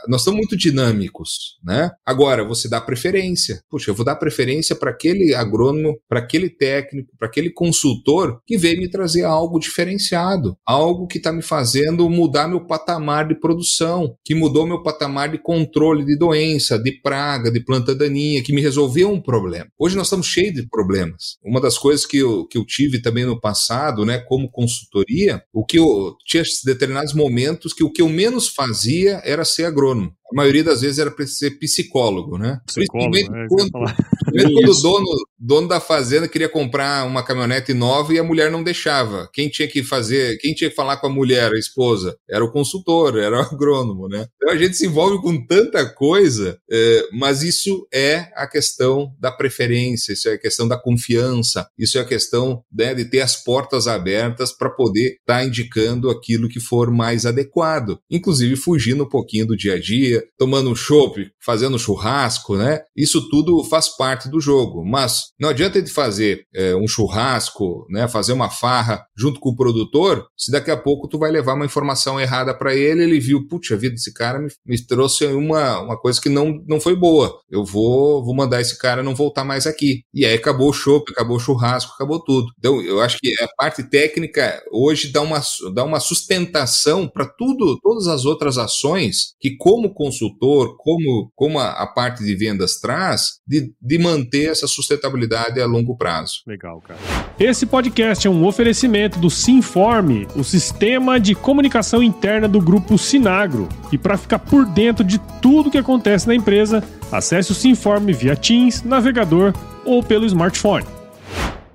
nós 0.07 0.23
somos 0.23 0.37
muito 0.37 0.57
dinâmicos, 0.57 1.59
né? 1.63 1.91
Agora, 2.05 2.43
você 2.43 2.69
dá 2.69 2.79
preferência. 2.79 3.61
Puxa, 3.69 3.91
eu 3.91 3.95
vou 3.95 4.05
dar 4.05 4.15
preferência 4.15 4.75
para 4.75 4.91
aquele 4.91 5.35
agrônomo, 5.35 5.99
para 6.07 6.19
aquele 6.19 6.49
técnico, 6.49 7.11
para 7.17 7.27
aquele 7.27 7.51
consultor 7.51 8.41
que 8.45 8.57
veio 8.57 8.79
me 8.79 8.89
trazer 8.89 9.23
algo 9.23 9.59
diferenciado, 9.59 10.57
algo 10.65 11.07
que 11.07 11.17
está 11.17 11.31
me 11.31 11.41
fazendo 11.41 12.09
mudar 12.09 12.47
meu 12.47 12.65
patamar 12.65 13.27
de 13.27 13.35
produção, 13.35 14.15
que 14.23 14.35
mudou 14.35 14.65
meu 14.65 14.81
patamar 14.81 15.29
de 15.29 15.37
controle 15.37 16.05
de 16.05 16.17
doença, 16.17 16.77
de 16.77 16.91
praga, 17.01 17.51
de 17.51 17.59
planta 17.59 17.95
daninha, 17.95 18.43
que 18.43 18.53
me 18.53 18.61
resolveu 18.61 19.11
um 19.11 19.21
problema. 19.21 19.67
Hoje 19.77 19.95
nós 19.95 20.07
estamos 20.07 20.27
cheios 20.27 20.53
de 20.53 20.67
problemas. 20.67 21.37
Uma 21.43 21.59
das 21.59 21.77
coisas 21.77 22.05
que 22.05 22.17
eu, 22.17 22.45
que 22.47 22.57
eu 22.57 22.65
tive 22.65 22.90
também 22.99 23.25
no 23.25 23.39
passado, 23.39 24.05
né, 24.05 24.17
como 24.17 24.49
consultoria, 24.49 25.43
o 25.53 25.63
que 25.63 25.77
eu 25.77 26.15
tinha 26.25 26.43
determinados 26.65 27.13
momentos 27.13 27.73
que 27.73 27.83
o 27.83 27.91
que 27.91 28.01
eu 28.01 28.09
menos 28.09 28.49
fazia 28.49 29.21
era 29.23 29.45
ser 29.45 29.65
agrônomo 29.65 30.15
a 30.31 30.35
maioria 30.35 30.63
das 30.63 30.81
vezes 30.81 30.97
era 30.97 31.11
para 31.11 31.27
ser 31.27 31.59
psicólogo, 31.59 32.37
né? 32.37 32.61
Psicólogo, 32.65 33.11
Principalmente 33.11 33.43
é, 33.43 33.47
quando, 33.47 33.95
quando 34.31 34.69
o 34.69 34.81
dono, 34.81 35.05
dono 35.39 35.67
da 35.67 35.79
fazenda 35.79 36.27
queria 36.27 36.49
comprar 36.49 37.05
uma 37.05 37.23
caminhonete 37.23 37.73
nova 37.73 38.13
e 38.13 38.19
a 38.19 38.23
mulher 38.23 38.51
não 38.51 38.63
deixava. 38.63 39.29
Quem 39.33 39.49
tinha 39.49 39.67
que 39.67 39.83
fazer, 39.83 40.37
quem 40.37 40.53
tinha 40.53 40.69
que 40.69 40.75
falar 40.75 40.97
com 40.97 41.07
a 41.07 41.09
mulher, 41.09 41.51
a 41.51 41.59
esposa, 41.59 42.15
era 42.29 42.43
o 42.43 42.51
consultor, 42.51 43.17
era 43.17 43.37
o 43.37 43.41
agrônomo, 43.41 44.07
né? 44.07 44.27
Então 44.35 44.53
a 44.53 44.57
gente 44.57 44.75
se 44.75 44.85
envolve 44.85 45.21
com 45.21 45.45
tanta 45.45 45.85
coisa, 45.93 46.57
é, 46.71 47.07
mas 47.13 47.41
isso 47.41 47.87
é 47.93 48.31
a 48.35 48.47
questão 48.47 49.13
da 49.19 49.31
preferência, 49.31 50.13
isso 50.13 50.29
é 50.29 50.33
a 50.33 50.39
questão 50.39 50.67
da 50.67 50.77
confiança, 50.77 51.67
isso 51.77 51.97
é 51.97 52.01
a 52.01 52.05
questão 52.05 52.63
né, 52.71 52.93
de 52.93 53.05
ter 53.05 53.21
as 53.21 53.35
portas 53.35 53.87
abertas 53.87 54.51
para 54.51 54.69
poder 54.69 55.17
estar 55.19 55.39
tá 55.39 55.45
indicando 55.45 56.09
aquilo 56.09 56.49
que 56.49 56.59
for 56.59 56.91
mais 56.91 57.25
adequado, 57.25 57.99
inclusive 58.09 58.55
fugindo 58.55 59.03
um 59.03 59.09
pouquinho 59.09 59.47
do 59.47 59.57
dia 59.57 59.75
a 59.75 59.79
dia, 59.79 60.23
tomando 60.37 60.69
um 60.69 60.75
chopp, 60.75 61.29
fazendo 61.43 61.79
churrasco, 61.79 62.55
né? 62.55 62.81
Isso 62.95 63.27
tudo 63.29 63.63
faz 63.63 63.89
parte 63.89 64.20
do 64.29 64.39
jogo. 64.39 64.83
Mas 64.85 65.31
não 65.39 65.49
adianta 65.49 65.81
de 65.81 65.91
fazer 65.91 66.45
é, 66.53 66.75
um 66.75 66.87
churrasco, 66.87 67.85
né? 67.89 68.07
Fazer 68.07 68.33
uma 68.33 68.49
farra 68.49 69.05
junto 69.15 69.39
com 69.39 69.49
o 69.49 69.55
produtor, 69.55 70.25
se 70.37 70.51
daqui 70.51 70.71
a 70.71 70.77
pouco 70.77 71.07
tu 71.07 71.19
vai 71.19 71.31
levar 71.31 71.53
uma 71.53 71.65
informação 71.65 72.19
errada 72.19 72.53
para 72.53 72.75
ele, 72.75 73.03
ele 73.03 73.19
viu, 73.19 73.47
putz, 73.47 73.71
a 73.71 73.75
vida 73.75 73.93
desse 73.93 74.13
cara 74.13 74.39
me, 74.39 74.49
me, 74.65 74.85
trouxe 74.85 75.25
uma, 75.25 75.79
uma 75.79 75.97
coisa 75.97 76.19
que 76.19 76.29
não, 76.29 76.61
não 76.67 76.79
foi 76.79 76.95
boa. 76.95 77.39
Eu 77.49 77.63
vou, 77.63 78.23
vou 78.23 78.35
mandar 78.35 78.61
esse 78.61 78.77
cara 78.77 79.03
não 79.03 79.15
voltar 79.15 79.43
mais 79.43 79.67
aqui. 79.67 80.01
E 80.13 80.25
aí 80.25 80.33
acabou 80.33 80.69
o 80.69 80.73
chopp, 80.73 81.11
acabou 81.11 81.37
o 81.37 81.39
churrasco, 81.39 81.93
acabou 81.93 82.19
tudo. 82.23 82.47
Então, 82.57 82.81
eu 82.81 83.01
acho 83.01 83.17
que 83.19 83.33
a 83.41 83.47
parte 83.57 83.83
técnica 83.83 84.61
hoje 84.71 85.11
dá 85.11 85.21
uma, 85.21 85.41
dá 85.73 85.83
uma 85.83 85.99
sustentação 85.99 87.07
para 87.07 87.25
tudo, 87.25 87.77
todas 87.81 88.07
as 88.07 88.25
outras 88.25 88.57
ações 88.57 89.35
que, 89.39 89.55
como 89.57 89.93
consultor, 89.93 90.75
como, 90.77 91.31
como 91.35 91.59
a, 91.59 91.69
a, 91.71 91.87
parte 91.87 92.23
de 92.23 92.35
vendas 92.35 92.79
traz, 92.79 93.39
de, 93.47 93.73
de 93.81 93.97
manter 94.11 94.51
essa 94.51 94.67
sustentabilidade 94.67 95.59
a 95.59 95.65
longo 95.65 95.95
prazo. 95.95 96.41
Legal, 96.45 96.81
cara. 96.81 96.99
Esse 97.39 97.65
podcast 97.65 98.27
é 98.27 98.29
um 98.29 98.45
oferecimento 98.45 99.19
do 99.19 99.29
Sinforme, 99.29 100.27
o 100.35 100.43
sistema 100.43 101.19
de 101.19 101.33
comunicação 101.33 102.03
interna 102.03 102.47
do 102.47 102.61
grupo 102.61 102.97
Sinagro. 102.97 103.67
E 103.91 103.97
para 103.97 104.17
ficar 104.17 104.39
por 104.39 104.65
dentro 104.65 105.03
de 105.03 105.19
tudo 105.41 105.71
que 105.71 105.77
acontece 105.77 106.27
na 106.27 106.35
empresa, 106.35 106.83
acesse 107.11 107.51
o 107.51 107.55
Sinforme 107.55 108.13
via 108.13 108.35
Teams, 108.35 108.83
navegador 108.83 109.53
ou 109.85 110.03
pelo 110.03 110.25
smartphone. 110.25 110.85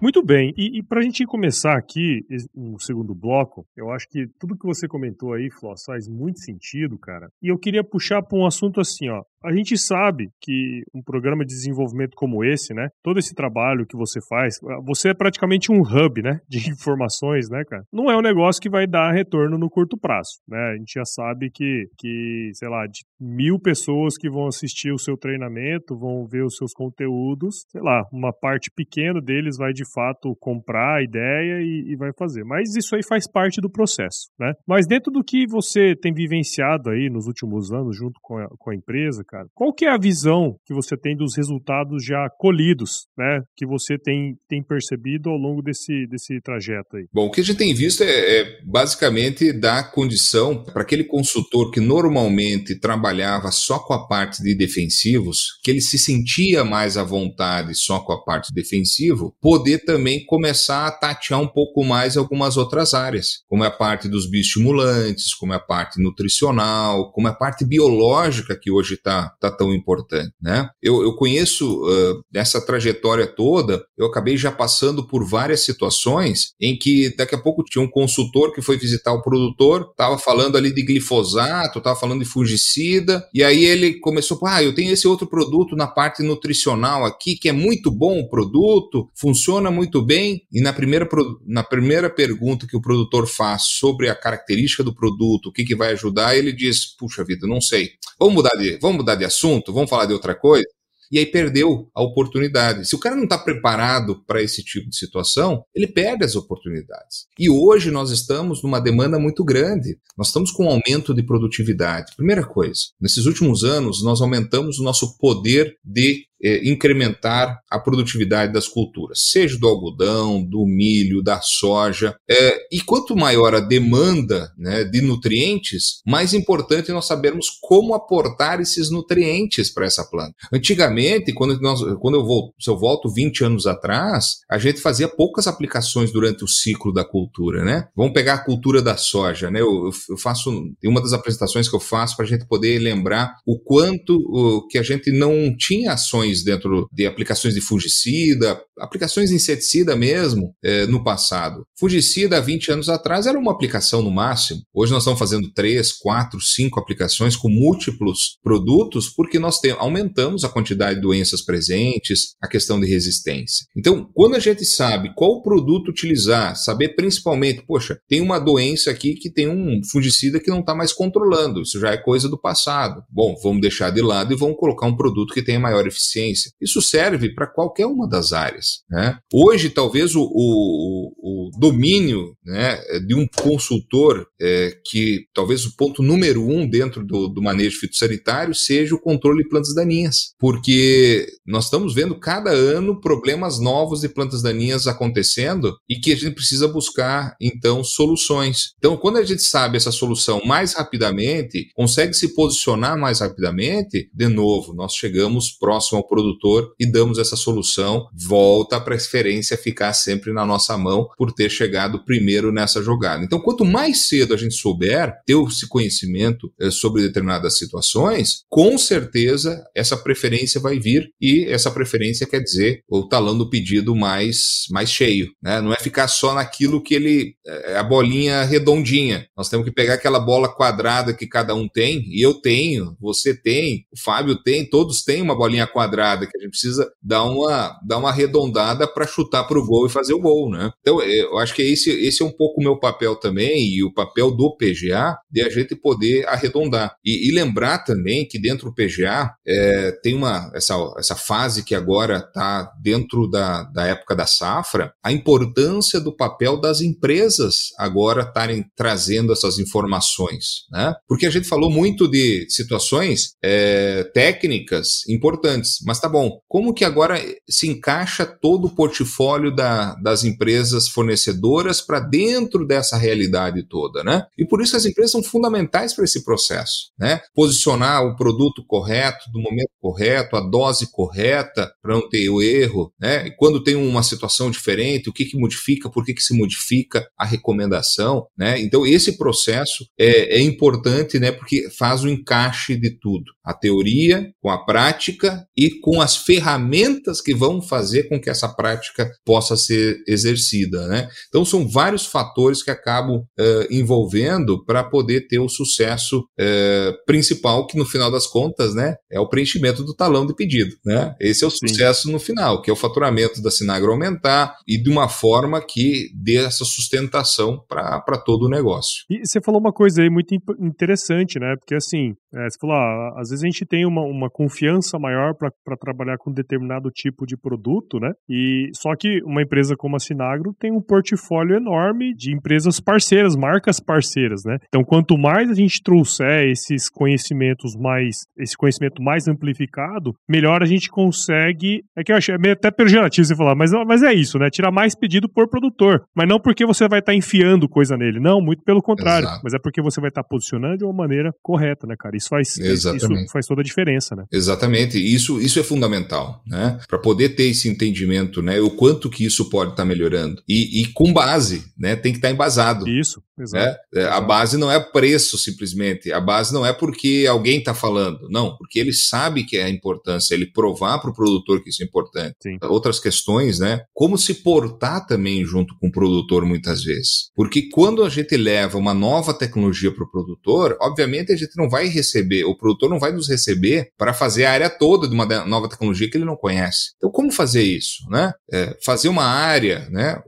Muito 0.00 0.22
bem, 0.22 0.52
e, 0.56 0.78
e 0.78 0.82
para 0.82 1.00
a 1.00 1.02
gente 1.02 1.24
começar 1.24 1.76
aqui 1.76 2.20
o 2.54 2.78
segundo 2.78 3.14
bloco, 3.14 3.66
eu 3.76 3.90
acho 3.90 4.06
que 4.08 4.26
tudo 4.38 4.56
que 4.56 4.66
você 4.66 4.86
comentou 4.86 5.32
aí, 5.32 5.50
Floss, 5.50 5.84
faz 5.86 6.06
muito 6.06 6.40
sentido, 6.40 6.98
cara. 6.98 7.28
E 7.42 7.48
eu 7.48 7.58
queria 7.58 7.82
puxar 7.82 8.22
para 8.22 8.38
um 8.38 8.46
assunto 8.46 8.80
assim, 8.80 9.08
ó. 9.08 9.22
A 9.44 9.54
gente 9.54 9.78
sabe 9.78 10.28
que 10.40 10.82
um 10.92 11.00
programa 11.00 11.44
de 11.44 11.54
desenvolvimento 11.54 12.16
como 12.16 12.44
esse, 12.44 12.74
né? 12.74 12.88
Todo 13.02 13.18
esse 13.18 13.32
trabalho 13.32 13.86
que 13.86 13.96
você 13.96 14.18
faz, 14.28 14.58
você 14.84 15.10
é 15.10 15.14
praticamente 15.14 15.70
um 15.70 15.82
hub, 15.82 16.20
né? 16.20 16.40
De 16.48 16.58
informações, 16.68 17.48
né, 17.48 17.62
cara? 17.64 17.84
Não 17.92 18.10
é 18.10 18.16
um 18.16 18.22
negócio 18.22 18.60
que 18.60 18.68
vai 18.68 18.86
dar 18.86 19.12
retorno 19.12 19.56
no 19.56 19.70
curto 19.70 19.96
prazo, 19.96 20.40
né? 20.48 20.58
A 20.74 20.76
gente 20.76 20.92
já 20.94 21.04
sabe 21.04 21.50
que, 21.50 21.84
que 21.96 22.50
sei 22.54 22.68
lá, 22.68 22.86
de 22.86 23.04
mil 23.20 23.58
pessoas 23.58 24.18
que 24.18 24.28
vão 24.28 24.48
assistir 24.48 24.92
o 24.92 24.98
seu 24.98 25.16
treinamento, 25.16 25.96
vão 25.96 26.26
ver 26.26 26.44
os 26.44 26.56
seus 26.56 26.72
conteúdos, 26.72 27.64
sei 27.68 27.80
lá, 27.80 28.02
uma 28.12 28.32
parte 28.32 28.70
pequena 28.74 29.20
deles 29.20 29.56
vai 29.56 29.72
de 29.72 29.84
fato 29.92 30.36
comprar 30.40 30.98
a 30.98 31.02
ideia 31.02 31.60
e, 31.60 31.92
e 31.92 31.96
vai 31.96 32.10
fazer. 32.18 32.44
Mas 32.44 32.74
isso 32.76 32.94
aí 32.94 33.02
faz 33.02 33.30
parte 33.30 33.60
do 33.60 33.70
processo, 33.70 34.28
né? 34.38 34.52
Mas 34.66 34.86
dentro 34.86 35.12
do 35.12 35.22
que 35.22 35.46
você 35.46 35.94
tem 36.00 36.12
vivenciado 36.12 36.90
aí 36.90 37.08
nos 37.10 37.26
últimos 37.26 37.72
anos 37.72 37.96
junto 37.96 38.18
com 38.22 38.38
a, 38.38 38.48
com 38.58 38.70
a 38.70 38.74
empresa, 38.74 39.22
cara. 39.26 39.46
Qual 39.54 39.72
que 39.72 39.84
é 39.84 39.90
a 39.90 39.98
visão 39.98 40.56
que 40.64 40.74
você 40.74 40.96
tem 40.96 41.16
dos 41.16 41.36
resultados 41.36 42.04
já 42.04 42.28
colhidos, 42.38 43.06
né? 43.16 43.40
Que 43.56 43.66
você 43.66 43.98
tem, 43.98 44.34
tem 44.48 44.62
percebido 44.62 45.30
ao 45.30 45.36
longo 45.36 45.62
desse, 45.62 46.06
desse 46.08 46.40
trajeto 46.40 46.96
aí? 46.96 47.06
Bom, 47.12 47.26
o 47.26 47.30
que 47.30 47.40
a 47.40 47.44
gente 47.44 47.58
tem 47.58 47.74
visto 47.74 48.02
é, 48.02 48.40
é 48.40 48.60
basicamente 48.64 49.52
dar 49.52 49.90
condição 49.92 50.62
para 50.64 50.82
aquele 50.82 51.04
consultor 51.04 51.70
que 51.70 51.80
normalmente 51.80 52.78
trabalhava 52.78 53.50
só 53.50 53.78
com 53.78 53.92
a 53.92 54.06
parte 54.06 54.42
de 54.42 54.54
defensivos, 54.54 55.58
que 55.62 55.70
ele 55.70 55.80
se 55.80 55.98
sentia 55.98 56.64
mais 56.64 56.96
à 56.96 57.04
vontade 57.04 57.74
só 57.74 58.00
com 58.00 58.12
a 58.12 58.22
parte 58.22 58.52
defensivo, 58.52 59.34
poder 59.40 59.75
também 59.78 60.24
começar 60.24 60.86
a 60.86 60.90
tatear 60.90 61.40
um 61.40 61.46
pouco 61.46 61.84
mais 61.84 62.16
algumas 62.16 62.56
outras 62.56 62.94
áreas, 62.94 63.42
como 63.48 63.64
é 63.64 63.68
a 63.68 63.70
parte 63.70 64.08
dos 64.08 64.28
bioestimulantes, 64.28 65.34
como 65.34 65.52
é 65.52 65.56
a 65.56 65.60
parte 65.60 66.00
nutricional, 66.02 67.10
como 67.12 67.28
é 67.28 67.30
a 67.30 67.34
parte 67.34 67.64
biológica 67.64 68.58
que 68.60 68.70
hoje 68.70 68.94
está 68.94 69.30
tá 69.40 69.50
tão 69.50 69.72
importante. 69.72 70.32
Né? 70.40 70.68
Eu, 70.82 71.02
eu 71.02 71.14
conheço 71.16 71.82
uh, 71.82 72.22
nessa 72.32 72.60
trajetória 72.60 73.26
toda, 73.26 73.84
eu 73.96 74.06
acabei 74.06 74.36
já 74.36 74.50
passando 74.50 75.06
por 75.06 75.24
várias 75.24 75.60
situações 75.60 76.52
em 76.60 76.76
que 76.78 77.14
daqui 77.16 77.34
a 77.34 77.40
pouco 77.40 77.64
tinha 77.64 77.82
um 77.82 77.90
consultor 77.90 78.52
que 78.52 78.62
foi 78.62 78.76
visitar 78.76 79.12
o 79.12 79.22
produtor, 79.22 79.88
estava 79.90 80.18
falando 80.18 80.56
ali 80.56 80.72
de 80.72 80.82
glifosato, 80.82 81.78
estava 81.78 81.98
falando 81.98 82.20
de 82.20 82.28
fungicida, 82.28 83.26
e 83.32 83.42
aí 83.42 83.64
ele 83.64 83.94
começou, 84.00 84.38
ah, 84.46 84.62
eu 84.62 84.74
tenho 84.74 84.92
esse 84.92 85.08
outro 85.08 85.26
produto 85.26 85.76
na 85.76 85.86
parte 85.86 86.22
nutricional 86.22 87.04
aqui, 87.04 87.36
que 87.36 87.48
é 87.48 87.52
muito 87.52 87.90
bom 87.90 88.20
o 88.20 88.28
produto, 88.28 89.08
funciona 89.14 89.65
muito 89.70 90.02
bem, 90.02 90.42
e 90.52 90.60
na 90.60 90.72
primeira, 90.72 91.08
na 91.46 91.62
primeira 91.62 92.10
pergunta 92.10 92.66
que 92.66 92.76
o 92.76 92.80
produtor 92.80 93.26
faz 93.26 93.64
sobre 93.64 94.08
a 94.08 94.14
característica 94.14 94.82
do 94.82 94.94
produto, 94.94 95.46
o 95.46 95.52
que, 95.52 95.64
que 95.64 95.76
vai 95.76 95.92
ajudar, 95.92 96.36
ele 96.36 96.52
diz, 96.52 96.86
puxa 96.96 97.24
vida, 97.24 97.46
não 97.46 97.60
sei, 97.60 97.90
vamos 98.18 98.34
mudar 98.34 98.56
de, 98.56 98.78
vamos 98.78 98.98
mudar 98.98 99.14
de 99.14 99.24
assunto, 99.24 99.72
vamos 99.72 99.90
falar 99.90 100.06
de 100.06 100.12
outra 100.12 100.34
coisa? 100.34 100.66
e 101.10 101.18
aí 101.18 101.26
perdeu 101.26 101.88
a 101.94 102.02
oportunidade. 102.02 102.86
Se 102.86 102.94
o 102.94 102.98
cara 102.98 103.16
não 103.16 103.24
está 103.24 103.38
preparado 103.38 104.22
para 104.26 104.42
esse 104.42 104.62
tipo 104.62 104.88
de 104.88 104.96
situação, 104.96 105.64
ele 105.74 105.86
perde 105.86 106.24
as 106.24 106.34
oportunidades. 106.34 107.26
E 107.38 107.48
hoje 107.48 107.90
nós 107.90 108.10
estamos 108.10 108.62
numa 108.62 108.80
demanda 108.80 109.18
muito 109.18 109.44
grande. 109.44 109.98
Nós 110.16 110.28
estamos 110.28 110.50
com 110.50 110.64
um 110.64 110.70
aumento 110.70 111.14
de 111.14 111.22
produtividade. 111.22 112.14
Primeira 112.16 112.44
coisa, 112.44 112.80
nesses 113.00 113.26
últimos 113.26 113.64
anos 113.64 114.02
nós 114.02 114.20
aumentamos 114.20 114.78
o 114.78 114.84
nosso 114.84 115.16
poder 115.18 115.76
de 115.84 116.26
é, 116.42 116.68
incrementar 116.68 117.60
a 117.70 117.78
produtividade 117.78 118.52
das 118.52 118.68
culturas, 118.68 119.30
seja 119.30 119.58
do 119.58 119.66
algodão, 119.66 120.42
do 120.42 120.66
milho, 120.66 121.22
da 121.22 121.40
soja. 121.40 122.16
É, 122.28 122.58
e 122.70 122.80
quanto 122.80 123.16
maior 123.16 123.54
a 123.54 123.60
demanda 123.60 124.52
né, 124.56 124.84
de 124.84 125.00
nutrientes, 125.00 126.00
mais 126.06 126.34
importante 126.34 126.92
nós 126.92 127.06
sabermos 127.06 127.46
como 127.60 127.94
aportar 127.94 128.60
esses 128.60 128.90
nutrientes 128.90 129.72
para 129.72 129.86
essa 129.86 130.04
planta. 130.04 130.34
Antigamente, 130.52 131.32
quando, 131.32 131.58
nós, 131.60 131.80
quando 132.00 132.16
eu, 132.16 132.24
volto, 132.24 132.54
se 132.60 132.70
eu 132.70 132.78
volto 132.78 133.12
20 133.12 133.44
anos 133.44 133.66
atrás, 133.66 134.38
a 134.50 134.58
gente 134.58 134.80
fazia 134.80 135.08
poucas 135.08 135.46
aplicações 135.46 136.12
durante 136.12 136.44
o 136.44 136.48
ciclo 136.48 136.92
da 136.92 137.04
cultura. 137.04 137.64
Né? 137.64 137.88
Vamos 137.96 138.12
pegar 138.12 138.34
a 138.34 138.44
cultura 138.44 138.82
da 138.82 138.96
soja. 138.96 139.50
Né? 139.50 139.60
Eu, 139.60 139.90
eu 140.10 140.16
faço 140.16 140.50
uma 140.84 141.00
das 141.00 141.12
apresentações 141.12 141.68
que 141.68 141.76
eu 141.76 141.80
faço 141.80 142.16
para 142.16 142.24
a 142.24 142.28
gente 142.28 142.46
poder 142.46 142.78
lembrar 142.78 143.36
o 143.46 143.58
quanto 143.58 144.16
o, 144.28 144.66
que 144.66 144.78
a 144.78 144.82
gente 144.82 145.10
não 145.10 145.54
tinha 145.56 145.92
ações 145.92 146.25
aplicações 146.26 146.42
dentro 146.42 146.88
de 146.92 147.06
aplicações 147.06 147.54
de 147.54 147.60
fungicida, 147.60 148.60
aplicações 148.78 149.30
de 149.30 149.36
inseticida 149.36 149.96
mesmo 149.96 150.54
é, 150.62 150.86
no 150.86 151.02
passado. 151.02 151.64
Fungicida 151.78 152.38
há 152.38 152.40
20 152.40 152.72
anos 152.72 152.88
atrás 152.88 153.26
era 153.26 153.38
uma 153.38 153.52
aplicação 153.52 154.02
no 154.02 154.10
máximo. 154.10 154.60
Hoje 154.74 154.92
nós 154.92 155.02
estamos 155.02 155.18
fazendo 155.18 155.50
3, 155.52 155.92
4, 155.92 156.40
5 156.40 156.80
aplicações 156.80 157.36
com 157.36 157.48
múltiplos 157.48 158.38
produtos 158.42 159.08
porque 159.08 159.38
nós 159.38 159.58
tem, 159.58 159.72
aumentamos 159.72 160.44
a 160.44 160.48
quantidade 160.48 160.96
de 160.96 161.02
doenças 161.02 161.42
presentes, 161.42 162.34
a 162.42 162.48
questão 162.48 162.80
de 162.80 162.86
resistência. 162.86 163.66
Então, 163.76 164.08
quando 164.14 164.36
a 164.36 164.40
gente 164.40 164.64
sabe 164.64 165.12
qual 165.14 165.42
produto 165.42 165.88
utilizar, 165.88 166.56
saber 166.56 166.90
principalmente, 166.90 167.62
poxa, 167.66 167.98
tem 168.08 168.20
uma 168.20 168.38
doença 168.38 168.90
aqui 168.90 169.14
que 169.14 169.30
tem 169.30 169.48
um 169.48 169.80
fungicida 169.90 170.40
que 170.40 170.50
não 170.50 170.60
está 170.60 170.74
mais 170.74 170.92
controlando, 170.92 171.62
isso 171.62 171.78
já 171.78 171.90
é 171.90 171.96
coisa 171.96 172.28
do 172.28 172.40
passado. 172.40 173.02
Bom, 173.10 173.34
vamos 173.42 173.60
deixar 173.60 173.90
de 173.90 174.02
lado 174.02 174.32
e 174.32 174.36
vamos 174.36 174.56
colocar 174.56 174.86
um 174.86 174.96
produto 174.96 175.32
que 175.32 175.42
tenha 175.42 175.60
maior 175.60 175.86
eficiência 175.86 176.15
eficiência. 176.16 176.50
Isso 176.60 176.80
serve 176.80 177.34
para 177.34 177.46
qualquer 177.46 177.86
uma 177.86 178.08
das 178.08 178.32
áreas. 178.32 178.82
Né? 178.90 179.18
Hoje, 179.32 179.70
talvez 179.70 180.14
o, 180.14 180.22
o, 180.22 181.12
o 181.18 181.50
domínio 181.58 182.34
né, 182.44 182.80
de 183.06 183.14
um 183.14 183.26
consultor, 183.36 184.26
é, 184.40 184.72
que 184.84 185.26
talvez 185.34 185.64
o 185.66 185.76
ponto 185.76 186.02
número 186.02 186.42
um 186.42 186.68
dentro 186.68 187.04
do, 187.04 187.28
do 187.28 187.42
manejo 187.42 187.78
fitossanitário 187.78 188.54
seja 188.54 188.94
o 188.94 189.00
controle 189.00 189.42
de 189.42 189.48
plantas 189.48 189.74
daninhas, 189.74 190.34
porque 190.38 191.26
nós 191.46 191.64
estamos 191.64 191.94
vendo 191.94 192.18
cada 192.18 192.50
ano 192.50 193.00
problemas 193.00 193.60
novos 193.60 194.00
de 194.00 194.08
plantas 194.08 194.42
daninhas 194.42 194.86
acontecendo 194.86 195.76
e 195.88 195.96
que 195.96 196.12
a 196.12 196.16
gente 196.16 196.34
precisa 196.34 196.68
buscar, 196.68 197.36
então, 197.40 197.84
soluções. 197.84 198.74
Então, 198.78 198.96
quando 198.96 199.18
a 199.18 199.24
gente 199.24 199.42
sabe 199.42 199.76
essa 199.76 199.92
solução 199.92 200.40
mais 200.44 200.74
rapidamente, 200.74 201.68
consegue 201.74 202.14
se 202.14 202.34
posicionar 202.34 202.98
mais 202.98 203.20
rapidamente, 203.20 204.08
de 204.12 204.28
novo, 204.28 204.74
nós 204.74 204.94
chegamos 204.94 205.50
próximo 205.58 205.98
ao 205.98 206.05
produtor 206.06 206.72
e 206.78 206.90
damos 206.90 207.18
essa 207.18 207.36
solução, 207.36 208.08
volta 208.12 208.76
a 208.76 208.80
preferência 208.80 209.56
ficar 209.56 209.92
sempre 209.92 210.32
na 210.32 210.44
nossa 210.44 210.76
mão 210.76 211.08
por 211.16 211.32
ter 211.32 211.50
chegado 211.50 212.04
primeiro 212.04 212.52
nessa 212.52 212.82
jogada. 212.82 213.24
Então, 213.24 213.40
quanto 213.40 213.64
mais 213.64 214.08
cedo 214.08 214.34
a 214.34 214.36
gente 214.36 214.54
souber 214.54 215.14
ter 215.26 215.36
esse 215.36 215.68
conhecimento 215.68 216.52
eh, 216.60 216.70
sobre 216.70 217.02
determinadas 217.02 217.58
situações, 217.58 218.44
com 218.48 218.78
certeza 218.78 219.64
essa 219.74 219.96
preferência 219.96 220.60
vai 220.60 220.78
vir 220.78 221.10
e 221.20 221.44
essa 221.46 221.70
preferência 221.70 222.26
quer 222.26 222.40
dizer 222.40 222.80
o 222.88 223.08
talão 223.08 223.36
do 223.36 223.50
pedido 223.50 223.94
mais, 223.94 224.66
mais 224.70 224.90
cheio. 224.90 225.30
Né? 225.42 225.60
Não 225.60 225.72
é 225.72 225.76
ficar 225.76 226.08
só 226.08 226.34
naquilo 226.34 226.82
que 226.82 226.94
ele 226.94 227.34
é 227.44 227.76
a 227.76 227.82
bolinha 227.82 228.44
redondinha. 228.44 229.26
Nós 229.36 229.48
temos 229.48 229.64
que 229.64 229.72
pegar 229.72 229.94
aquela 229.94 230.20
bola 230.20 230.48
quadrada 230.48 231.14
que 231.14 231.26
cada 231.26 231.54
um 231.54 231.68
tem, 231.68 232.04
e 232.08 232.24
eu 232.24 232.34
tenho, 232.34 232.96
você 233.00 233.34
tem, 233.34 233.86
o 233.92 234.00
Fábio 234.00 234.36
tem, 234.42 234.68
todos 234.68 235.02
têm 235.02 235.22
uma 235.22 235.36
bolinha 235.36 235.66
quadrada 235.66 235.95
quadrada, 235.96 236.26
que 236.26 236.36
a 236.36 236.40
gente 236.40 236.50
precisa 236.50 236.90
dar 237.02 237.24
uma, 237.24 237.78
dar 237.86 237.98
uma 237.98 238.10
arredondada 238.10 238.86
para 238.86 239.06
chutar 239.06 239.44
para 239.44 239.58
o 239.58 239.66
gol 239.66 239.86
e 239.86 239.90
fazer 239.90 240.12
o 240.12 240.20
gol, 240.20 240.50
né? 240.50 240.70
Então, 240.80 241.00
é, 241.00 241.20
eu 241.22 241.38
acho 241.38 241.54
que 241.54 241.62
esse, 241.62 241.90
esse 241.90 242.22
é 242.22 242.26
um 242.26 242.30
pouco 242.30 242.60
o 242.60 242.64
meu 242.64 242.78
papel 242.78 243.16
também 243.16 243.68
e 243.68 243.82
o 243.82 243.92
papel 243.92 244.30
do 244.30 244.56
PGA 244.56 245.16
de 245.30 245.42
a 245.42 245.48
gente 245.48 245.74
poder 245.74 246.26
arredondar. 246.28 246.96
E, 247.04 247.28
e 247.28 247.32
lembrar 247.32 247.78
também 247.78 248.26
que 248.26 248.38
dentro 248.38 248.70
do 248.70 248.74
PGA 248.74 249.32
é, 249.46 249.92
tem 250.02 250.14
uma 250.14 250.50
essa, 250.54 250.74
essa 250.98 251.14
fase 251.14 251.64
que 251.64 251.74
agora 251.74 252.18
está 252.18 252.70
dentro 252.82 253.28
da, 253.28 253.62
da 253.64 253.86
época 253.86 254.14
da 254.14 254.26
safra, 254.26 254.92
a 255.02 255.12
importância 255.12 256.00
do 256.00 256.14
papel 256.14 256.60
das 256.60 256.80
empresas 256.80 257.68
agora 257.78 258.22
estarem 258.22 258.64
trazendo 258.76 259.32
essas 259.32 259.58
informações, 259.58 260.66
né? 260.70 260.94
Porque 261.08 261.26
a 261.26 261.30
gente 261.30 261.48
falou 261.48 261.70
muito 261.70 262.08
de 262.08 262.46
situações 262.48 263.34
é, 263.42 264.04
técnicas 264.14 265.06
importantes, 265.08 265.78
mas 265.86 266.00
tá 266.00 266.08
bom. 266.08 266.40
Como 266.48 266.74
que 266.74 266.84
agora 266.84 267.16
se 267.48 267.68
encaixa 267.68 268.26
todo 268.26 268.66
o 268.66 268.74
portfólio 268.74 269.54
da, 269.54 269.94
das 269.94 270.24
empresas 270.24 270.88
fornecedoras 270.88 271.80
para 271.80 272.00
dentro 272.00 272.66
dessa 272.66 272.96
realidade 272.96 273.62
toda, 273.62 274.02
né? 274.02 274.26
E 274.36 274.44
por 274.44 274.60
isso 274.60 274.76
as 274.76 274.84
empresas 274.84 275.12
são 275.12 275.22
fundamentais 275.22 275.94
para 275.94 276.04
esse 276.04 276.24
processo, 276.24 276.90
né? 276.98 277.20
Posicionar 277.32 278.04
o 278.04 278.16
produto 278.16 278.64
correto, 278.66 279.30
do 279.30 279.40
momento 279.40 279.70
correto, 279.80 280.34
a 280.34 280.40
dose 280.40 280.90
correta, 280.90 281.72
para 281.80 281.94
não 281.94 282.08
ter 282.08 282.28
o 282.30 282.42
erro, 282.42 282.92
né? 283.00 283.28
E 283.28 283.36
quando 283.36 283.62
tem 283.62 283.76
uma 283.76 284.02
situação 284.02 284.50
diferente, 284.50 285.08
o 285.08 285.12
que, 285.12 285.24
que 285.24 285.38
modifica, 285.38 285.88
por 285.88 286.04
que, 286.04 286.14
que 286.14 286.22
se 286.22 286.36
modifica 286.36 287.06
a 287.16 287.24
recomendação, 287.24 288.26
né? 288.36 288.60
Então 288.60 288.84
esse 288.84 289.16
processo 289.16 289.86
é, 289.96 290.36
é 290.36 290.40
importante, 290.40 291.20
né? 291.20 291.30
Porque 291.30 291.70
faz 291.70 292.02
o 292.02 292.08
encaixe 292.08 292.74
de 292.74 292.90
tudo, 292.98 293.30
a 293.44 293.54
teoria 293.54 294.32
com 294.42 294.50
a 294.50 294.64
prática 294.64 295.46
e 295.56 295.75
com 295.80 296.00
as 296.00 296.16
ferramentas 296.16 297.20
que 297.20 297.34
vão 297.34 297.60
fazer 297.60 298.08
com 298.08 298.20
que 298.20 298.30
essa 298.30 298.48
prática 298.48 299.10
possa 299.24 299.56
ser 299.56 300.02
exercida. 300.06 300.86
Né? 300.86 301.08
Então, 301.28 301.44
são 301.44 301.68
vários 301.68 302.06
fatores 302.06 302.62
que 302.62 302.70
acabam 302.70 303.18
uh, 303.18 303.66
envolvendo 303.70 304.64
para 304.64 304.84
poder 304.84 305.26
ter 305.28 305.38
o 305.38 305.48
sucesso 305.48 306.20
uh, 306.20 307.04
principal, 307.06 307.66
que 307.66 307.76
no 307.76 307.84
final 307.84 308.10
das 308.10 308.26
contas 308.26 308.74
né, 308.74 308.96
é 309.10 309.20
o 309.20 309.28
preenchimento 309.28 309.84
do 309.84 309.94
talão 309.94 310.26
de 310.26 310.34
pedido. 310.34 310.74
Né? 310.84 311.14
Esse 311.20 311.44
é 311.44 311.46
o 311.46 311.50
Sim. 311.50 311.68
sucesso 311.68 312.10
no 312.10 312.18
final, 312.18 312.62
que 312.62 312.70
é 312.70 312.72
o 312.72 312.76
faturamento 312.76 313.42
da 313.42 313.50
Sinagro 313.50 313.92
aumentar 313.92 314.56
e 314.66 314.80
de 314.80 314.90
uma 314.90 315.08
forma 315.08 315.60
que 315.60 316.10
dê 316.14 316.36
essa 316.36 316.64
sustentação 316.64 317.60
para 317.68 318.18
todo 318.24 318.46
o 318.46 318.48
negócio. 318.48 319.04
E 319.10 319.26
você 319.26 319.40
falou 319.40 319.60
uma 319.60 319.72
coisa 319.72 320.02
aí 320.02 320.10
muito 320.10 320.34
interessante, 320.60 321.38
né? 321.38 321.54
Porque 321.58 321.74
assim, 321.74 322.12
é, 322.34 322.48
você 322.48 322.58
falou, 322.60 322.76
ah, 322.76 323.20
às 323.20 323.30
vezes 323.30 323.42
a 323.42 323.46
gente 323.46 323.64
tem 323.64 323.86
uma, 323.86 324.02
uma 324.02 324.30
confiança 324.30 324.98
maior 324.98 325.34
para 325.34 325.50
para 325.66 325.76
trabalhar 325.76 326.16
com 326.16 326.32
determinado 326.32 326.88
tipo 326.92 327.26
de 327.26 327.36
produto, 327.36 327.98
né? 327.98 328.12
E 328.30 328.70
só 328.72 328.94
que 328.94 329.20
uma 329.24 329.42
empresa 329.42 329.74
como 329.76 329.96
a 329.96 329.98
Sinagro 329.98 330.54
tem 330.60 330.70
um 330.70 330.80
portfólio 330.80 331.56
enorme 331.56 332.14
de 332.14 332.32
empresas 332.32 332.78
parceiras, 332.78 333.34
marcas 333.34 333.80
parceiras, 333.80 334.44
né? 334.44 334.58
Então, 334.68 334.84
quanto 334.84 335.18
mais 335.18 335.50
a 335.50 335.54
gente 335.54 335.82
trouxer 335.82 336.48
esses 336.48 336.88
conhecimentos 336.88 337.74
mais, 337.76 338.26
esse 338.38 338.56
conhecimento 338.56 339.02
mais 339.02 339.26
amplificado, 339.26 340.14
melhor 340.28 340.62
a 340.62 340.66
gente 340.66 340.88
consegue. 340.88 341.82
É 341.96 342.04
que 342.04 342.12
eu 342.12 342.16
achei 342.16 342.36
é 342.36 342.38
meio 342.38 342.54
até 342.54 342.70
pejorativo 342.70 343.26
você 343.26 343.34
falar, 343.34 343.56
mas, 343.56 343.72
mas 343.86 344.02
é 344.02 344.12
isso, 344.12 344.38
né? 344.38 344.48
Tirar 344.50 344.70
mais 344.70 344.94
pedido 344.94 345.28
por 345.28 345.48
produtor. 345.48 346.04
Mas 346.14 346.28
não 346.28 346.38
porque 346.38 346.64
você 346.64 346.86
vai 346.86 347.00
estar 347.00 347.12
tá 347.12 347.16
enfiando 347.16 347.68
coisa 347.68 347.96
nele, 347.96 348.20
não, 348.20 348.40
muito 348.40 348.62
pelo 348.62 348.82
contrário. 348.82 349.26
Exato. 349.26 349.40
Mas 349.42 349.54
é 349.54 349.58
porque 349.58 349.82
você 349.82 350.00
vai 350.00 350.10
estar 350.10 350.22
tá 350.22 350.28
posicionando 350.28 350.78
de 350.78 350.84
uma 350.84 350.92
maneira 350.92 351.32
correta, 351.42 351.86
né, 351.86 351.94
cara? 351.98 352.16
Isso 352.16 352.28
faz, 352.28 352.56
Exatamente. 352.58 353.22
isso 353.24 353.32
faz 353.32 353.46
toda 353.46 353.62
a 353.62 353.64
diferença, 353.64 354.14
né? 354.14 354.24
Exatamente. 354.30 354.98
Isso, 354.98 355.40
isso 355.40 355.55
Isso 355.56 355.60
é 355.60 355.62
fundamental, 355.62 356.42
né? 356.46 356.78
Para 356.86 356.98
poder 356.98 357.30
ter 357.30 357.44
esse 357.44 357.66
entendimento, 357.66 358.42
né? 358.42 358.60
O 358.60 358.70
quanto 358.70 359.08
que 359.08 359.24
isso 359.24 359.48
pode 359.48 359.70
estar 359.70 359.82
tá 359.82 359.88
melhorando. 359.88 360.42
E, 360.46 360.82
e, 360.82 360.86
com 360.92 361.12
base, 361.12 361.64
né? 361.78 361.96
Tem 361.96 362.12
que 362.12 362.18
estar 362.18 362.28
tá 362.28 362.34
embasado. 362.34 362.86
Isso, 362.86 363.22
exato. 363.38 363.78
Né? 363.92 364.04
A 364.04 364.20
base 364.20 364.58
não 364.58 364.70
é 364.70 364.78
preço 364.78 365.38
simplesmente. 365.38 366.12
A 366.12 366.20
base 366.20 366.52
não 366.52 366.66
é 366.66 366.74
porque 366.74 367.26
alguém 367.28 367.58
está 367.58 367.72
falando. 367.72 368.28
Não, 368.28 368.54
porque 368.56 368.78
ele 368.78 368.92
sabe 368.92 369.44
que 369.44 369.56
é 369.56 369.64
a 369.64 369.70
importância, 369.70 370.34
ele 370.34 370.44
provar 370.46 370.98
para 370.98 371.10
o 371.10 371.14
produtor 371.14 371.62
que 371.62 371.70
isso 371.70 371.82
é 371.82 371.86
importante. 371.86 372.36
Sim. 372.42 372.58
Outras 372.64 373.00
questões, 373.00 373.58
né? 373.58 373.82
Como 373.94 374.18
se 374.18 374.34
portar 374.34 375.06
também 375.06 375.42
junto 375.44 375.74
com 375.78 375.88
o 375.88 375.92
produtor 375.92 376.44
muitas 376.44 376.82
vezes. 376.84 377.30
Porque 377.34 377.70
quando 377.70 378.04
a 378.04 378.10
gente 378.10 378.36
leva 378.36 378.76
uma 378.76 378.92
nova 378.92 379.32
tecnologia 379.32 379.90
para 379.90 380.04
o 380.04 380.10
produtor, 380.10 380.76
obviamente 380.80 381.32
a 381.32 381.36
gente 381.36 381.56
não 381.56 381.68
vai 381.70 381.86
receber, 381.88 382.44
o 382.44 382.56
produtor 382.56 382.90
não 382.90 382.98
vai 382.98 383.12
nos 383.12 383.28
receber 383.28 383.88
para 383.96 384.12
fazer 384.12 384.44
a 384.44 384.52
área 384.52 384.68
toda 384.68 385.08
de 385.08 385.14
uma 385.14 385.45
nova 385.46 385.68
tecnologia 385.68 386.10
que 386.10 386.16
ele 386.16 386.24
não 386.24 386.36
conhece. 386.36 386.92
Então, 386.96 387.10
como 387.10 387.30
fazer 387.30 387.62
isso? 387.62 388.08
Né? 388.10 388.32
É, 388.52 388.76
fazer 388.84 389.08
uma 389.08 389.24
área, 389.24 389.88
né? 389.90 390.20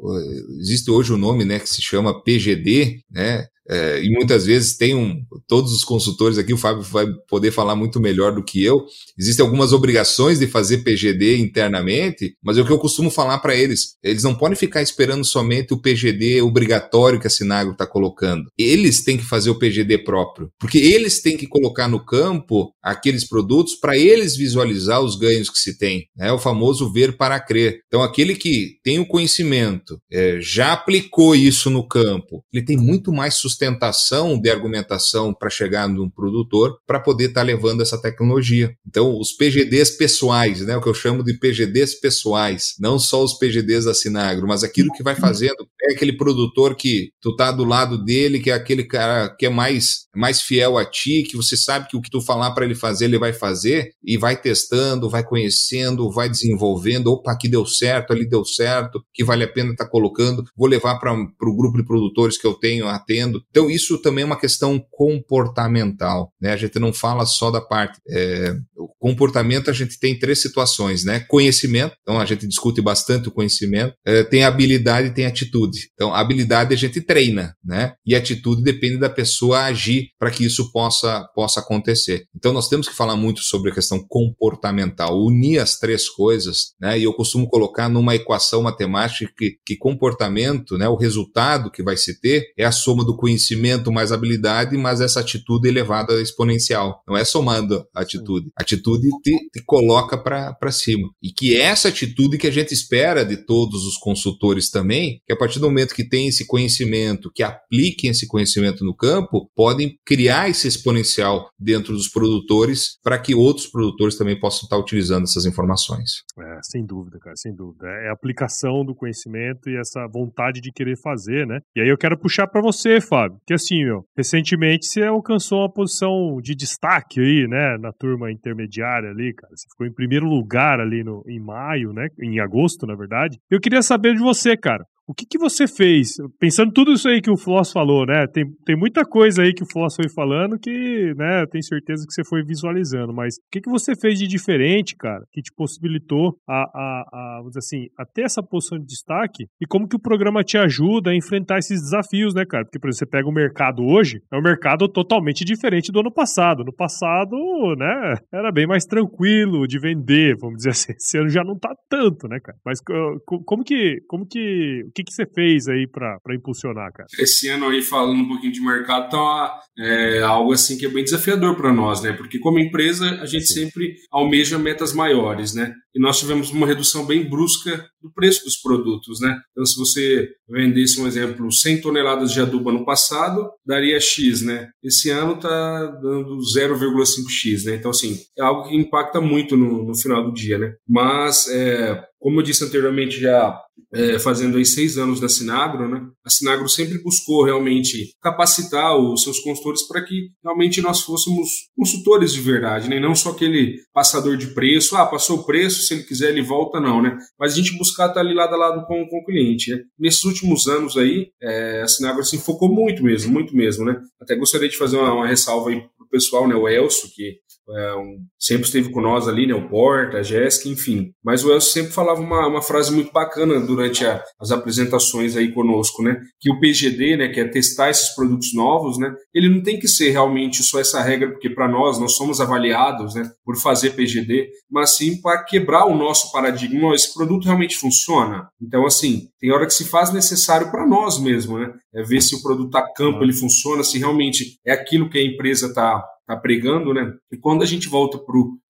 existe 0.61 0.91
hoje 0.91 1.13
o 1.13 1.17
um 1.17 1.19
nome 1.19 1.45
né, 1.45 1.59
que 1.59 1.69
se 1.69 1.83
chama 1.83 2.23
PGD, 2.23 3.03
né? 3.11 3.47
É, 3.69 4.03
e 4.03 4.11
muitas 4.11 4.47
vezes 4.47 4.77
tem 4.77 4.95
um. 4.95 5.23
Todos 5.47 5.73
os 5.73 5.85
consultores 5.85 6.39
aqui, 6.39 6.55
o 6.55 6.59
Fábio 6.59 6.83
vai 6.83 7.07
poder 7.29 7.51
falar 7.51 7.77
muito 7.77 8.01
melhor 8.01 8.35
do 8.35 8.43
que 8.43 8.65
eu. 8.65 8.87
Existem 9.19 9.45
algumas 9.45 9.73
obrigações 9.73 10.39
de 10.39 10.47
fazer 10.47 10.79
PGD 10.79 11.37
internamente, 11.37 12.35
mas 12.43 12.57
é 12.57 12.63
o 12.63 12.65
que 12.65 12.73
eu 12.73 12.79
costumo 12.79 13.11
falar 13.11 13.39
para 13.39 13.55
eles. 13.55 13.97
Eles 14.03 14.23
não 14.23 14.35
podem 14.35 14.57
ficar 14.57 14.81
esperando 14.81 15.25
somente 15.25 15.75
o 15.75 15.81
PGD 15.81 16.41
obrigatório 16.41 17.21
que 17.21 17.27
a 17.27 17.31
Sinagro 17.31 17.73
está 17.73 17.87
colocando. 17.87 18.51
Eles 18.57 19.05
têm 19.05 19.19
que 19.19 19.25
fazer 19.25 19.51
o 19.51 19.59
PGD 19.59 19.99
próprio, 19.99 20.51
porque 20.59 20.79
eles 20.79 21.21
têm 21.21 21.37
que 21.37 21.47
colocar 21.47 21.89
no 21.89 22.03
campo 22.03 22.73
aqueles 22.83 23.29
produtos 23.29 23.75
para 23.75 23.99
eles 23.99 24.35
visualizar 24.35 25.03
os 25.03 25.17
ganhos 25.17 25.51
que 25.51 25.59
se 25.59 25.77
tem. 25.77 26.07
É 26.19 26.33
o 26.33 26.39
famoso 26.39 26.91
ver 26.91 27.17
para 27.17 27.39
crer. 27.39 27.81
Então, 27.87 28.03
aquele 28.03 28.35
que 28.35 28.79
tem 28.83 28.99
o 28.99 29.07
conhecimento, 29.07 30.01
é, 30.11 30.39
já 30.41 30.73
aplicou 30.73 31.35
isso 31.35 31.69
no 31.69 31.87
campo, 31.87 32.43
ele 32.53 32.65
tem 32.65 32.77
muito 32.77 33.13
mais 33.13 33.35
sustentação 33.35 33.58
sustentação 33.59 34.41
de 34.41 34.49
argumentação 34.49 35.35
para 35.35 35.51
chegar 35.51 35.89
num 35.89 36.09
produtor 36.09 36.79
para 36.87 37.01
poder 37.01 37.31
estar 37.31 37.41
tá 37.41 37.47
levando 37.47 37.83
essa 37.83 38.01
tecnologia. 38.01 38.73
Então, 38.87 39.19
os 39.19 39.33
PGDs 39.33 39.91
pessoais, 39.91 40.61
né, 40.61 40.77
o 40.77 40.81
que 40.81 40.89
eu 40.89 40.95
chamo 40.95 41.25
de 41.25 41.35
PGDs 41.35 42.01
pessoais, 42.01 42.75
não 42.79 42.99
só 42.99 43.23
os 43.23 43.35
PGDs 43.35 43.85
da 43.85 43.95
Sinagro, 43.95 44.47
mas 44.47 44.63
aquilo 44.63 44.93
que 44.93 45.03
vai 45.03 45.17
fazendo 45.17 45.67
é 45.83 45.93
aquele 45.93 46.13
produtor 46.13 46.77
que 46.77 47.11
tu 47.21 47.35
tá 47.35 47.51
do 47.51 47.65
lado 47.65 48.03
dele, 48.05 48.39
que 48.39 48.51
é 48.51 48.55
aquele 48.55 48.85
cara 48.85 49.29
que 49.29 49.47
é 49.47 49.51
mais 49.51 50.09
mais 50.19 50.43
fiel 50.43 50.77
a 50.77 50.85
ti, 50.85 51.23
que 51.23 51.37
você 51.37 51.57
sabe 51.57 51.89
que 51.89 51.97
o 51.97 52.01
que 52.01 52.11
tu 52.11 52.21
falar 52.21 52.51
para 52.51 52.65
ele 52.65 52.75
fazer, 52.75 53.05
ele 53.05 53.19
vai 53.19 53.33
fazer 53.33 53.93
e 54.03 54.19
vai 54.19 54.37
testando, 54.37 55.09
vai 55.09 55.23
conhecendo, 55.23 56.11
vai 56.11 56.29
desenvolvendo, 56.29 57.13
opa, 57.13 57.31
aqui 57.31 57.47
deu 57.47 57.65
certo, 57.65 58.13
ali 58.13 58.29
deu 58.29 58.45
certo, 58.45 59.01
que 59.15 59.23
vale 59.23 59.45
a 59.45 59.49
pena 59.49 59.71
estar 59.71 59.85
tá 59.85 59.91
colocando, 59.91 60.45
vou 60.57 60.67
levar 60.67 60.99
para 60.99 61.13
o 61.15 61.57
grupo 61.57 61.79
de 61.79 61.85
produtores 61.85 62.37
que 62.37 62.47
eu 62.47 62.55
tenho 62.55 62.89
atendo, 62.89 63.41
então, 63.51 63.71
isso 63.71 63.99
também 63.99 64.23
é 64.23 64.27
uma 64.27 64.39
questão 64.39 64.79
comportamental. 64.91 66.33
Né? 66.41 66.53
A 66.53 66.57
gente 66.57 66.79
não 66.79 66.93
fala 66.93 67.25
só 67.25 67.51
da 67.51 67.61
parte. 67.61 67.99
É, 68.09 68.55
o 68.77 68.89
comportamento, 68.99 69.71
a 69.71 69.73
gente 69.73 69.99
tem 69.99 70.19
três 70.19 70.41
situações: 70.41 71.05
né? 71.05 71.21
conhecimento, 71.21 71.95
então 72.03 72.21
a 72.21 72.25
gente 72.25 72.47
discute 72.47 72.81
bastante 72.81 73.29
o 73.29 73.33
conhecimento, 73.33 73.95
é, 74.07 74.23
tem 74.23 74.45
habilidade 74.45 75.09
e 75.09 75.15
tem 75.15 75.27
atitude. 75.27 75.89
Então, 75.95 76.15
habilidade 76.15 76.75
a 76.75 76.77
gente 76.77 77.01
treina, 77.01 77.55
né? 77.65 77.95
e 78.05 78.15
atitude 78.15 78.63
depende 78.63 78.99
da 78.99 79.09
pessoa 79.09 79.65
agir 79.65 80.09
para 80.19 80.31
que 80.31 80.45
isso 80.45 80.71
possa, 80.71 81.27
possa 81.35 81.61
acontecer. 81.61 82.25
Então, 82.37 82.53
nós 82.53 82.69
temos 82.69 82.89
que 82.89 82.95
falar 82.95 83.17
muito 83.17 83.41
sobre 83.41 83.71
a 83.71 83.75
questão 83.75 84.05
comportamental, 84.09 85.19
unir 85.19 85.59
as 85.59 85.79
três 85.79 86.09
coisas, 86.09 86.75
né? 86.81 86.99
e 86.99 87.05
eu 87.05 87.15
costumo 87.15 87.49
colocar 87.49 87.89
numa 87.89 88.15
equação 88.15 88.63
matemática 88.63 89.33
que, 89.37 89.57
que 89.65 89.77
comportamento, 89.77 90.77
né? 90.77 90.89
o 90.89 90.97
resultado 90.97 91.71
que 91.71 91.83
vai 91.83 91.97
se 91.97 92.21
ter, 92.21 92.53
é 92.57 92.65
a 92.65 92.73
soma 92.73 93.05
do 93.05 93.17
conhecimento 93.17 93.38
conhecimento, 93.39 93.93
mais 93.93 94.11
habilidade, 94.11 94.77
mas 94.77 95.01
essa 95.01 95.21
atitude 95.21 95.69
elevada 95.69 96.21
exponencial. 96.21 97.03
Não 97.07 97.17
é 97.17 97.25
somando 97.25 97.87
a 97.95 98.03
atitude. 98.03 98.51
A 98.59 98.63
atitude 98.63 99.09
te, 99.23 99.49
te 99.51 99.63
coloca 99.65 100.19
para 100.19 100.73
cima. 100.73 101.09
E 101.23 101.31
que 101.31 101.57
essa 101.57 101.89
atitude 101.89 102.37
que 102.37 102.49
a 102.49 102.51
gente 102.51 102.75
espera 102.75 103.25
de 103.25 103.37
todos 103.37 103.87
os 103.87 103.97
consultores 103.97 104.71
também, 104.71 105.23
que 105.25 105.33
a 105.33 105.37
partir 105.37 105.61
do 105.61 105.67
momento 105.67 105.95
que 105.95 106.07
tem 106.07 106.29
esse 106.29 106.47
conhecimento, 106.47 107.31
que 107.33 107.43
apliquem 107.43 108.11
esse 108.11 108.27
conhecimento 108.27 108.85
no 108.85 108.95
campo, 108.95 109.49
podem 109.55 109.97
criar 110.05 110.51
esse 110.51 110.67
exponencial 110.67 111.49
dentro 111.59 111.95
dos 111.95 112.09
produtores 112.09 112.99
para 113.03 113.19
que 113.19 113.35
outros 113.35 113.67
produtores 113.69 114.17
também 114.17 114.39
possam 114.39 114.65
estar 114.65 114.77
utilizando 114.77 115.25
essas 115.25 115.47
informações. 115.47 116.25
É, 116.39 116.59
sem 116.63 116.85
dúvida, 116.85 117.19
cara, 117.21 117.37
sem 117.37 117.55
dúvida. 117.55 117.87
É 117.87 118.09
a 118.09 118.13
aplicação 118.13 118.85
do 118.85 118.95
conhecimento 118.95 119.71
e 119.71 119.79
essa 119.79 120.07
vontade 120.09 120.61
de 120.61 120.73
querer 120.73 120.97
fazer, 120.97 121.47
né? 121.47 121.61
E 121.77 121.81
aí 121.81 121.89
eu 121.89 121.99
quero 121.99 122.19
puxar 122.19 122.47
para 122.47 122.61
você, 122.61 123.01
Fábio 123.01 123.18
que 123.47 123.55
assim, 123.55 123.85
meu, 123.85 124.05
recentemente 124.17 124.87
você 124.87 125.03
alcançou 125.03 125.61
uma 125.61 125.73
posição 125.73 126.39
de 126.43 126.55
destaque 126.55 127.21
aí, 127.21 127.47
né, 127.49 127.77
na 127.79 127.93
turma 127.93 128.31
intermediária 128.31 129.11
ali, 129.11 129.35
cara. 129.35 129.53
Você 129.55 129.67
ficou 129.71 129.87
em 129.87 129.93
primeiro 129.93 130.27
lugar 130.27 130.81
ali 130.81 131.03
no, 131.03 131.23
em 131.27 131.41
maio, 131.41 131.93
né, 131.93 132.09
em 132.21 132.41
agosto, 132.41 132.87
na 132.87 132.95
verdade. 132.95 133.39
Eu 133.51 133.61
queria 133.61 133.83
saber 133.83 134.15
de 134.15 134.21
você, 134.21 134.57
cara. 134.57 134.85
O 135.09 135.15
que, 135.15 135.25
que 135.25 135.39
você 135.39 135.67
fez? 135.67 136.17
Pensando 136.39 136.71
tudo 136.71 136.93
isso 136.93 137.09
aí 137.09 137.23
que 137.23 137.31
o 137.31 137.37
Floss 137.37 137.73
falou, 137.73 138.05
né? 138.05 138.27
Tem, 138.27 138.45
tem 138.67 138.77
muita 138.77 139.07
coisa 139.07 139.43
aí 139.43 139.55
que 139.55 139.63
o 139.63 139.67
Floss 139.67 139.97
foi 139.97 140.07
falando 140.11 140.59
que, 140.59 141.15
né, 141.17 141.47
tenho 141.51 141.65
certeza 141.65 142.05
que 142.07 142.13
você 142.13 142.23
foi 142.23 142.45
visualizando, 142.45 143.15
mas 143.15 143.37
o 143.37 143.51
que, 143.51 143.63
que 143.63 143.71
você 143.71 143.97
fez 143.97 144.19
de 144.19 144.27
diferente, 144.27 144.95
cara, 144.95 145.25
que 145.33 145.41
te 145.41 145.51
possibilitou 145.57 146.37
a, 146.47 146.61
a, 146.61 147.05
a, 147.11 147.37
vamos 147.39 147.53
dizer 147.53 147.61
assim, 147.61 147.87
a 147.99 148.05
ter 148.05 148.23
essa 148.23 148.43
posição 148.43 148.79
de 148.79 148.85
destaque 148.85 149.47
e 149.59 149.67
como 149.67 149.89
que 149.89 149.97
o 149.97 150.01
programa 150.01 150.45
te 150.45 150.59
ajuda 150.59 151.11
a 151.11 151.17
enfrentar 151.17 151.57
esses 151.57 151.81
desafios, 151.81 152.35
né, 152.35 152.45
cara? 152.45 152.65
Porque, 152.65 152.79
por 152.79 152.91
exemplo, 152.91 152.99
você 152.99 153.07
pega 153.07 153.29
o 153.29 153.33
mercado 153.33 153.83
hoje, 153.83 154.21
é 154.31 154.37
um 154.37 154.43
mercado 154.43 154.87
totalmente 154.89 155.43
diferente 155.43 155.91
do 155.91 156.01
ano 156.01 156.13
passado. 156.13 156.63
No 156.63 156.73
passado, 156.73 157.35
né, 157.79 158.17
era 158.31 158.53
bem 158.53 158.67
mais 158.67 158.85
tranquilo 158.85 159.67
de 159.67 159.79
vender, 159.79 160.37
vamos 160.39 160.59
dizer 160.59 160.71
assim. 160.71 160.93
Esse 161.01 161.17
ano 161.17 161.31
já 161.31 161.43
não 161.43 161.59
tá 161.59 161.75
tanto, 161.89 162.29
né, 162.29 162.39
cara? 162.41 162.59
Mas 162.63 162.79
como 163.25 163.65
que, 163.65 164.03
como 164.07 164.27
que, 164.27 164.83
que, 164.99 165.05
que 165.05 165.13
você 165.13 165.27
fez 165.27 165.69
aí 165.69 165.87
para 165.87 166.35
impulsionar, 166.35 166.93
cara? 166.93 167.07
Esse 167.19 167.49
ano 167.49 167.69
aí, 167.69 167.83
falando 167.83 168.21
um 168.21 168.29
pouquinho 168.29 168.53
de 168.53 168.61
mercado, 168.61 169.11
tá 169.11 169.61
é, 169.79 170.21
algo 170.23 170.53
assim 170.53 170.77
que 170.77 170.87
é 170.87 170.89
bem 170.89 171.05
desafiador 171.05 171.55
para 171.57 171.73
nós, 171.73 172.03
né? 172.03 172.13
Porque 172.13 172.39
como 172.39 172.59
empresa, 172.59 173.21
a 173.21 173.27
gente 173.27 173.47
Sim. 173.47 173.65
sempre 173.65 173.95
almeja 174.11 174.59
metas 174.59 174.93
maiores, 174.93 175.55
né? 175.55 175.73
E 175.95 176.01
nós 176.01 176.19
tivemos 176.19 176.51
uma 176.51 176.67
redução 176.67 177.07
bem 177.07 177.29
brusca 177.29 177.85
do 178.01 178.13
preço 178.13 178.45
dos 178.45 178.57
produtos, 178.57 179.21
né? 179.21 179.37
Então, 179.53 179.65
se 179.65 179.79
você 179.79 180.29
vendesse, 180.49 181.01
um 181.01 181.07
exemplo, 181.07 181.51
100 181.51 181.81
toneladas 181.81 182.33
de 182.33 182.41
adubo 182.41 182.73
no 182.73 182.85
passado, 182.85 183.49
daria 183.65 183.99
X, 184.01 184.43
né? 184.43 184.69
Esse 184.83 185.11
ano 185.11 185.35
está 185.35 185.87
dando 185.87 186.39
0,5X, 186.39 187.65
né? 187.65 187.77
Então, 187.77 187.91
assim, 187.91 188.17
é 188.37 188.43
algo 188.43 188.69
que 188.69 188.77
impacta 188.77 189.21
muito 189.21 189.57
no, 189.57 189.85
no 189.85 189.95
final 189.95 190.25
do 190.25 190.33
dia, 190.33 190.59
né? 190.59 190.75
Mas, 190.89 191.49
é, 191.49 192.01
como 192.19 192.41
eu 192.41 192.45
disse 192.45 192.65
anteriormente, 192.65 193.21
já 193.21 193.59
é, 193.93 194.19
fazendo 194.19 194.59
aí 194.59 194.67
seis 194.67 194.99
anos 194.99 195.21
da 195.21 195.29
Sinagro, 195.29 195.89
né? 195.89 196.07
A 196.25 196.31
Sinagro 196.31 196.69
sempre 196.69 197.03
buscou 197.03 197.45
realmente 197.45 198.13
capacitar 198.21 198.97
os 198.97 199.23
seus 199.23 199.39
consultores 199.41 199.87
para 199.87 200.03
que 200.03 200.29
realmente 200.43 200.83
nós 200.83 201.01
fôssemos 201.01 201.49
consultores 201.77 202.33
de 202.33 202.41
verdade, 202.41 202.89
né? 202.89 203.01
Não 203.01 203.15
só 203.15 203.31
aquele 203.31 203.77
passador 203.93 204.37
de 204.37 204.49
preço, 204.49 204.97
ah, 204.97 205.07
passou 205.07 205.39
o 205.39 205.45
preço, 205.45 205.83
se 205.83 205.95
ele 205.95 206.03
quiser 206.03 206.31
ele 206.31 206.43
volta, 206.43 206.81
não, 206.81 207.01
né? 207.01 207.17
Mas 207.39 207.53
a 207.53 207.57
gente 207.57 207.79
buscar 207.79 208.09
estar 208.09 208.21
ali 208.21 208.35
lado 208.35 208.55
a 208.55 208.59
lado 208.59 208.87
com, 208.87 209.07
com 209.09 209.19
o 209.19 209.25
cliente, 209.25 209.71
né? 209.71 209.83
Nesses 209.99 210.25
últimos 210.25 210.67
anos 210.67 210.97
aí, 210.97 211.31
é, 211.41 211.83
a 211.83 211.89
Sinagro 211.89 212.25
se 212.25 212.39
focou 212.39 212.69
muito 212.69 213.03
mesmo, 213.03 213.33
muito 213.33 213.57
mesmo, 213.57 213.85
né? 213.85 213.99
Até 214.21 214.35
gostaria 214.37 214.69
de 214.69 214.77
fazer 214.77 214.97
uma, 214.97 215.13
uma 215.15 215.27
ressalva 215.27 215.71
aí 215.71 215.81
pro 215.97 216.09
pessoal, 216.11 216.47
né? 216.47 216.55
O 216.55 216.69
Elcio, 216.69 217.09
que 217.15 217.39
é, 217.71 217.95
um, 217.97 218.19
sempre 218.39 218.67
esteve 218.67 218.91
com 218.91 219.01
nós 219.01 219.29
ali, 219.29 219.47
né? 219.47 219.55
O 219.55 219.69
Porta, 219.69 220.19
a 220.19 220.23
Jéssica, 220.23 220.69
enfim. 220.69 221.11
Mas 221.23 221.45
o 221.45 221.53
Elcio 221.53 221.73
sempre 221.73 221.93
falava 221.93 222.21
uma, 222.21 222.47
uma 222.47 222.63
frase 222.63 222.93
muito 222.93 223.13
bacana 223.13 223.61
durante 223.61 224.07
a, 224.07 224.23
as 224.41 224.51
apresentações 224.51 225.37
aí 225.37 225.53
conosco, 225.53 226.03
né? 226.03 226.21
Que 226.41 226.51
o 226.51 226.59
PGD, 226.59 227.17
né? 227.17 227.29
Que 227.29 227.41
é 227.41 227.49
testar 227.49 227.91
esses 227.91 228.15
produtos 228.15 228.55
novos, 228.55 228.99
né? 228.99 229.13
Ele 229.35 229.49
não 229.49 229.63
tem 229.63 229.79
que 229.79 229.89
ser 229.89 230.11
realmente 230.11 230.63
só 230.63 230.81
essa 230.81 231.03
regra, 231.03 231.31
porque 231.31 231.51
para 231.51 231.69
nós, 231.69 231.99
nós 231.99 232.17
somos 232.17 232.41
avaliados, 232.41 233.15
né? 233.15 233.31
Por 233.45 233.57
fazer 233.57 233.91
PGD, 233.91 234.49
mas 234.71 234.97
sim 234.97 235.21
para 235.21 235.43
quebrar 235.45 235.87
o 235.87 235.97
nosso 235.97 236.33
paradigma. 236.33 236.95
Esse 236.95 237.13
produto 237.13 237.45
realmente 237.45 237.77
funciona? 237.77 238.49
Então, 238.61 238.87
assim, 238.87 239.29
tem 239.39 239.53
hora 239.53 239.67
que 239.67 239.75
se 239.75 239.85
faz 239.85 240.13
necessário 240.13 240.71
para 240.71 240.87
nós 240.87 241.19
mesmo, 241.19 241.59
né? 241.59 241.71
É 241.95 242.03
ver 242.03 242.23
se 242.23 242.35
o 242.35 242.43
produto 242.43 242.75
a 242.77 242.93
campo 242.93 243.23
ele 243.23 243.33
funciona, 243.33 243.83
se 243.83 243.99
realmente 243.99 244.59
é 244.67 244.73
aquilo 244.73 245.11
que 245.11 245.19
a 245.19 245.25
empresa 245.25 245.67
está 245.67 246.03
tá 246.29 246.37
pregando, 246.37 246.93
né? 246.93 247.15
E 247.33 247.39
quando 247.39 247.63
a 247.63 247.67
gente 247.67 247.89
volta 247.89 248.19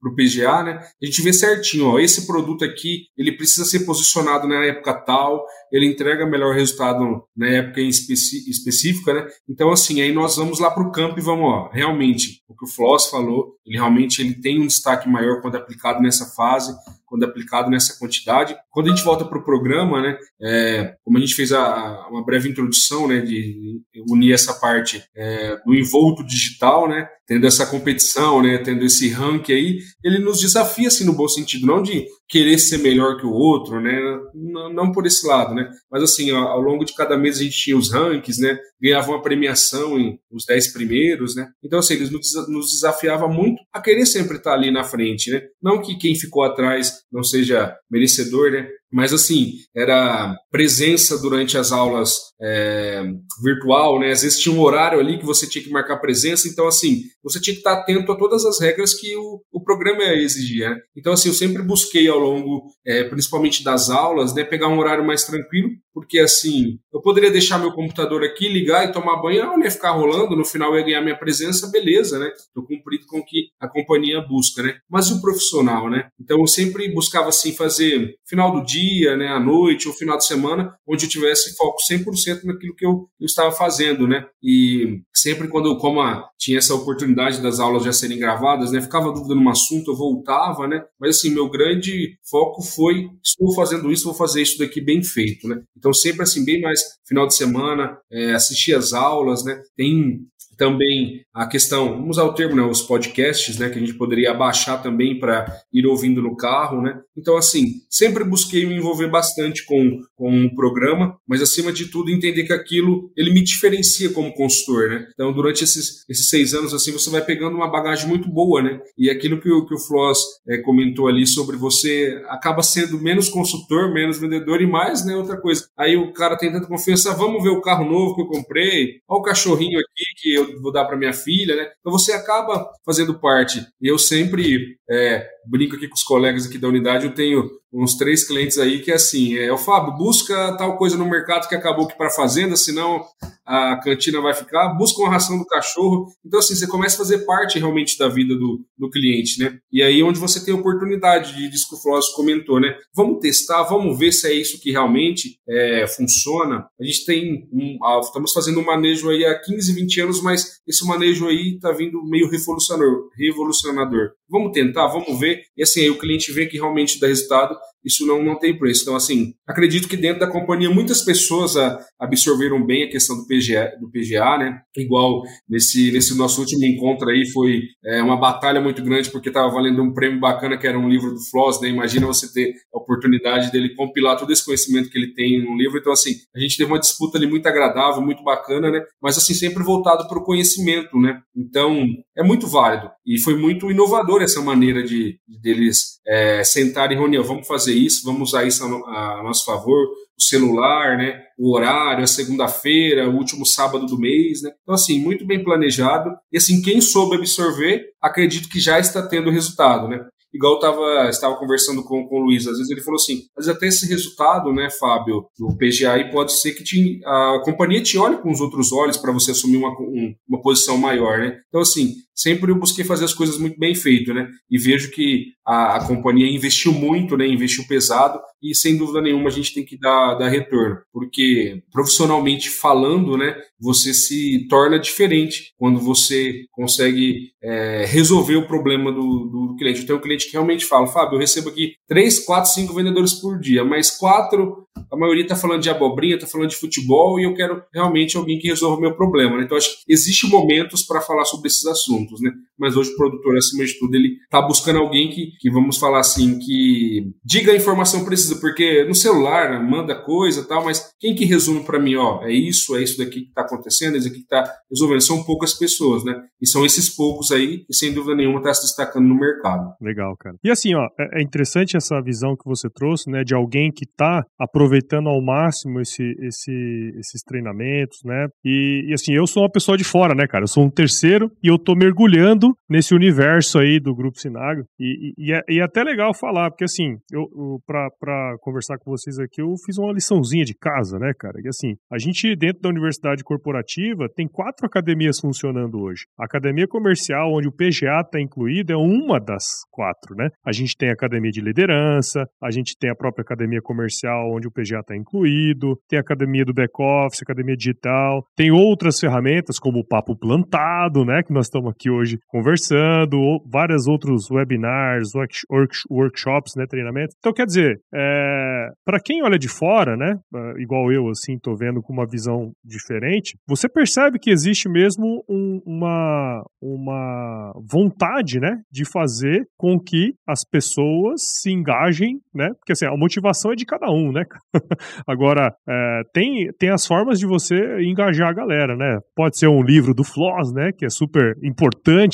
pro, 0.00 0.14
pro 0.14 0.14
PGA, 0.14 0.62
né? 0.62 0.80
A 1.02 1.06
gente 1.06 1.22
vê 1.22 1.32
certinho, 1.32 1.86
ó, 1.86 1.98
esse 1.98 2.26
produto 2.26 2.64
aqui, 2.64 3.06
ele 3.16 3.32
precisa 3.32 3.64
ser 3.64 3.80
posicionado 3.80 4.46
na 4.46 4.64
época 4.64 4.94
tal, 4.94 5.44
ele 5.72 5.86
entrega 5.86 6.26
melhor 6.26 6.54
resultado 6.54 7.24
na 7.36 7.48
época 7.48 7.80
específica, 7.80 9.14
né? 9.14 9.26
Então, 9.48 9.70
assim, 9.70 10.00
aí 10.00 10.12
nós 10.12 10.36
vamos 10.36 10.58
lá 10.58 10.70
pro 10.70 10.90
campo 10.90 11.18
e 11.18 11.22
vamos, 11.22 11.44
ó, 11.44 11.70
realmente, 11.72 12.42
o 12.48 12.54
que 12.54 12.64
o 12.64 12.68
Floss 12.68 13.08
falou, 13.10 13.56
ele 13.66 13.76
realmente 13.76 14.22
ele 14.22 14.34
tem 14.34 14.60
um 14.60 14.66
destaque 14.66 15.08
maior 15.08 15.40
quando 15.40 15.56
aplicado 15.56 16.00
nessa 16.00 16.26
fase, 16.34 16.74
quando 17.08 17.24
aplicado 17.24 17.70
nessa 17.70 17.98
quantidade. 17.98 18.56
Quando 18.70 18.86
a 18.86 18.90
gente 18.90 19.04
volta 19.04 19.24
para 19.24 19.38
o 19.38 19.44
programa, 19.44 20.00
né, 20.02 20.18
é, 20.40 20.94
como 21.02 21.16
a 21.16 21.20
gente 21.20 21.34
fez 21.34 21.52
a, 21.52 21.60
a, 21.60 22.08
uma 22.08 22.24
breve 22.24 22.48
introdução, 22.48 23.08
né, 23.08 23.20
de 23.20 23.80
unir 24.08 24.34
essa 24.34 24.54
parte 24.54 25.02
é, 25.16 25.56
do 25.64 25.74
envolto 25.74 26.24
digital, 26.24 26.88
né, 26.88 27.08
tendo 27.26 27.46
essa 27.46 27.66
competição, 27.66 28.42
né, 28.42 28.58
tendo 28.58 28.84
esse 28.84 29.08
ranking 29.08 29.52
aí, 29.52 29.78
ele 30.04 30.18
nos 30.18 30.40
desafia 30.40 30.88
assim 30.88 31.04
no 31.04 31.12
bom 31.12 31.28
sentido, 31.28 31.66
não 31.66 31.82
de 31.82 32.06
querer 32.28 32.58
ser 32.58 32.78
melhor 32.78 33.16
que 33.18 33.26
o 33.26 33.32
outro, 33.32 33.80
né, 33.80 33.98
não, 34.34 34.72
não 34.72 34.92
por 34.92 35.06
esse 35.06 35.26
lado, 35.26 35.54
né, 35.54 35.68
mas 35.90 36.02
assim, 36.02 36.30
ao, 36.30 36.48
ao 36.48 36.60
longo 36.60 36.84
de 36.84 36.94
cada 36.94 37.16
mês 37.16 37.38
a 37.38 37.42
gente 37.42 37.58
tinha 37.58 37.76
os 37.76 37.92
rankings, 37.92 38.40
né, 38.40 38.58
ganhava 38.80 39.10
uma 39.10 39.22
premiação 39.22 39.98
em 39.98 40.18
os 40.30 40.44
10 40.44 40.72
primeiros, 40.72 41.34
né, 41.34 41.48
então 41.64 41.78
assim, 41.78 41.94
eles 41.94 42.10
nos, 42.10 42.30
nos 42.48 42.72
desafiava 42.72 43.26
muito 43.28 43.62
a 43.72 43.80
querer 43.80 44.06
sempre 44.06 44.36
estar 44.36 44.54
ali 44.54 44.70
na 44.70 44.84
frente, 44.84 45.30
né, 45.30 45.42
não 45.62 45.80
que 45.80 45.96
quem 45.96 46.14
ficou 46.14 46.42
atrás 46.42 47.02
não 47.10 47.22
seja 47.22 47.74
merecedor, 47.90 48.50
né? 48.50 48.68
Mas 48.92 49.12
assim, 49.12 49.52
era 49.74 50.34
presença 50.50 51.18
durante 51.18 51.58
as 51.58 51.72
aulas 51.72 52.28
é, 52.40 53.02
virtual, 53.42 53.98
né? 54.00 54.10
Às 54.10 54.22
vezes 54.22 54.40
tinha 54.40 54.54
um 54.54 54.60
horário 54.60 54.98
ali 54.98 55.18
que 55.18 55.26
você 55.26 55.48
tinha 55.48 55.62
que 55.62 55.70
marcar 55.70 55.98
presença, 55.98 56.48
então 56.48 56.66
assim, 56.66 57.02
você 57.22 57.40
tinha 57.40 57.54
que 57.54 57.60
estar 57.60 57.74
atento 57.74 58.10
a 58.12 58.16
todas 58.16 58.44
as 58.44 58.60
regras 58.60 58.94
que 58.94 59.14
o, 59.16 59.40
o 59.52 59.62
programa 59.62 60.02
exigia. 60.04 60.70
Né? 60.70 60.80
Então 60.96 61.12
assim, 61.12 61.28
eu 61.28 61.34
sempre 61.34 61.62
busquei 61.62 62.08
ao 62.08 62.18
longo, 62.18 62.68
é, 62.86 63.04
principalmente 63.04 63.62
das 63.62 63.90
aulas, 63.90 64.34
né, 64.34 64.44
pegar 64.44 64.68
um 64.68 64.78
horário 64.78 65.04
mais 65.04 65.24
tranquilo, 65.24 65.70
porque 65.92 66.18
assim, 66.18 66.78
eu 66.92 67.00
poderia 67.00 67.30
deixar 67.30 67.58
meu 67.58 67.72
computador 67.72 68.22
aqui, 68.22 68.48
ligar 68.48 68.88
e 68.88 68.92
tomar 68.92 69.20
banho, 69.20 69.44
não 69.44 69.62
ia 69.62 69.70
ficar 69.70 69.90
rolando, 69.90 70.36
no 70.36 70.44
final 70.44 70.70
eu 70.72 70.78
ia 70.78 70.84
ganhar 70.84 71.02
minha 71.02 71.18
presença, 71.18 71.70
beleza, 71.70 72.18
né? 72.18 72.30
Estou 72.36 72.64
cumprido 72.64 73.04
com 73.06 73.18
o 73.18 73.24
que 73.24 73.48
a 73.60 73.68
companhia 73.68 74.20
busca, 74.20 74.62
né? 74.62 74.78
Mas 74.88 75.08
e 75.08 75.14
o 75.14 75.20
profissional, 75.20 75.90
né? 75.90 76.08
Então 76.20 76.38
eu 76.38 76.46
sempre 76.46 76.92
buscava 76.94 77.28
assim 77.28 77.52
fazer 77.52 78.14
final 78.28 78.52
do 78.52 78.64
dia, 78.64 78.77
né, 79.16 79.28
à 79.28 79.40
noite 79.40 79.88
ou 79.88 79.94
final 79.94 80.16
de 80.16 80.26
semana, 80.26 80.74
onde 80.86 81.04
eu 81.04 81.08
tivesse 81.08 81.56
foco 81.56 81.78
100% 81.90 82.44
naquilo 82.44 82.74
que 82.74 82.84
eu, 82.84 83.08
eu, 83.20 83.26
estava 83.26 83.52
fazendo, 83.52 84.06
né? 84.06 84.26
E 84.42 85.00
sempre 85.14 85.48
quando 85.48 85.68
eu 85.68 85.76
como 85.76 86.00
a, 86.00 86.28
tinha 86.38 86.58
essa 86.58 86.74
oportunidade 86.74 87.40
das 87.40 87.60
aulas 87.60 87.84
já 87.84 87.92
serem 87.92 88.18
gravadas, 88.18 88.72
né, 88.72 88.80
ficava 88.80 89.12
dúvida 89.12 89.34
num 89.34 89.48
assunto, 89.48 89.90
eu 89.90 89.96
voltava, 89.96 90.66
né? 90.66 90.82
Mas 91.00 91.16
assim, 91.16 91.30
meu 91.30 91.48
grande 91.48 92.16
foco 92.28 92.62
foi 92.62 93.08
estou 93.22 93.54
fazendo 93.54 93.90
isso, 93.90 94.04
vou 94.04 94.14
fazer 94.14 94.42
isso 94.42 94.58
daqui 94.58 94.80
bem 94.80 95.02
feito, 95.02 95.48
né? 95.48 95.60
Então 95.76 95.92
sempre 95.92 96.22
assim 96.22 96.44
bem 96.44 96.60
mais 96.60 96.80
final 97.06 97.26
de 97.26 97.34
semana, 97.34 97.98
é, 98.10 98.32
assistir 98.32 98.74
as 98.74 98.92
aulas, 98.92 99.44
né? 99.44 99.60
Tem 99.76 100.20
também 100.58 101.22
a 101.32 101.46
questão, 101.46 101.90
vamos 101.90 102.18
usar 102.18 102.24
o 102.24 102.34
termo, 102.34 102.56
né, 102.56 102.62
os 102.62 102.82
podcasts, 102.82 103.56
né, 103.58 103.70
que 103.70 103.78
a 103.78 103.80
gente 103.80 103.94
poderia 103.94 104.34
baixar 104.34 104.82
também 104.82 105.18
para 105.18 105.46
ir 105.72 105.86
ouvindo 105.86 106.20
no 106.20 106.36
carro, 106.36 106.82
né? 106.82 107.00
Então, 107.16 107.36
assim, 107.36 107.64
sempre 107.88 108.24
busquei 108.24 108.66
me 108.66 108.74
envolver 108.74 109.08
bastante 109.08 109.64
com, 109.64 110.00
com 110.16 110.46
o 110.46 110.54
programa, 110.54 111.16
mas 111.26 111.40
acima 111.40 111.72
de 111.72 111.86
tudo 111.86 112.10
entender 112.10 112.42
que 112.44 112.52
aquilo 112.52 113.10
ele 113.16 113.32
me 113.32 113.42
diferencia 113.42 114.10
como 114.10 114.34
consultor, 114.34 114.88
né? 114.88 115.06
Então, 115.14 115.32
durante 115.32 115.62
esses, 115.62 116.04
esses 116.08 116.28
seis 116.28 116.54
anos, 116.54 116.74
assim, 116.74 116.90
você 116.90 117.08
vai 117.08 117.24
pegando 117.24 117.56
uma 117.56 117.70
bagagem 117.70 118.08
muito 118.08 118.28
boa, 118.28 118.60
né? 118.60 118.80
E 118.96 119.08
aquilo 119.08 119.40
que 119.40 119.50
o, 119.50 119.64
que 119.64 119.74
o 119.74 119.78
Floss 119.78 120.18
é, 120.48 120.58
comentou 120.58 121.06
ali 121.06 121.26
sobre 121.26 121.56
você 121.56 122.20
acaba 122.28 122.62
sendo 122.62 123.00
menos 123.00 123.28
consultor, 123.28 123.92
menos 123.92 124.18
vendedor 124.18 124.60
e 124.60 124.66
mais, 124.66 125.04
né? 125.06 125.14
Outra 125.14 125.40
coisa. 125.40 125.68
Aí 125.76 125.96
o 125.96 126.12
cara 126.12 126.36
tem 126.36 126.50
tanta 126.50 126.66
confiança, 126.66 127.14
vamos 127.14 127.42
ver 127.44 127.50
o 127.50 127.60
carro 127.60 127.88
novo 127.88 128.16
que 128.16 128.22
eu 128.22 128.26
comprei, 128.26 129.00
olha 129.08 129.20
o 129.20 129.22
cachorrinho 129.22 129.78
aqui 129.78 130.04
que 130.20 130.34
eu 130.34 130.47
vou 130.60 130.72
dar 130.72 130.84
para 130.84 130.96
minha 130.96 131.12
filha, 131.12 131.56
né? 131.56 131.70
Então 131.80 131.92
você 131.92 132.12
acaba 132.12 132.70
fazendo 132.84 133.18
parte. 133.18 133.66
Eu 133.80 133.98
sempre 133.98 134.78
é, 134.90 135.28
brinco 135.48 135.76
aqui 135.76 135.88
com 135.88 135.94
os 135.94 136.02
colegas 136.02 136.46
aqui 136.46 136.58
da 136.58 136.68
unidade, 136.68 137.06
eu 137.06 137.14
tenho 137.14 137.50
uns 137.72 137.96
três 137.96 138.24
clientes 138.24 138.58
aí 138.58 138.80
que 138.80 138.90
é 138.90 138.94
assim, 138.94 139.36
é 139.36 139.52
o 139.52 139.58
Fábio, 139.58 139.96
busca 139.96 140.56
tal 140.56 140.76
coisa 140.76 140.96
no 140.96 141.08
mercado 141.08 141.48
que 141.48 141.54
acabou 141.54 141.86
aqui 141.86 141.96
para 141.96 142.10
fazenda, 142.10 142.56
senão 142.56 143.04
a 143.44 143.76
cantina 143.76 144.20
vai 144.20 144.34
ficar, 144.34 144.74
busca 144.74 145.00
uma 145.00 145.10
ração 145.10 145.38
do 145.38 145.46
cachorro. 145.46 146.06
Então, 146.24 146.38
assim, 146.38 146.54
você 146.54 146.66
começa 146.66 146.96
a 146.96 146.98
fazer 146.98 147.24
parte 147.24 147.58
realmente 147.58 147.96
da 147.98 148.08
vida 148.08 148.34
do, 148.34 148.60
do 148.76 148.90
cliente, 148.90 149.42
né? 149.42 149.58
E 149.72 149.82
aí 149.82 150.02
onde 150.02 150.18
você 150.18 150.44
tem 150.44 150.52
oportunidade 150.52 151.34
de 151.34 151.48
disco 151.48 151.76
Floss 151.76 152.10
comentou, 152.10 152.60
né? 152.60 152.76
Vamos 152.94 153.20
testar, 153.20 153.62
vamos 153.62 153.98
ver 153.98 154.12
se 154.12 154.26
é 154.26 154.34
isso 154.34 154.60
que 154.60 154.70
realmente 154.70 155.38
é, 155.48 155.86
funciona. 155.86 156.66
A 156.78 156.84
gente 156.84 157.06
tem 157.06 157.48
um, 157.52 157.78
estamos 158.00 158.32
fazendo 158.32 158.60
um 158.60 158.64
manejo 158.64 159.08
aí 159.08 159.24
há 159.24 159.38
15, 159.38 159.72
20 159.72 160.00
anos, 160.02 160.22
mas 160.22 160.60
esse 160.66 160.86
manejo 160.86 161.26
aí 161.26 161.54
está 161.54 161.72
vindo 161.72 162.02
meio 162.04 162.28
revolucionador, 162.30 163.08
revolucionador. 163.16 164.10
Vamos 164.28 164.52
tentar, 164.52 164.88
vamos 164.88 165.18
ver. 165.18 165.37
E 165.56 165.62
assim, 165.62 165.82
aí 165.82 165.90
o 165.90 165.98
cliente 165.98 166.32
vê 166.32 166.46
que 166.46 166.56
realmente 166.56 167.00
dá 167.00 167.06
resultado 167.06 167.56
isso 167.84 168.06
não, 168.06 168.22
não 168.22 168.38
tem 168.38 168.56
preço. 168.56 168.82
Então, 168.82 168.96
assim, 168.96 169.34
acredito 169.46 169.88
que 169.88 169.96
dentro 169.96 170.20
da 170.20 170.26
companhia 170.26 170.70
muitas 170.70 171.02
pessoas 171.02 171.54
absorveram 171.98 172.64
bem 172.64 172.84
a 172.84 172.90
questão 172.90 173.16
do 173.16 173.26
PGA, 173.26 173.72
do 173.80 173.90
PGA, 173.90 174.38
né? 174.38 174.60
Igual 174.76 175.22
nesse, 175.48 175.90
nesse 175.92 176.16
nosso 176.16 176.40
último 176.40 176.64
encontro 176.64 177.08
aí 177.08 177.26
foi 177.30 177.62
é, 177.84 178.02
uma 178.02 178.16
batalha 178.16 178.60
muito 178.60 178.82
grande 178.82 179.10
porque 179.10 179.28
estava 179.28 179.48
valendo 179.48 179.82
um 179.82 179.92
prêmio 179.92 180.20
bacana 180.20 180.56
que 180.56 180.66
era 180.66 180.78
um 180.78 180.88
livro 180.88 181.10
do 181.10 181.30
Floss, 181.30 181.60
né? 181.60 181.68
Imagina 181.68 182.06
você 182.06 182.32
ter 182.32 182.52
a 182.74 182.78
oportunidade 182.78 183.50
dele 183.50 183.74
compilar 183.74 184.18
todo 184.18 184.32
esse 184.32 184.44
conhecimento 184.44 184.90
que 184.90 184.98
ele 184.98 185.14
tem 185.14 185.44
no 185.44 185.56
livro. 185.56 185.78
Então, 185.78 185.92
assim, 185.92 186.14
a 186.34 186.40
gente 186.40 186.56
teve 186.56 186.70
uma 186.70 186.78
disputa 186.78 187.18
ali 187.18 187.26
muito 187.26 187.46
agradável, 187.46 188.02
muito 188.02 188.22
bacana, 188.22 188.70
né? 188.70 188.82
Mas, 189.02 189.16
assim, 189.16 189.34
sempre 189.34 189.62
voltado 189.62 190.06
para 190.08 190.18
o 190.18 190.24
conhecimento, 190.24 190.98
né? 190.98 191.20
Então, 191.36 191.86
é 192.16 192.22
muito 192.22 192.46
válido. 192.46 192.90
E 193.06 193.18
foi 193.20 193.36
muito 193.36 193.70
inovador 193.70 194.22
essa 194.22 194.40
maneira 194.40 194.82
de, 194.82 195.18
de 195.26 195.40
deles 195.40 195.97
é, 196.08 196.42
sentarem 196.42 196.96
em 196.96 197.00
reunião. 197.00 197.22
Vamos 197.22 197.46
fazer 197.46 197.74
isso, 197.74 198.02
vamos 198.04 198.30
usar 198.30 198.44
isso 198.44 198.64
a, 198.64 199.18
a 199.18 199.22
nosso 199.22 199.44
favor, 199.44 199.86
o 200.18 200.22
celular, 200.22 200.96
né, 200.96 201.20
o 201.38 201.54
horário, 201.54 202.02
a 202.02 202.08
segunda-feira, 202.08 203.08
o 203.08 203.14
último 203.14 203.44
sábado 203.44 203.86
do 203.86 203.98
mês, 203.98 204.42
né? 204.42 204.50
Então, 204.62 204.74
assim, 204.74 204.98
muito 205.00 205.26
bem 205.26 205.44
planejado. 205.44 206.10
E, 206.32 206.38
assim, 206.38 206.62
quem 206.62 206.80
soube 206.80 207.16
absorver, 207.16 207.84
acredito 208.02 208.48
que 208.48 208.58
já 208.58 208.78
está 208.78 209.06
tendo 209.06 209.30
resultado, 209.30 209.86
né? 209.86 210.04
igual 210.32 210.54
eu 210.54 210.60
tava, 210.60 211.08
estava 211.08 211.36
conversando 211.36 211.82
com, 211.82 212.06
com 212.06 212.20
o 212.20 212.24
Luiz, 212.24 212.46
às 212.46 212.58
vezes 212.58 212.70
ele 212.70 212.82
falou 212.82 212.96
assim, 212.96 213.22
mas 213.36 213.48
até 213.48 213.66
esse 213.66 213.86
resultado, 213.88 214.52
né, 214.52 214.68
Fábio, 214.70 215.26
do 215.38 215.56
PGA, 215.56 216.10
pode 216.12 216.32
ser 216.32 216.52
que 216.52 216.62
te, 216.62 217.00
a 217.04 217.40
companhia 217.44 217.82
te 217.82 217.98
olhe 217.98 218.18
com 218.18 218.30
os 218.30 218.40
outros 218.40 218.72
olhos 218.72 218.96
para 218.96 219.12
você 219.12 219.30
assumir 219.30 219.56
uma, 219.56 219.70
um, 219.70 220.14
uma 220.28 220.40
posição 220.42 220.76
maior, 220.76 221.18
né? 221.18 221.40
Então, 221.48 221.60
assim, 221.60 221.94
sempre 222.18 222.50
eu 222.50 222.58
busquei 222.58 222.84
fazer 222.84 223.04
as 223.04 223.14
coisas 223.14 223.38
muito 223.38 223.58
bem 223.58 223.74
feito, 223.74 224.12
né? 224.12 224.28
E 224.50 224.58
vejo 224.58 224.90
que 224.90 225.26
a, 225.46 225.76
a, 225.76 225.86
companhia 225.86 226.28
investiu 226.28 226.72
muito, 226.72 227.16
né? 227.16 227.26
Investiu 227.26 227.64
pesado 227.66 228.20
e 228.42 228.54
sem 228.54 228.76
dúvida 228.76 229.00
nenhuma 229.00 229.28
a 229.28 229.32
gente 229.32 229.54
tem 229.54 229.64
que 229.64 229.78
dar, 229.78 230.14
dar 230.14 230.28
retorno, 230.28 230.78
porque 230.92 231.62
profissionalmente 231.72 232.50
falando, 232.50 233.16
né? 233.16 233.36
Você 233.60 233.94
se 233.94 234.46
torna 234.48 234.78
diferente 234.78 235.52
quando 235.56 235.80
você 235.80 236.44
consegue 236.50 237.30
é, 237.42 237.84
resolver 237.86 238.36
o 238.36 238.46
problema 238.46 238.92
do, 238.92 239.00
do, 239.00 239.56
cliente. 239.56 239.80
Eu 239.80 239.86
tenho 239.86 239.98
um 239.98 240.02
cliente 240.02 240.26
que 240.26 240.32
realmente 240.32 240.64
fala, 240.64 240.86
Fábio, 240.86 241.16
eu 241.16 241.20
recebo 241.20 241.48
aqui 241.48 241.74
três, 241.88 242.18
quatro, 242.18 242.50
cinco 242.50 242.74
vendedores 242.74 243.14
por 243.14 243.38
dia, 243.38 243.64
mas 243.64 243.90
quatro, 243.90 244.64
a 244.90 244.96
maioria 244.96 245.22
está 245.22 245.34
falando 245.34 245.62
de 245.62 245.70
abobrinha, 245.70 246.14
está 246.14 246.26
falando 246.26 246.50
de 246.50 246.56
futebol 246.56 247.18
e 247.18 247.24
eu 247.24 247.34
quero 247.34 247.62
realmente 247.72 248.16
alguém 248.16 248.38
que 248.38 248.48
resolva 248.48 248.76
o 248.76 248.80
meu 248.80 248.94
problema. 248.94 249.36
Né? 249.36 249.44
Então 249.44 249.56
acho 249.56 249.70
que 249.70 249.92
existem 249.92 250.30
momentos 250.30 250.82
para 250.82 251.00
falar 251.00 251.24
sobre 251.24 251.48
esses 251.48 251.66
assuntos 251.66 252.07
né? 252.20 252.30
Mas 252.58 252.76
hoje 252.76 252.90
o 252.90 252.96
produtor, 252.96 253.36
acima 253.36 253.64
de 253.64 253.78
tudo, 253.78 253.94
ele 253.94 254.16
tá 254.30 254.42
buscando 254.42 254.80
alguém 254.80 255.10
que, 255.10 255.30
que 255.38 255.50
vamos 255.50 255.78
falar 255.78 256.00
assim, 256.00 256.38
que 256.38 257.12
diga 257.24 257.52
a 257.52 257.56
informação 257.56 258.04
precisa, 258.04 258.40
porque 258.40 258.84
no 258.84 258.94
celular 258.94 259.50
né, 259.50 259.58
manda 259.58 259.94
coisa 259.94 260.46
tal, 260.46 260.64
mas 260.64 260.92
quem 260.98 261.14
que 261.14 261.24
resume 261.24 261.64
para 261.64 261.78
mim, 261.78 261.94
ó, 261.94 262.22
é 262.24 262.32
isso, 262.32 262.76
é 262.76 262.82
isso 262.82 262.98
daqui 262.98 263.26
que 263.26 263.32
tá 263.32 263.42
acontecendo, 263.42 263.94
é 263.94 263.98
isso 263.98 264.08
aqui 264.08 264.20
que 264.20 264.26
tá 264.26 264.44
resolvendo. 264.70 265.00
São 265.00 265.22
poucas 265.22 265.54
pessoas, 265.54 266.04
né? 266.04 266.20
E 266.40 266.46
são 266.46 266.64
esses 266.64 266.88
poucos 266.88 267.30
aí 267.30 267.64
que, 267.64 267.72
sem 267.72 267.92
dúvida 267.92 268.16
nenhuma, 268.16 268.42
tá 268.42 268.52
se 268.52 268.62
destacando 268.62 269.06
no 269.06 269.18
mercado. 269.18 269.74
Legal, 269.80 270.16
cara. 270.16 270.36
E 270.42 270.50
assim, 270.50 270.74
ó, 270.74 270.86
é, 270.98 271.20
é 271.20 271.22
interessante 271.22 271.76
essa 271.76 272.00
visão 272.02 272.36
que 272.36 272.44
você 272.44 272.68
trouxe, 272.68 273.10
né, 273.10 273.22
de 273.22 273.34
alguém 273.34 273.70
que 273.70 273.86
tá 273.86 274.24
aproveitando 274.38 275.08
ao 275.08 275.22
máximo 275.22 275.80
esse, 275.80 276.02
esse, 276.20 276.92
esses 276.98 277.22
treinamentos, 277.22 277.98
né? 278.04 278.26
E, 278.44 278.86
e 278.88 278.94
assim, 278.94 279.12
eu 279.12 279.26
sou 279.26 279.42
uma 279.42 279.50
pessoa 279.50 279.76
de 279.76 279.84
fora, 279.84 280.14
né, 280.14 280.26
cara? 280.26 280.44
Eu 280.44 280.48
sou 280.48 280.64
um 280.64 280.70
terceiro 280.70 281.30
e 281.42 281.48
eu 281.48 281.58
tô 281.58 281.74
mergulhando 281.74 281.97
mergulhando 281.98 282.54
nesse 282.70 282.94
universo 282.94 283.58
aí 283.58 283.80
do 283.80 283.94
Grupo 283.94 284.18
Sinagro. 284.18 284.64
E, 284.78 285.14
e, 285.18 285.26
e, 285.26 285.32
é, 285.32 285.40
e 285.48 285.60
é, 285.60 285.62
até 285.64 285.82
legal 285.82 286.14
falar, 286.14 286.50
porque 286.50 286.64
assim, 286.64 286.96
eu, 287.12 287.22
eu 287.22 287.60
para 287.66 288.36
conversar 288.40 288.78
com 288.78 288.90
vocês 288.90 289.18
aqui, 289.18 289.42
eu 289.42 289.52
fiz 289.66 289.76
uma 289.78 289.92
liçãozinha 289.92 290.44
de 290.44 290.54
casa, 290.54 290.98
né, 290.98 291.12
cara? 291.18 291.40
Que 291.42 291.48
assim, 291.48 291.74
a 291.90 291.98
gente 291.98 292.36
dentro 292.36 292.62
da 292.62 292.68
universidade 292.68 293.24
corporativa 293.24 294.08
tem 294.14 294.28
quatro 294.28 294.66
academias 294.66 295.18
funcionando 295.18 295.80
hoje. 295.80 296.04
A 296.18 296.24
academia 296.24 296.68
comercial, 296.68 297.32
onde 297.32 297.48
o 297.48 297.52
PGA 297.52 298.00
está 298.00 298.20
incluído, 298.20 298.72
é 298.72 298.76
uma 298.76 299.18
das 299.18 299.44
quatro, 299.70 300.14
né? 300.14 300.28
A 300.44 300.52
gente 300.52 300.76
tem 300.76 300.90
a 300.90 300.92
academia 300.92 301.30
de 301.30 301.40
liderança, 301.40 302.24
a 302.42 302.50
gente 302.50 302.76
tem 302.78 302.90
a 302.90 302.94
própria 302.94 303.22
academia 303.22 303.60
comercial, 303.62 304.30
onde 304.32 304.46
o 304.46 304.52
PGA 304.52 304.80
está 304.80 304.96
incluído, 304.96 305.76
tem 305.88 305.98
a 305.98 306.02
academia 306.02 306.44
do 306.44 306.54
back-office, 306.54 307.22
academia 307.22 307.56
digital, 307.56 308.24
tem 308.36 308.50
outras 308.50 309.00
ferramentas 309.00 309.58
como 309.58 309.80
o 309.80 309.86
Papo 309.86 310.16
Plantado, 310.16 311.04
né? 311.04 311.22
Que 311.22 311.32
nós 311.32 311.46
estamos 311.46 311.70
aqui 311.70 311.87
hoje 311.90 312.18
conversando, 312.28 313.18
ou 313.18 313.42
vários 313.46 313.86
outros 313.86 314.30
webinars, 314.30 315.14
work, 315.14 315.34
work, 315.50 315.74
workshops, 315.90 316.52
né? 316.56 316.66
Treinamentos. 316.66 317.14
Então, 317.18 317.32
quer 317.32 317.46
dizer, 317.46 317.80
é, 317.94 318.68
para 318.84 319.00
quem 319.00 319.22
olha 319.22 319.38
de 319.38 319.48
fora, 319.48 319.96
né? 319.96 320.18
É, 320.34 320.62
igual 320.62 320.92
eu, 320.92 321.08
assim, 321.08 321.38
tô 321.38 321.54
vendo 321.56 321.80
com 321.82 321.92
uma 321.92 322.06
visão 322.06 322.52
diferente, 322.64 323.36
você 323.46 323.68
percebe 323.68 324.18
que 324.18 324.30
existe 324.30 324.68
mesmo 324.68 325.24
um, 325.28 325.60
uma, 325.66 326.44
uma 326.60 327.52
vontade, 327.70 328.40
né? 328.40 328.60
De 328.70 328.84
fazer 328.84 329.46
com 329.56 329.78
que 329.78 330.12
as 330.26 330.40
pessoas 330.44 331.22
se 331.40 331.50
engajem, 331.50 332.20
né? 332.34 332.48
Porque 332.58 332.72
assim, 332.72 332.86
a 332.86 332.96
motivação 332.96 333.52
é 333.52 333.56
de 333.56 333.64
cada 333.64 333.90
um, 333.90 334.12
né? 334.12 334.24
Agora, 335.06 335.54
é, 335.68 336.02
tem, 336.12 336.50
tem 336.58 336.70
as 336.70 336.86
formas 336.86 337.18
de 337.18 337.26
você 337.26 337.80
engajar 337.80 338.28
a 338.28 338.32
galera, 338.32 338.76
né? 338.76 338.98
Pode 339.14 339.38
ser 339.38 339.48
um 339.48 339.62
livro 339.62 339.94
do 339.94 340.04
Floss, 340.04 340.52
né? 340.52 340.70
Que 340.76 340.86
é 340.86 340.90
super 340.90 341.34
importante 341.42 341.67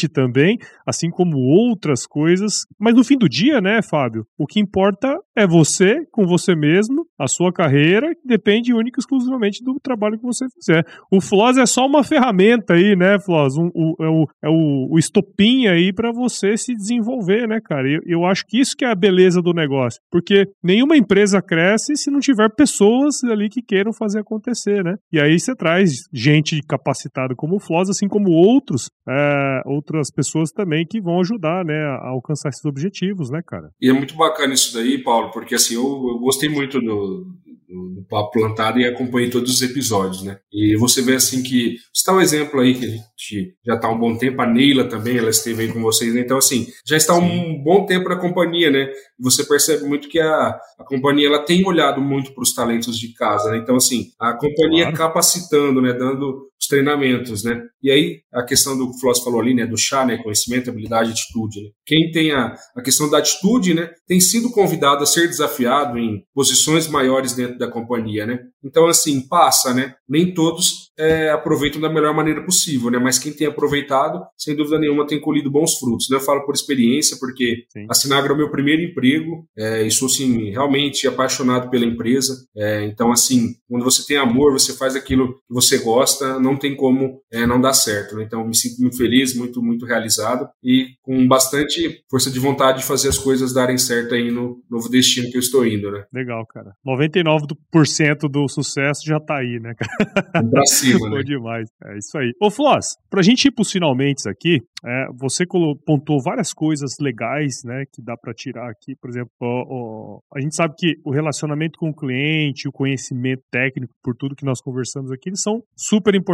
também, 0.09 0.59
assim 0.87 1.11
como 1.11 1.39
outras 1.39 2.07
coisas. 2.07 2.67
Mas 2.79 2.95
no 2.95 3.05
fim 3.05 3.17
do 3.17 3.29
dia, 3.29 3.61
né, 3.61 3.81
Fábio? 3.83 4.27
O 4.39 4.47
que 4.47 4.61
importa 4.61 5.19
é 5.37 5.47
você 5.47 6.05
com 6.11 6.27
você 6.27 6.55
mesmo, 6.55 7.07
a 7.19 7.27
sua 7.27 7.53
carreira, 7.53 8.15
que 8.15 8.27
depende 8.27 8.73
única 8.73 8.99
e 8.99 9.01
exclusivamente 9.01 9.63
do 9.63 9.79
trabalho 9.81 10.19
que 10.19 10.25
você 10.25 10.47
fizer. 10.51 10.85
O 11.11 11.21
Floss 11.21 11.57
é 11.59 11.67
só 11.67 11.87
uma 11.87 12.05
ferramenta 12.05 12.75
aí, 12.75 12.97
né, 12.97 13.19
Floss? 13.19 13.57
Um, 13.57 13.71
é 14.01 14.09
o, 14.09 14.27
é 14.45 14.49
o, 14.49 14.89
o 14.93 14.99
estopim 14.99 15.67
aí 15.67 15.93
para 15.93 16.13
você 16.13 16.57
se 16.57 16.75
desenvolver, 16.75 17.49
né, 17.49 17.61
cara? 17.61 17.89
Eu, 17.89 18.01
eu 18.07 18.25
acho 18.25 18.45
que 18.47 18.59
isso 18.59 18.77
que 18.77 18.85
é 18.85 18.91
a 18.91 18.95
beleza 18.95 19.41
do 19.41 19.53
negócio. 19.53 20.01
Porque 20.11 20.47
nenhuma 20.63 20.97
empresa 20.97 21.43
cresce 21.43 21.97
se 21.97 22.11
não 22.11 22.21
tiver 22.21 22.49
pessoas 22.55 23.23
ali 23.25 23.49
que 23.49 23.63
queiram 23.63 23.93
fazer 23.93 24.21
acontecer, 24.21 24.85
né? 24.85 24.97
E 25.13 25.21
aí 25.21 25.39
você 25.39 25.55
traz 25.55 26.05
gente 26.13 26.61
capacitada 26.69 27.35
como 27.35 27.57
o 27.57 27.61
Floss, 27.61 27.91
assim 27.91 28.09
como 28.09 28.31
outros, 28.31 28.89
é, 29.09 29.43
outras 29.66 30.11
pessoas 30.11 30.51
também 30.51 30.86
que 30.86 31.01
vão 31.01 31.20
ajudar, 31.20 31.64
né, 31.64 31.74
a 31.74 32.09
alcançar 32.09 32.49
esses 32.49 32.64
objetivos, 32.64 33.30
né, 33.30 33.40
cara? 33.47 33.70
E 33.80 33.88
é 33.88 33.92
muito 33.92 34.14
bacana 34.14 34.55
isso 34.55 34.74
daí, 34.74 34.99
Paulo, 34.99 35.30
porque 35.30 35.55
assim, 35.55 35.74
eu, 35.74 35.82
eu 35.82 36.18
gostei 36.18 36.49
muito 36.49 36.80
do, 36.80 37.26
do 37.74 38.05
Papo 38.09 38.32
Plantado 38.32 38.78
e 38.78 38.86
acompanhei 38.86 39.30
todos 39.30 39.51
os 39.51 39.62
episódios, 39.62 40.22
né? 40.22 40.38
E 40.53 40.76
você 40.76 41.03
vê 41.03 41.14
assim 41.14 41.42
que. 41.42 41.76
Está 41.92 42.12
um 42.12 42.20
exemplo 42.20 42.61
aí 42.61 42.74
que 42.74 42.84
a 42.84 42.88
gente 42.88 43.57
já 43.66 43.74
está 43.74 43.88
há 43.88 43.90
um 43.90 43.99
bom 43.99 44.16
tempo, 44.16 44.40
a 44.40 44.47
Neila 44.47 44.88
também, 44.88 45.16
ela 45.16 45.30
esteve 45.30 45.62
aí 45.62 45.72
com 45.72 45.80
vocês, 45.80 46.14
né? 46.14 46.20
Então, 46.20 46.36
assim, 46.36 46.66
já 46.86 46.97
está 46.97 47.14
Sim. 47.14 47.22
um 47.22 47.62
bom 47.62 47.86
tempo 47.86 48.09
na 48.09 48.16
companhia, 48.16 48.70
né? 48.70 48.90
Você 49.18 49.45
percebe 49.45 49.84
muito 49.84 50.09
que 50.09 50.20
a, 50.20 50.59
a 50.78 50.84
companhia 50.84 51.28
ela 51.28 51.45
tem 51.45 51.66
olhado 51.66 52.01
muito 52.01 52.32
para 52.34 52.42
os 52.42 52.55
talentos 52.55 52.99
de 52.99 53.12
casa, 53.14 53.51
né? 53.51 53.59
Então, 53.59 53.76
assim, 53.76 54.09
a 54.20 54.34
companhia 54.34 54.84
claro. 54.84 54.97
capacitando, 54.99 55.80
né? 55.80 55.92
Dando 55.92 56.49
os 56.65 56.67
treinamentos, 56.67 57.45
né? 57.45 57.62
E 57.83 57.91
aí, 57.91 58.21
a 58.33 58.43
questão 58.43 58.77
do 58.77 58.91
que 58.91 58.97
o 58.97 59.01
Floss 59.01 59.23
falou 59.23 59.41
ali, 59.41 59.55
né? 59.55 59.67
Do 59.67 59.77
chá, 59.77 60.05
né? 60.05 60.17
Conhecimento, 60.17 60.71
habilidade, 60.71 61.11
atitude. 61.11 61.62
Né? 61.62 61.71
Quem 61.87 62.11
tem 62.11 62.33
a, 62.33 62.55
a 62.75 62.83
questão 62.83 63.09
da 63.11 63.19
atitude, 63.19 63.75
né? 63.75 63.91
Tem 64.07 64.21
sido 64.21 64.51
convidado 64.51 65.03
a 65.03 65.07
ser 65.07 65.29
desafiado 65.29 65.99
em 65.99 66.25
posições 66.35 66.89
maiores 66.89 67.35
dentro 67.35 67.59
da 67.59 67.71
companhia, 67.71 68.27
né? 68.27 68.39
Então, 68.65 68.87
assim, 68.87 69.21
passa, 69.29 69.75
né? 69.75 69.95
Nem 70.09 70.33
todos 70.33 70.91
é, 70.99 71.31
aproveitam 71.31 71.81
da 71.81 71.91
melhor 71.91 72.15
maneira 72.15 72.45
possível, 72.45 72.91
né? 72.91 72.99
Mas 72.99 73.19
quem 73.19 73.33
tem 73.33 73.47
aproveitado, 73.47 74.25
sem 74.39 74.57
dúvida 74.57 74.79
nenhuma, 74.79 75.07
tem 75.07 75.21
colhido 75.21 75.51
bons 75.51 75.79
frutos. 75.79 76.09
Né? 76.09 76.17
Eu 76.17 76.21
falo 76.21 76.45
por 76.47 76.55
experiência, 76.55 77.17
porque 77.19 77.65
Sim. 77.69 77.87
a 77.91 77.95
Sinagra 77.95 78.33
é 78.33 78.35
o 78.35 78.39
meu 78.39 78.51
primeiro 78.51 78.83
emprego 78.83 79.47
é, 79.57 79.87
e 79.87 79.91
sou, 79.91 80.07
assim, 80.07 80.51
realmente 80.51 81.07
apaixonado 81.07 81.69
pela 81.69 81.85
empresa. 81.85 82.35
É, 82.57 82.85
então, 82.85 83.12
assim, 83.12 83.55
quando 83.69 83.85
você 83.85 84.07
tem 84.07 84.17
amor, 84.17 84.53
você 84.53 84.73
faz 84.73 84.97
aquilo 84.97 85.35
que 85.35 85.41
você 85.51 85.79
gosta, 85.79 86.39
não 86.39 86.54
tem 86.59 86.77
como 86.77 87.21
é, 87.33 87.47
não 87.47 87.61
dar 87.61 87.73
certo. 87.73 88.17
Né? 88.17 88.25
Então, 88.25 88.47
me 88.47 88.57
sinto 88.57 88.81
muito 88.81 88.97
feliz, 88.97 89.37
muito, 89.37 89.63
muito 89.63 89.87
realizado 89.87 90.49
e 90.63 90.89
com 91.03 91.27
bastante 91.27 92.03
força 92.11 92.31
de 92.31 92.39
vontade 92.39 92.79
de 92.79 92.85
fazer 92.85 93.09
as 93.09 93.19
coisas 93.19 93.53
darem 93.53 93.79
certo 93.79 94.15
aí 94.15 94.31
no 94.31 94.63
novo 94.71 94.89
destino 94.89 95.31
que 95.31 95.37
eu 95.37 95.41
estou 95.41 95.67
indo, 95.67 95.91
né? 95.91 96.05
Legal, 96.13 96.45
cara. 96.47 96.73
99% 96.87 98.29
do 98.31 98.49
sucesso 98.49 99.03
já 99.05 99.21
tá 99.21 99.39
aí, 99.39 99.59
né, 99.61 99.75
cara? 99.75 100.49
Pra 100.51 100.67
cima, 100.67 101.09
né? 101.11 101.23
demais. 101.23 101.69
É 101.85 101.99
isso 101.99 102.17
aí. 102.19 102.33
Ô, 102.41 102.51
Floss, 102.51 102.97
pra 103.11 103.23
gente 103.23 103.47
ir 103.47 103.51
pros 103.51 103.71
finalmente 103.71 104.29
aqui, 104.29 104.61
é, 104.85 105.07
você 105.19 105.45
pontuou 105.87 106.23
várias 106.23 106.53
coisas 106.53 106.97
legais, 107.01 107.63
né, 107.65 107.85
que 107.93 108.03
dá 108.03 108.17
para 108.17 108.35
tirar 108.35 108.71
aqui. 108.71 108.95
Por 109.01 109.11
exemplo, 109.11 109.31
ó, 109.41 109.65
ó, 109.69 110.21
a 110.35 110.41
gente 110.41 110.55
sabe 110.55 110.75
que 110.77 110.95
o 111.05 111.11
relacionamento 111.11 111.79
com 111.79 111.89
o 111.89 111.95
cliente, 111.95 112.69
o 112.69 112.73
conhecimento 112.73 113.43
técnico, 113.51 113.95
por 114.03 114.15
tudo 114.15 114.37
que 114.37 114.45
nós 114.45 114.61
conversamos 114.61 115.11
aqui, 115.11 115.31
eles 115.31 115.41
são 115.41 115.63
super 115.77 116.15
importantes 116.15 116.34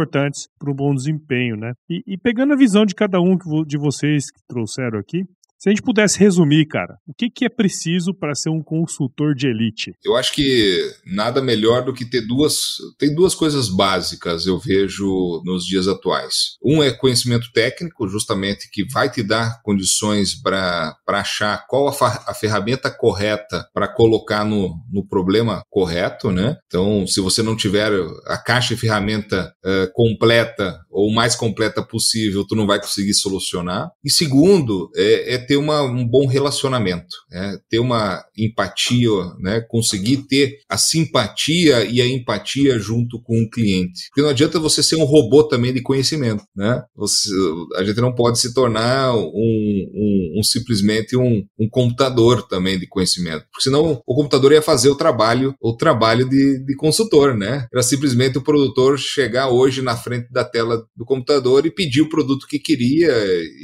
para 0.59 0.71
um 0.71 0.75
bom 0.75 0.93
desempenho, 0.93 1.55
né? 1.55 1.73
E, 1.89 2.01
e, 2.07 2.17
pegando 2.17 2.53
a 2.53 2.57
visão 2.57 2.85
de 2.85 2.95
cada 2.95 3.19
um 3.19 3.35
de 3.65 3.77
vocês 3.77 4.31
que 4.31 4.41
trouxeram 4.47 4.99
aqui, 4.99 5.23
se 5.61 5.69
a 5.69 5.71
gente 5.71 5.83
pudesse 5.83 6.17
resumir, 6.17 6.65
cara, 6.65 6.97
o 7.07 7.13
que, 7.15 7.29
que 7.29 7.45
é 7.45 7.49
preciso 7.49 8.15
para 8.15 8.33
ser 8.33 8.49
um 8.49 8.63
consultor 8.63 9.35
de 9.35 9.45
elite? 9.45 9.93
Eu 10.03 10.15
acho 10.17 10.33
que 10.33 10.91
nada 11.05 11.39
melhor 11.39 11.85
do 11.85 11.93
que 11.93 12.03
ter 12.03 12.21
duas. 12.21 12.77
Tem 12.97 13.13
duas 13.13 13.35
coisas 13.35 13.69
básicas, 13.69 14.47
eu 14.47 14.57
vejo 14.57 15.39
nos 15.45 15.63
dias 15.63 15.87
atuais. 15.87 16.57
Um 16.65 16.81
é 16.81 16.89
conhecimento 16.89 17.51
técnico, 17.53 18.07
justamente 18.07 18.71
que 18.71 18.83
vai 18.91 19.07
te 19.07 19.21
dar 19.21 19.61
condições 19.61 20.33
para 20.33 20.97
achar 21.09 21.63
qual 21.67 21.87
a, 21.89 22.23
a 22.25 22.33
ferramenta 22.33 22.89
correta 22.89 23.63
para 23.71 23.87
colocar 23.87 24.43
no, 24.43 24.73
no 24.91 25.07
problema 25.07 25.61
correto, 25.69 26.31
né? 26.31 26.57
Então, 26.65 27.05
se 27.05 27.21
você 27.21 27.43
não 27.43 27.55
tiver 27.55 27.91
a 28.25 28.37
caixa 28.39 28.73
de 28.73 28.81
ferramenta 28.81 29.53
uh, 29.63 29.93
completa 29.93 30.79
ou 30.89 31.13
mais 31.13 31.35
completa 31.35 31.83
possível, 31.83 32.47
tu 32.47 32.55
não 32.55 32.65
vai 32.65 32.79
conseguir 32.79 33.13
solucionar. 33.13 33.91
E 34.03 34.09
segundo, 34.09 34.89
é, 34.95 35.35
é 35.35 35.50
ter 35.51 35.57
uma, 35.57 35.81
um 35.81 36.07
bom 36.07 36.27
relacionamento, 36.27 37.13
né? 37.29 37.57
ter 37.69 37.79
uma 37.79 38.23
empatia, 38.37 39.09
né? 39.37 39.59
conseguir 39.59 40.25
ter 40.25 40.59
a 40.69 40.77
simpatia 40.77 41.83
e 41.83 42.01
a 42.01 42.07
empatia 42.07 42.79
junto 42.79 43.21
com 43.21 43.43
o 43.43 43.49
cliente. 43.49 44.07
Porque 44.07 44.21
não 44.21 44.29
adianta 44.29 44.61
você 44.61 44.81
ser 44.81 44.95
um 44.95 45.03
robô 45.03 45.43
também 45.43 45.73
de 45.73 45.81
conhecimento. 45.81 46.41
Né? 46.55 46.81
Você, 46.95 47.29
a 47.75 47.83
gente 47.83 47.99
não 47.99 48.15
pode 48.15 48.39
se 48.39 48.53
tornar 48.53 49.13
um, 49.13 49.25
um, 49.25 50.39
um 50.39 50.41
simplesmente 50.41 51.17
um, 51.17 51.43
um, 51.59 51.67
computador 51.69 52.47
também 52.47 52.79
de 52.79 52.87
conhecimento. 52.87 53.43
Porque 53.51 53.63
senão 53.63 54.01
o 54.07 54.15
computador 54.15 54.53
ia 54.53 54.61
fazer 54.61 54.87
o 54.87 54.95
trabalho, 54.95 55.53
o 55.59 55.75
trabalho 55.75 56.29
de, 56.29 56.63
de 56.63 56.75
consultor, 56.77 57.35
né? 57.35 57.67
Era 57.73 57.83
simplesmente 57.83 58.37
o 58.37 58.41
produtor 58.41 58.97
chegar 58.97 59.49
hoje 59.49 59.81
na 59.81 59.97
frente 59.97 60.31
da 60.31 60.45
tela 60.45 60.85
do 60.95 61.03
computador 61.03 61.65
e 61.65 61.71
pedir 61.71 62.03
o 62.03 62.09
produto 62.09 62.47
que 62.47 62.57
queria, 62.57 63.11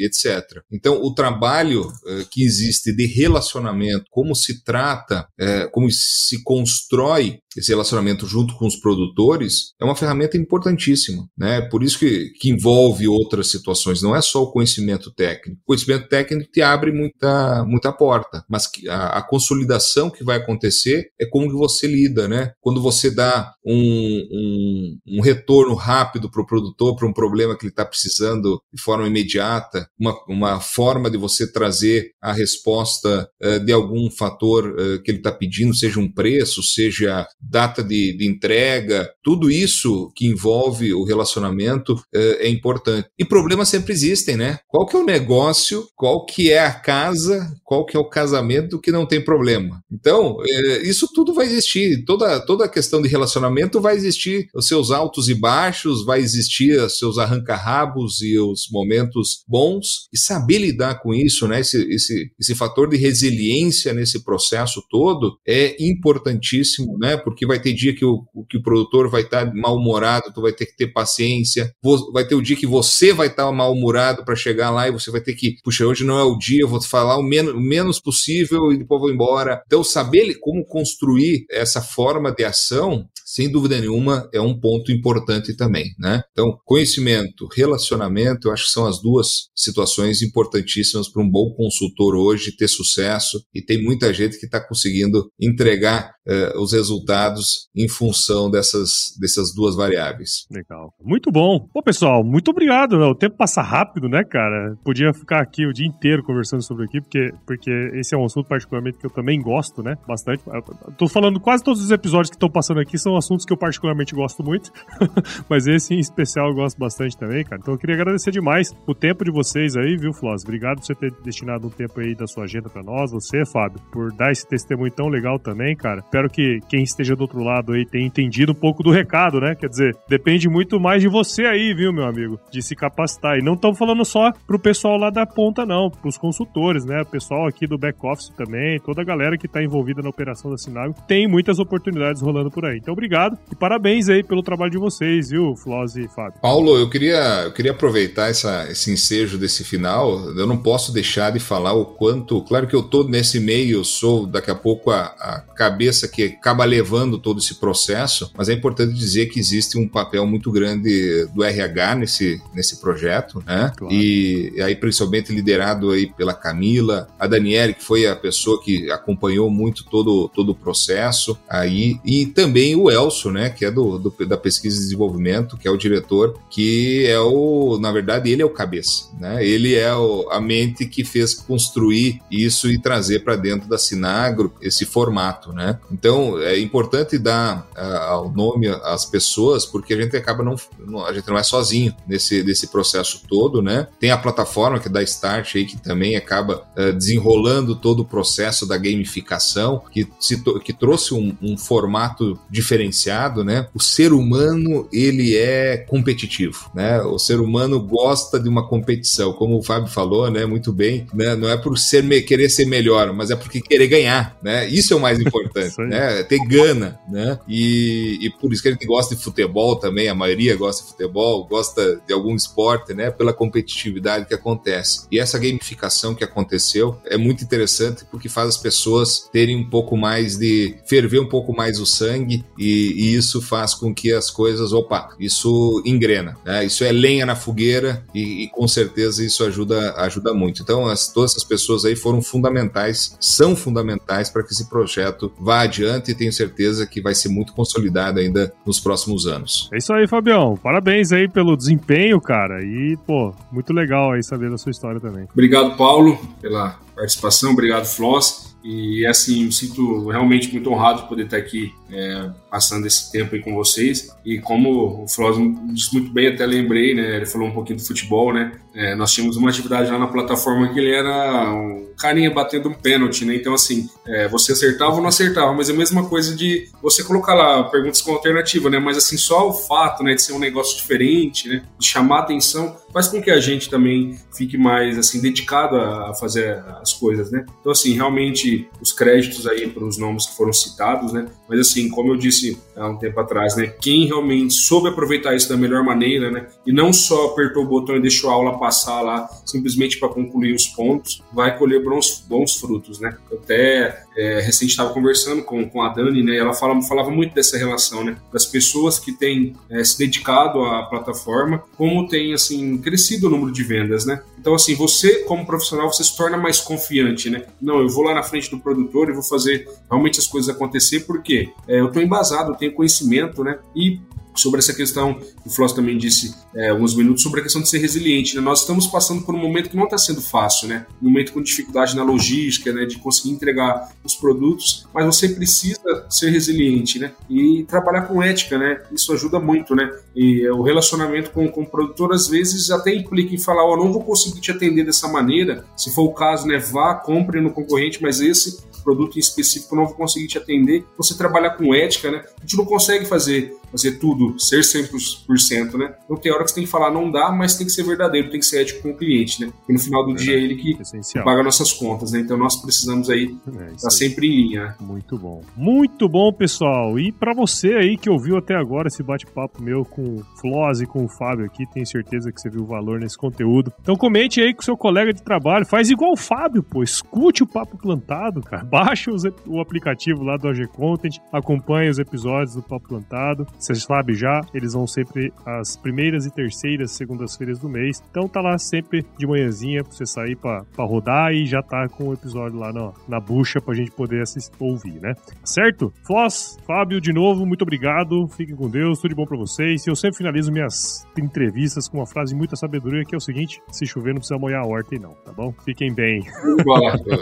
etc. 0.04 0.62
Então, 0.70 1.02
o 1.02 1.14
trabalho 1.14 1.77
eh, 1.86 2.26
que 2.30 2.44
existe 2.44 2.94
de 2.94 3.08
relacionamento, 3.08 4.06
como 4.10 4.36
se 4.36 4.62
trata, 4.64 5.30
eh, 5.38 5.68
como 5.72 5.88
se 5.90 6.38
constrói 6.44 7.42
esse 7.58 7.72
relacionamento 7.72 8.26
junto 8.28 8.56
com 8.56 8.68
os 8.68 8.76
produtores, 8.76 9.74
é 9.80 9.86
uma 9.86 9.96
ferramenta 9.96 10.38
importantíssima. 10.38 11.28
Né? 11.38 11.62
Por 11.62 11.84
isso 11.84 12.00
que, 12.00 12.30
que 12.40 12.50
envolve 12.50 13.08
outras 13.08 13.48
situações, 13.50 14.02
não 14.02 14.16
é 14.16 14.22
só 14.22 14.44
o 14.44 14.52
conhecimento 14.52 15.12
técnico. 15.12 15.62
O 15.64 15.68
conhecimento 15.68 16.08
técnico 16.08 16.52
te 16.52 16.62
abre 16.62 16.92
muita, 16.92 17.66
muita 17.66 17.92
porta, 17.92 18.46
mas 18.50 18.70
a, 18.88 19.18
a 19.18 19.22
consolidação 19.22 20.10
que 20.10 20.24
vai 20.24 20.38
acontecer 20.38 21.12
é 21.20 21.26
como 21.26 21.50
que 21.50 21.56
você 21.56 21.88
lida. 21.88 22.28
Né? 22.28 22.52
Quando 22.62 22.82
você 22.82 23.10
dá 23.10 23.54
um, 23.66 24.28
um, 24.32 25.00
um 25.18 25.22
retorno 25.22 25.74
rápido 25.74 26.30
para 26.30 26.42
o 26.42 26.46
produtor, 26.46 26.96
para 26.96 27.08
um 27.08 27.14
problema 27.14 27.58
que 27.58 27.66
ele 27.66 27.72
está 27.72 27.86
precisando 27.86 28.62
de 28.74 28.82
forma 28.82 29.08
imediata, 29.08 29.90
uma, 30.00 30.16
uma 30.28 30.60
forma 30.60 31.10
de 31.10 31.18
você 31.18 31.52
trazer 31.52 32.12
a 32.22 32.32
resposta 32.32 33.30
uh, 33.44 33.60
de 33.60 33.72
algum 33.72 34.10
fator 34.12 34.70
uh, 34.70 35.02
que 35.02 35.12
ele 35.12 35.18
está 35.20 35.32
pedindo, 35.32 35.76
seja 35.76 36.00
um 36.00 36.12
preço, 36.12 36.62
seja 36.62 37.28
data 37.50 37.84
de, 37.84 38.16
de 38.18 38.28
entrega, 38.28 39.10
tudo 39.24 39.50
isso 39.50 40.12
que 40.16 40.28
envolve 40.28 40.94
o 40.94 41.04
relacionamento 41.04 42.02
é, 42.14 42.48
é, 42.48 42.50
importante. 42.50 43.08
E 43.18 43.26
problemas 43.26 43.70
sempre 43.70 43.94
existem, 43.94 44.38
né? 44.38 44.60
Qual 44.68 44.86
que 44.86 44.96
é 44.96 45.00
o 45.00 45.06
negócio, 45.06 45.88
qual 45.96 46.26
que 46.26 46.52
é 46.52 46.60
a 46.60 46.74
casa, 46.74 47.54
qual 47.64 47.86
que 47.86 47.96
é 47.96 48.00
o 48.00 48.10
casamento 48.10 48.80
que 48.80 48.92
não 48.92 49.06
tem 49.06 49.24
problema. 49.24 49.82
Então, 49.92 50.38
é, 50.46 50.88
isso 50.88 51.08
tudo 51.14 51.34
vai 51.34 51.46
existir, 51.46 52.04
toda, 52.06 52.40
toda 52.40 52.66
a 52.66 52.70
questão 52.70 53.02
de 53.02 53.08
relacionamento 53.08 53.82
vai 53.82 53.96
existir 53.96 54.48
os 54.56 54.68
seus 54.68 54.92
altos 54.92 55.28
e 55.28 55.34
baixos, 55.34 56.06
vai 56.06 56.20
existir 56.20 56.80
os 56.80 56.98
seus 56.98 57.18
arranca-rabos 57.18 58.22
e 58.22 58.38
os 58.40 58.68
momentos 58.72 59.44
bons, 59.48 60.08
e 60.14 60.18
saber 60.18 60.60
lidar 60.60 61.02
com 61.02 61.14
isso, 61.14 61.48
né? 61.48 61.60
Esse, 61.60 61.82
esse, 61.92 62.32
esse 62.40 62.56
fator 62.56 62.90
de 62.90 62.98
resiliência 62.98 63.94
nesse 63.94 64.24
processo 64.24 64.82
todo 64.90 65.38
é 65.46 65.76
importantíssimo, 65.80 66.98
né? 66.98 67.18
Porque 67.18 67.37
vai 67.46 67.60
ter 67.60 67.74
dia 67.74 67.96
que 67.96 68.06
o, 68.06 68.26
que 68.50 68.58
o 68.58 68.62
produtor 68.62 69.10
vai 69.10 69.22
estar 69.22 69.54
mal-humorado, 69.54 70.32
tu 70.34 70.42
vai 70.42 70.52
ter 70.52 70.66
que 70.66 70.76
ter 70.76 70.88
paciência, 70.88 71.72
vai 72.14 72.26
ter 72.28 72.36
o 72.36 72.42
dia 72.42 72.56
que 72.56 72.68
você 72.68 73.14
vai 73.14 73.28
estar 73.28 73.52
mal-humorado 73.52 74.24
para 74.24 74.36
chegar 74.36 74.70
lá 74.70 74.88
e 74.88 74.92
você 74.92 75.12
vai 75.12 75.22
ter 75.22 75.34
que, 75.34 75.56
puxa, 75.64 75.86
hoje 75.86 76.04
não 76.04 76.18
é 76.18 76.24
o 76.24 76.38
dia, 76.38 76.62
eu 76.62 76.68
vou 76.68 76.82
falar 76.82 77.18
o 77.18 77.24
menos, 77.24 77.54
o 77.54 77.60
menos 77.60 78.00
possível 78.00 78.72
e 78.72 78.78
depois 78.78 79.02
vou 79.02 79.12
embora. 79.12 79.62
Então, 79.66 79.84
saber 79.84 80.36
como 80.40 80.66
construir 80.66 81.46
essa 81.50 81.82
forma 81.82 82.32
de 82.32 82.44
ação 82.44 83.08
sem 83.28 83.52
dúvida 83.52 83.78
nenhuma, 83.78 84.30
é 84.34 84.40
um 84.40 84.58
ponto 84.58 84.90
importante 84.90 85.54
também, 85.54 85.94
né? 86.00 86.22
Então, 86.32 86.58
conhecimento, 86.64 87.46
relacionamento, 87.54 88.48
eu 88.48 88.54
acho 88.54 88.64
que 88.64 88.72
são 88.72 88.86
as 88.86 89.02
duas 89.02 89.50
situações 89.54 90.22
importantíssimas 90.22 91.12
para 91.12 91.22
um 91.22 91.30
bom 91.30 91.54
consultor 91.54 92.16
hoje 92.16 92.56
ter 92.56 92.70
sucesso 92.70 93.44
e 93.54 93.62
tem 93.62 93.84
muita 93.84 94.14
gente 94.14 94.40
que 94.40 94.46
está 94.46 94.66
conseguindo 94.66 95.30
entregar 95.38 96.14
uh, 96.26 96.62
os 96.62 96.72
resultados 96.72 97.68
em 97.76 97.90
função 97.90 98.50
dessas, 98.50 99.14
dessas 99.20 99.54
duas 99.54 99.76
variáveis. 99.76 100.46
Legal. 100.50 100.94
Muito 101.04 101.30
bom. 101.30 101.68
Pô, 101.74 101.84
pessoal, 101.84 102.24
muito 102.24 102.52
obrigado. 102.52 102.98
Né? 102.98 103.06
O 103.08 103.16
tempo 103.16 103.36
passa 103.36 103.62
rápido, 103.62 104.08
né, 104.08 104.24
cara? 104.24 104.78
Podia 104.86 105.14
ficar 105.14 105.42
aqui 105.42 105.66
o 105.66 105.74
dia 105.74 105.86
inteiro 105.86 106.24
conversando 106.24 106.64
sobre 106.64 106.86
aqui, 106.86 107.02
porque, 107.02 107.30
porque 107.46 107.72
esse 107.96 108.16
é 108.16 108.18
um 108.18 108.24
assunto 108.24 108.48
particularmente 108.48 109.00
que 109.00 109.06
eu 109.06 109.12
também 109.12 109.42
gosto, 109.42 109.84
né? 109.84 109.98
Bastante. 110.08 110.42
Estou 110.90 111.10
falando 111.10 111.42
quase 111.42 111.62
todos 111.62 111.84
os 111.84 111.92
episódios 111.92 112.30
que 112.30 112.38
estão 112.38 112.50
passando 112.50 112.80
aqui 112.80 112.98
são 112.98 113.17
assuntos 113.18 113.46
que 113.46 113.54
eu 113.54 113.58
particularmente 113.58 114.14
gosto 114.16 114.44
muito, 114.44 114.72
mas 115.50 115.68
esse 115.68 115.94
em 115.94 116.00
especial 116.00 116.50
eu 116.50 116.56
gosto 116.56 116.78
bastante 116.78 117.18
também, 117.18 117.44
cara. 117.44 117.60
Então 117.62 117.74
eu 117.74 117.78
queria 117.78 117.96
agradecer 117.96 118.32
demais 118.32 118.76
o 118.86 118.94
tempo 118.94 119.24
de 119.24 119.32
vocês 119.32 119.76
aí, 119.76 119.98
viu, 119.98 120.14
Floss? 120.14 120.44
Obrigado 120.44 120.78
por 120.78 120.86
você 120.86 120.96
ter 120.96 121.12
destinado 121.24 121.68
um 121.68 121.70
tempo 121.70 122.00
aí 122.00 122.16
da 122.16 122.28
sua 122.28 122.44
agenda 122.44 122.70
para 122.70 122.84
nós, 122.84 123.12
você, 123.12 123.46
Fábio, 123.46 123.80
por 123.92 124.12
dar 124.14 124.32
esse 124.32 124.48
testemunho 124.48 124.92
tão 124.92 125.08
legal 125.08 125.40
também, 125.40 125.76
cara. 125.76 126.00
Espero 126.00 126.30
que 126.30 126.60
quem 126.70 126.84
esteja 126.84 127.16
do 127.16 127.22
outro 127.22 127.44
lado 127.44 127.74
aí 127.74 127.86
tenha 127.86 128.06
entendido 128.06 128.52
um 128.52 128.56
pouco 128.56 128.84
do 128.84 128.92
recado, 128.92 129.40
né? 129.40 129.56
Quer 129.56 129.70
dizer, 129.70 129.96
depende 130.08 130.50
muito 130.50 130.80
mais 130.80 131.02
de 131.02 131.08
você 131.08 131.46
aí, 131.46 131.74
viu, 131.74 131.92
meu 131.92 132.06
amigo, 132.06 132.40
de 132.52 132.62
se 132.62 132.76
capacitar. 132.76 133.38
E 133.38 133.42
não 133.42 133.54
estamos 133.54 133.78
falando 133.78 134.04
só 134.06 134.32
pro 134.46 134.60
pessoal 134.60 134.98
lá 134.98 135.10
da 135.10 135.26
ponta, 135.26 135.66
não, 135.66 135.90
pros 135.90 136.18
consultores, 136.18 136.86
né? 136.86 137.02
O 137.02 137.06
pessoal 137.06 137.48
aqui 137.48 137.68
do 137.68 137.78
back-office 137.78 138.30
também, 138.30 138.80
toda 138.80 139.02
a 139.02 139.06
galera 139.06 139.38
que 139.38 139.46
está 139.46 139.64
envolvida 139.64 140.02
na 140.02 140.10
operação 140.10 140.52
da 140.52 140.58
Sinago, 140.58 140.96
tem 141.08 141.28
muitas 141.28 141.60
oportunidades 141.60 142.22
rolando 142.22 142.52
por 142.52 142.66
aí. 142.66 142.78
Então, 142.78 142.94
obrigado 142.94 143.07
e 143.52 143.56
parabéns 143.56 144.10
aí 144.10 144.24
pelo 144.24 144.44
trabalho 144.44 144.72
de 144.72 144.78
vocês, 144.78 145.30
viu, 145.30 145.56
Floss 145.56 145.96
e 145.96 146.08
Fábio. 146.08 146.40
Paulo, 146.42 146.78
eu 146.78 146.90
queria, 146.90 147.44
eu 147.44 147.52
queria 147.52 147.72
aproveitar 147.72 148.30
essa, 148.30 148.68
esse 148.70 148.92
ensejo 148.92 149.38
desse 149.38 149.64
final. 149.64 150.32
Eu 150.32 150.48
não 150.48 150.58
posso 150.58 150.92
deixar 150.92 151.32
de 151.32 151.40
falar 151.40 151.74
o 151.74 151.86
quanto. 151.86 152.42
Claro 152.44 152.68
que 152.68 152.76
eu 152.76 152.84
tô 152.84 153.04
nesse 153.04 153.40
meio, 153.40 153.84
sou 153.84 154.26
daqui 154.26 154.52
a 154.52 154.56
pouco 154.56 154.92
a, 154.92 155.06
a 155.20 155.44
cabeça 155.56 156.08
que 156.08 156.24
acaba 156.24 156.66
levando 156.66 157.18
todo 157.18 157.40
esse 157.40 157.56
processo, 157.56 158.32
mas 158.36 158.50
é 158.50 158.54
importante 158.54 158.94
dizer 158.94 159.28
que 159.28 159.40
existe 159.40 159.78
um 159.78 159.88
papel 159.88 160.26
muito 160.26 160.52
grande 160.52 161.26
do 161.34 161.44
RH 161.44 161.96
nesse, 161.96 162.42
nesse 162.54 162.80
projeto, 162.82 163.44
né? 163.46 163.72
Claro. 163.76 163.94
E, 163.94 164.54
e 164.56 164.62
aí, 164.62 164.76
principalmente 164.76 165.32
liderado 165.32 165.92
aí 165.92 166.08
pela 166.08 166.34
Camila, 166.34 167.08
a 167.20 167.28
Daniele, 167.28 167.74
que 167.74 167.84
foi 167.84 168.08
a 168.08 168.16
pessoa 168.16 168.62
que 168.62 168.90
acompanhou 168.92 169.50
muito 169.50 169.86
todo, 169.86 170.30
todo 170.30 170.52
o 170.52 170.56
processo 170.56 171.38
aí, 171.50 172.00
e 172.04 172.26
também 172.26 172.76
o 172.76 172.90
Elson 172.98 173.32
né, 173.32 173.50
que 173.50 173.66
é 173.66 173.72
do, 173.72 173.98
do, 173.98 174.26
da 174.26 174.38
pesquisa 174.38 174.78
e 174.78 174.80
desenvolvimento, 174.80 175.58
que 175.58 175.68
é 175.68 175.72
o 175.72 175.78
diretor, 175.78 176.38
que 176.50 177.06
é 177.08 177.20
o, 177.20 177.78
na 177.80 177.92
verdade, 177.92 178.32
ele 178.32 178.42
é 178.42 178.46
o 178.46 178.50
cabeça, 178.50 179.10
né? 179.20 179.46
Ele 179.46 179.76
é 179.76 179.94
o, 179.96 180.28
a 180.32 180.40
mente 180.40 180.86
que 180.86 181.04
fez 181.04 181.34
construir 181.34 182.22
isso 182.32 182.70
e 182.70 182.80
trazer 182.80 183.24
para 183.24 183.36
dentro 183.36 183.70
da 183.70 183.78
Sinagro 183.78 184.54
esse 184.62 184.86
formato, 184.86 185.54
né? 185.54 185.80
Então 185.92 186.40
é 186.42 186.60
importante 186.60 187.18
dar 187.18 187.68
uh, 187.78 188.28
o 188.28 188.32
nome 188.32 188.68
às 188.68 189.06
pessoas, 189.06 189.66
porque 189.66 189.94
a 189.94 190.02
gente 190.02 190.16
acaba 190.16 190.44
não, 190.44 191.06
a 191.06 191.14
gente 191.14 191.28
não 191.28 191.38
é 191.38 191.44
sozinho 191.44 191.96
nesse, 192.08 192.44
nesse 192.44 192.68
processo 192.68 193.22
todo, 193.28 193.62
né? 193.62 193.88
Tem 194.00 194.12
a 194.12 194.18
plataforma 194.18 194.80
que 194.80 194.88
é 194.88 194.92
da 194.92 195.04
Start 195.04 195.56
aí 195.56 195.66
que 195.66 195.78
também 195.78 196.16
acaba 196.16 196.64
uh, 196.78 196.94
desenrolando 196.94 197.76
todo 197.76 198.02
o 198.02 198.06
processo 198.06 198.66
da 198.66 198.78
gamificação, 198.78 199.82
que, 199.92 200.08
se, 200.20 200.42
que 200.64 200.74
trouxe 200.74 201.14
um, 201.14 201.36
um 201.42 201.58
formato 201.58 202.40
diferenciado 202.88 203.44
né? 203.44 203.68
O 203.74 203.80
ser 203.80 204.14
humano, 204.14 204.88
ele 204.92 205.36
é 205.36 205.78
competitivo, 205.78 206.70
né? 206.74 207.02
O 207.02 207.20
ser 207.20 207.40
humano 207.40 207.80
gosta 207.80 208.40
de 208.40 208.50
uma 208.50 208.68
competição, 208.68 209.34
como 209.34 209.58
o 209.58 209.64
Fábio 209.64 209.92
falou, 209.92 210.30
né? 210.30 210.46
Muito 210.46 210.72
bem, 210.72 211.08
né? 211.14 211.36
Não 211.36 211.50
é 211.50 211.58
por 211.58 211.78
ser 211.78 212.08
querer 212.24 212.50
ser 212.50 212.66
melhor, 212.66 213.14
mas 213.14 213.32
é 213.32 213.36
porque 213.36 213.62
querer 213.62 213.88
ganhar, 213.88 214.38
né? 214.42 214.68
Isso 214.68 214.94
é 214.94 214.96
o 214.96 215.00
mais 215.00 215.20
importante, 215.20 215.76
né? 215.82 216.20
É 216.20 216.24
ter 216.24 216.40
gana, 216.48 217.00
né? 217.10 217.40
E, 217.48 218.18
e 218.22 218.30
por 218.30 218.52
isso 218.52 218.62
que 218.62 218.70
a 218.70 218.72
gente 218.72 218.86
gosta 218.86 219.16
de 219.16 219.22
futebol 219.22 219.76
também, 219.76 220.08
a 220.08 220.16
maioria 220.16 220.56
gosta 220.56 220.84
de 220.84 220.90
futebol, 220.90 221.46
gosta 221.46 222.02
de 222.06 222.14
algum 222.14 222.36
esporte, 222.36 222.94
né? 222.94 223.12
Pela 223.12 223.34
competitividade 223.34 224.26
que 224.26 224.34
acontece. 224.34 225.08
E 225.12 225.20
essa 225.20 225.38
gamificação 225.38 226.16
que 226.16 226.24
aconteceu 226.24 226.98
é 227.06 227.18
muito 227.18 227.44
interessante 227.44 228.06
porque 228.10 228.30
faz 228.30 228.50
as 228.50 228.58
pessoas 228.58 229.30
terem 229.32 229.56
um 229.56 229.70
pouco 229.70 229.98
mais 229.98 230.38
de 230.38 230.76
ferver 230.86 231.20
um 231.20 231.28
pouco 231.28 231.56
mais 231.56 231.80
o 231.80 231.86
sangue 231.86 232.44
e, 232.58 232.77
e 232.78 233.16
isso 233.16 233.42
faz 233.42 233.74
com 233.74 233.94
que 233.94 234.12
as 234.12 234.30
coisas, 234.30 234.74
opa, 234.74 235.10
isso 235.20 235.82
engrena, 235.86 236.38
né? 236.46 236.66
Isso 236.66 236.84
é 236.84 236.92
lenha 236.92 237.26
na 237.26 237.36
fogueira 237.36 238.04
e, 238.14 238.44
e 238.44 238.50
com 238.50 238.68
certeza 238.68 239.24
isso 239.24 239.44
ajuda, 239.44 239.94
ajuda 239.98 240.34
muito. 240.34 240.62
Então, 240.62 240.88
as, 240.88 241.12
todas 241.12 241.32
essas 241.32 241.44
pessoas 241.44 241.86
aí 241.86 241.96
foram 241.96 242.22
fundamentais, 242.22 243.18
são 243.20 243.56
fundamentais 243.56 244.30
para 244.30 244.44
que 244.44 244.54
esse 244.54 244.70
projeto 244.70 245.32
vá 245.40 245.62
adiante 245.62 246.12
e 246.12 246.16
tenho 246.16 246.32
certeza 246.32 246.86
que 246.86 247.02
vai 247.02 247.16
ser 247.16 247.30
muito 247.30 247.54
consolidado 247.54 248.20
ainda 248.20 248.54
nos 248.66 248.80
próximos 248.80 249.28
anos. 249.28 249.70
É 249.74 249.78
isso 249.78 249.94
aí, 249.94 250.08
Fabião. 250.08 250.58
Parabéns 250.58 251.12
aí 251.12 251.28
pelo 251.28 251.56
desempenho, 251.56 252.20
cara. 252.20 252.64
E, 252.64 252.98
pô, 253.06 253.34
muito 253.52 253.74
legal 253.74 254.12
aí 254.12 254.24
saber 254.24 254.50
da 254.50 254.58
sua 254.58 254.72
história 254.72 255.00
também. 255.00 255.28
Obrigado, 255.32 255.76
Paulo, 255.78 256.20
pela 256.42 256.80
participação. 256.98 257.52
Obrigado, 257.52 257.86
Floss. 257.86 258.58
E 258.64 259.06
assim, 259.06 259.46
me 259.46 259.54
sinto 259.54 260.10
realmente 260.10 260.52
muito 260.52 260.70
honrado 260.70 261.04
de 261.04 261.08
poder 261.08 261.24
estar 261.24 261.38
aqui 261.38 261.72
é, 261.90 262.30
passando 262.52 262.86
esse 262.86 263.12
tempo 263.12 263.34
aí 263.34 263.42
com 263.42 263.56
vocês. 263.56 264.10
E 264.26 264.40
como 264.40 265.04
o 265.04 265.08
Floss 265.08 265.38
disse 265.74 265.94
muito 265.94 266.12
bem, 266.12 266.28
até 266.28 266.46
lembrei, 266.46 266.94
né? 266.94 267.16
Ele 267.16 267.26
falou 267.26 267.48
um 267.48 267.54
pouquinho 267.54 267.78
do 267.78 267.86
futebol, 267.86 268.34
né? 268.34 268.60
É, 268.74 268.96
nós 268.96 269.14
tínhamos 269.14 269.38
uma 269.38 269.50
atividade 269.50 269.90
lá 269.90 269.98
na 269.98 270.08
plataforma 270.08 270.74
que 270.74 270.80
ele 270.80 270.92
era 270.92 271.52
um 271.54 271.88
carinha 271.98 272.30
batendo 272.30 272.70
um 272.70 272.74
pênalti, 272.74 273.26
né? 273.26 273.36
Então, 273.36 273.54
assim, 273.54 273.90
é, 274.06 274.28
você 274.28 274.52
acertava 274.52 274.96
ou 274.96 275.02
não 275.02 275.08
acertava, 275.08 275.54
mas 275.54 275.70
é 275.70 275.74
a 275.74 275.76
mesma 275.76 276.08
coisa 276.08 276.36
de 276.36 276.70
você 276.82 277.04
colocar 277.04 277.34
lá 277.34 277.64
perguntas 277.64 278.02
com 278.02 278.12
alternativa, 278.12 278.70
né? 278.70 278.80
Mas, 278.80 278.98
assim, 278.98 279.18
só 279.18 279.50
o 279.50 279.54
fato 279.54 280.04
né, 280.04 280.14
de 280.14 280.22
ser 280.22 280.34
um 280.34 280.40
negócio 280.40 280.78
diferente, 280.78 281.48
né? 281.48 281.64
De 281.80 281.88
chamar 281.88 282.20
atenção, 282.20 282.76
faz 282.94 283.08
com 283.08 283.22
que 283.22 283.32
a 283.32 283.40
gente 283.40 283.70
também 283.70 284.18
fique 284.36 284.58
mais, 284.58 284.98
assim, 284.98 285.22
dedicado 285.22 285.76
a 285.76 286.14
fazer 286.14 286.64
as 286.88 286.94
coisas, 286.94 287.32
né? 287.32 287.46
Então, 287.60 287.72
assim, 287.72 287.94
realmente, 287.94 288.70
os 288.82 288.92
créditos 288.92 289.46
aí 289.46 289.68
para 289.68 289.84
os 289.84 289.98
nomes 289.98 290.26
que 290.26 290.36
foram 290.36 290.54
citados, 290.54 291.12
né? 291.12 291.28
Mas, 291.48 291.60
assim, 291.60 291.90
como 291.90 292.12
eu 292.12 292.18
disse 292.18 292.58
há 292.76 292.88
um 292.88 292.98
tempo 292.98 293.20
atrás, 293.20 293.56
né? 293.56 293.68
Quem 293.68 294.06
realmente 294.06 294.54
soube 294.54 294.90
aproveitar 294.90 295.36
isso 295.36 295.50
da 295.50 295.58
melhor 295.58 295.84
maneira, 295.84 296.32
né? 296.32 296.48
E 296.66 296.72
não 296.72 296.94
só 296.94 297.28
apertou 297.28 297.64
o 297.64 297.68
botão 297.68 297.96
e 297.96 298.02
deixou 298.02 298.30
a 298.30 298.34
aula 298.34 298.58
passar 298.58 299.02
lá 299.02 299.28
simplesmente 299.46 300.00
para 300.00 300.10
concluir 300.10 300.54
os 300.54 300.68
pontos, 300.68 301.24
vai 301.34 301.58
colher 301.58 301.84
bons, 301.84 302.24
bons 302.28 302.56
frutos, 302.56 303.00
né? 303.00 303.18
Até 303.32 304.07
é, 304.18 304.42
recente 304.42 304.72
estava 304.72 304.92
conversando 304.94 305.44
com, 305.44 305.70
com 305.70 305.82
a 305.82 305.90
Dani, 305.90 306.24
né? 306.24 306.36
Ela 306.36 306.54
fala, 306.54 306.82
falava 306.82 307.12
muito 307.12 307.36
dessa 307.36 307.58
relação, 307.58 308.04
né? 308.04 308.18
Das 308.34 308.46
pessoas 308.46 308.98
que 308.98 309.12
têm 309.12 309.56
é, 309.70 309.84
se 309.84 309.98
dedicado 309.98 310.64
à 310.64 310.84
plataforma, 310.84 311.64
como 311.78 312.08
tem, 312.08 312.34
assim, 312.34 312.78
crescido 312.80 313.28
o 313.28 313.30
número 313.30 313.52
de 313.52 313.64
vendas, 313.64 314.06
né? 314.06 314.22
Então, 314.40 314.56
assim, 314.56 314.76
você, 314.76 315.24
como 315.24 315.46
profissional, 315.46 315.92
você 315.92 316.04
se 316.04 316.16
torna 316.16 316.38
mais 316.38 316.60
confiante, 316.60 317.30
né? 317.30 317.46
Não, 317.62 317.80
eu 317.80 317.90
vou 317.90 318.04
lá 318.04 318.14
na 318.14 318.24
frente 318.24 318.50
do 318.50 318.60
produtor 318.60 319.10
e 319.10 319.14
vou 319.14 319.24
fazer 319.24 319.68
realmente 319.90 320.20
as 320.20 320.26
coisas 320.26 320.54
acontecer, 320.54 321.02
porque 321.02 321.50
é, 321.68 321.80
eu 321.80 321.88
estou 321.88 322.02
embasado, 322.02 322.52
eu 322.52 322.56
tenho 322.56 322.74
conhecimento, 322.74 323.44
né? 323.44 323.60
E 323.76 324.00
sobre 324.42 324.60
essa 324.60 324.74
questão 324.74 325.16
que 325.16 325.48
o 325.48 325.50
Floss 325.50 325.74
também 325.74 325.98
disse 325.98 326.36
é, 326.56 326.70
alguns 326.70 326.96
minutos 326.96 327.24
sobre 327.24 327.40
a 327.40 327.44
questão 327.44 327.62
de 327.62 327.70
ser 327.70 327.80
resiliente. 327.80 328.36
Né? 328.36 328.42
Nós 328.42 328.62
estamos 328.62 328.88
passando 328.88 329.24
por 329.24 329.36
um 329.36 329.38
momento 329.38 329.70
que 329.70 329.78
não 329.78 329.86
está 329.86 329.98
sendo 329.98 330.22
fácil, 330.22 330.68
né? 330.68 330.86
Um 331.02 331.10
momento 331.10 331.34
com 331.34 331.42
dificuldade 331.42 331.96
na 331.96 332.04
logística, 332.04 332.72
né? 332.72 332.86
De 332.86 332.98
conseguir 333.00 333.32
entregar 333.32 333.92
os 334.04 334.16
produtos, 334.16 334.88
mas 334.94 335.06
você 335.06 335.30
precisa 335.30 336.06
ser 336.10 336.30
resiliente, 336.30 337.00
né? 337.00 337.12
E 337.30 337.66
trabalhar 337.68 338.04
com 338.04 338.22
ética, 338.22 338.58
né? 338.58 338.82
Isso 338.92 339.12
ajuda 339.14 339.40
muito, 339.40 339.76
né? 339.76 339.90
E 340.16 340.48
o 340.50 340.62
relacionamento 340.62 341.32
com, 341.32 341.48
com 341.48 341.62
o 341.62 341.66
produtor 341.66 342.14
às 342.14 342.28
vezes 342.28 342.70
até 342.72 342.94
implica 342.94 343.34
em 343.34 343.40
falar, 343.40 343.64
ó, 343.64 343.74
oh, 343.74 343.78
não 343.78 343.92
vou 343.92 344.04
conseguir 344.04 344.42
te 344.42 344.52
atender 344.52 344.86
dessa 344.86 345.08
maneira. 345.08 345.66
Se 345.76 345.94
for 345.94 346.04
o 346.04 346.14
caso, 346.14 346.48
né? 346.48 346.58
Vá, 346.58 346.96
compre 346.96 347.42
no 347.42 347.52
concorrente, 347.52 348.02
mas 348.02 348.22
esse 348.22 348.58
produto 348.88 349.18
em 349.18 349.20
específico 349.20 349.76
não 349.76 349.86
vou 349.86 349.96
conseguir 349.96 350.28
te 350.28 350.38
atender. 350.38 350.86
Você 350.98 351.18
trabalhar 351.18 351.52
com 351.52 351.76
ética, 351.76 352.10
né? 352.10 352.24
A 352.38 352.42
gente 352.42 352.56
não 352.56 352.64
consegue 352.64 353.06
fazer 353.06 353.57
fazer 353.72 353.94
tudo, 354.00 354.40
ser 354.40 354.62
100%, 354.62 355.78
né? 355.78 355.96
Então 356.06 356.18
tem 356.18 356.32
hora 356.32 356.44
que 356.44 356.50
você 356.50 356.56
tem 356.56 356.64
que 356.66 356.70
falar 356.70 356.92
não 356.92 357.12
dá, 357.12 357.32
mas 357.32 357.56
tem 357.56 357.66
que 357.66 357.74
ser 357.74 357.84
verdadeiro, 357.84 358.30
tem 358.30 358.40
que 358.40 358.46
ser 358.46 358.62
ético 358.62 358.82
com 358.82 358.92
o 358.92 358.98
cliente, 358.98 359.46
né? 359.46 359.52
E 359.68 359.74
no 359.74 359.80
final 359.80 360.06
do 360.06 360.14
dia 360.14 360.36
é 360.36 360.40
ele 360.40 360.56
que 360.56 360.82
Essencial. 360.82 361.24
paga 361.24 361.44
nossas 361.44 361.72
contas, 361.74 362.12
né? 362.12 362.20
Então 362.20 362.38
nós 362.38 362.62
precisamos 362.62 363.10
aí 363.10 363.36
é, 363.60 363.72
estar 363.74 363.90
sempre 363.90 364.28
em 364.28 364.48
linha. 364.48 364.66
Né? 364.66 364.76
Muito 364.80 365.18
bom. 365.18 365.42
Muito 365.56 366.08
bom, 366.08 366.32
pessoal. 366.32 367.00
E 367.00 367.12
para 367.12 367.34
você 367.34 367.74
aí 367.74 367.98
que 367.98 368.10
ouviu 368.10 368.38
até 368.38 368.56
agora 368.56 368.88
esse 368.88 369.04
bate-papo 369.04 369.62
meu 369.62 369.86
com 369.86 370.02
o 370.02 370.24
Floss 370.40 370.82
e 370.82 370.86
com 370.86 371.06
o 371.06 371.08
Fábio 371.08 371.46
aqui, 371.46 371.66
tenho 371.74 371.86
certeza 371.86 372.32
que 372.32 372.40
você 372.40 372.50
viu 372.50 372.64
o 372.64 372.68
valor 372.68 373.00
nesse 373.00 373.18
conteúdo. 373.18 373.72
Então 373.82 373.96
comente 373.96 374.42
aí 374.42 374.54
com 374.54 374.62
seu 374.62 374.78
colega 374.78 375.14
de 375.14 375.22
trabalho, 375.22 375.66
faz 375.66 375.90
igual 375.90 376.12
o 376.12 376.18
Fábio, 376.18 376.64
pô, 376.64 376.84
escute 376.84 377.44
o 377.44 377.48
Papo 377.48 377.78
Plantado, 377.78 378.42
cara. 378.42 378.64
Baixa 378.78 379.12
o 379.48 379.60
aplicativo 379.60 380.24
lá 380.24 380.38
do 380.38 380.48
AG 380.48 380.68
Content, 380.68 381.18
acompanhe 381.32 381.90
os 381.90 382.00
episódios 382.00 382.56
do 382.56 382.62
Papo 382.62 382.88
Plantado. 382.88 383.48
Você 383.58 383.76
sabe 383.76 384.14
já, 384.14 384.42
eles 384.54 384.74
vão 384.74 384.86
sempre 384.88 385.34
às 385.46 385.76
primeiras 385.76 386.26
e 386.26 386.32
terceiras 386.32 386.92
segundas-feiras 386.92 387.60
do 387.60 387.70
mês. 387.70 388.04
Então 388.10 388.28
tá 388.28 388.42
lá 388.42 388.58
sempre 388.58 389.06
de 389.18 389.28
manhãzinha 389.28 389.84
pra 389.84 389.92
você 389.92 390.06
sair 390.06 390.36
pra, 390.36 390.64
pra 390.76 390.86
rodar 390.86 391.34
e 391.34 391.46
já 391.46 391.62
tá 391.62 391.88
com 391.90 392.10
o 392.10 392.14
episódio 392.14 392.60
lá 392.60 392.72
na, 392.72 392.92
na 393.08 393.20
bucha 393.20 393.60
pra 393.60 393.74
gente 393.74 393.92
poder 393.92 394.22
assistir, 394.22 394.52
ouvir, 394.60 395.00
né? 395.02 395.14
Certo? 395.44 395.94
Floss, 396.06 396.58
Fábio, 396.66 397.02
de 397.02 397.12
novo, 397.12 397.46
muito 397.46 397.62
obrigado. 397.64 398.28
Fiquem 398.30 398.56
com 398.56 398.70
Deus, 398.70 399.00
tudo 399.00 399.10
de 399.10 399.16
bom 399.16 399.26
pra 399.26 399.38
vocês. 399.38 399.86
E 399.86 399.90
eu 399.90 399.96
sempre 399.96 400.18
finalizo 400.18 400.52
minhas 400.52 401.06
entrevistas 401.18 401.88
com 401.88 401.98
uma 401.98 402.06
frase 402.06 402.34
de 402.34 402.38
muita 402.38 402.56
sabedoria 402.56 403.04
que 403.04 403.16
é 403.16 403.18
o 403.18 403.22
seguinte: 403.22 403.62
se 403.72 403.86
chover, 403.86 404.10
não 404.10 404.20
precisa 404.20 404.40
molhar 404.40 404.64
a 404.64 404.68
horta 404.68 404.96
e 404.96 405.00
não, 405.00 405.14
tá 405.26 405.32
bom? 405.32 405.54
Fiquem 405.64 405.94
bem. 405.94 406.24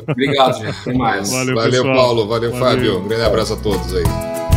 Obrigado, 0.08 0.58
gente. 0.58 0.82
Até 0.82 0.94
mais. 0.94 1.32
Valeu, 1.32 1.56
Valeu 1.56 1.84
Paulo. 1.84 2.28
Valeu, 2.28 2.52
Valeu, 2.52 2.54
Fábio. 2.54 3.00
Um 3.00 3.08
grande 3.08 3.24
abraço 3.24 3.54
a 3.54 3.58
todos 3.58 3.94
aí. 3.94 4.55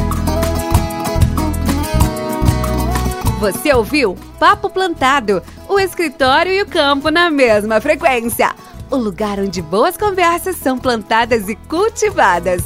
Você 3.39 3.72
ouviu 3.72 4.16
Papo 4.41 4.68
Plantado, 4.68 5.41
o 5.68 5.78
escritório 5.78 6.53
e 6.53 6.61
o 6.61 6.66
campo 6.66 7.09
na 7.09 7.30
mesma 7.30 7.80
frequência. 7.80 8.53
O 8.91 8.97
lugar 8.97 9.39
onde 9.39 9.62
boas 9.62 9.97
conversas 9.97 10.57
são 10.57 10.76
plantadas 10.76 11.49
e 11.49 11.55
cultivadas. 11.55 12.64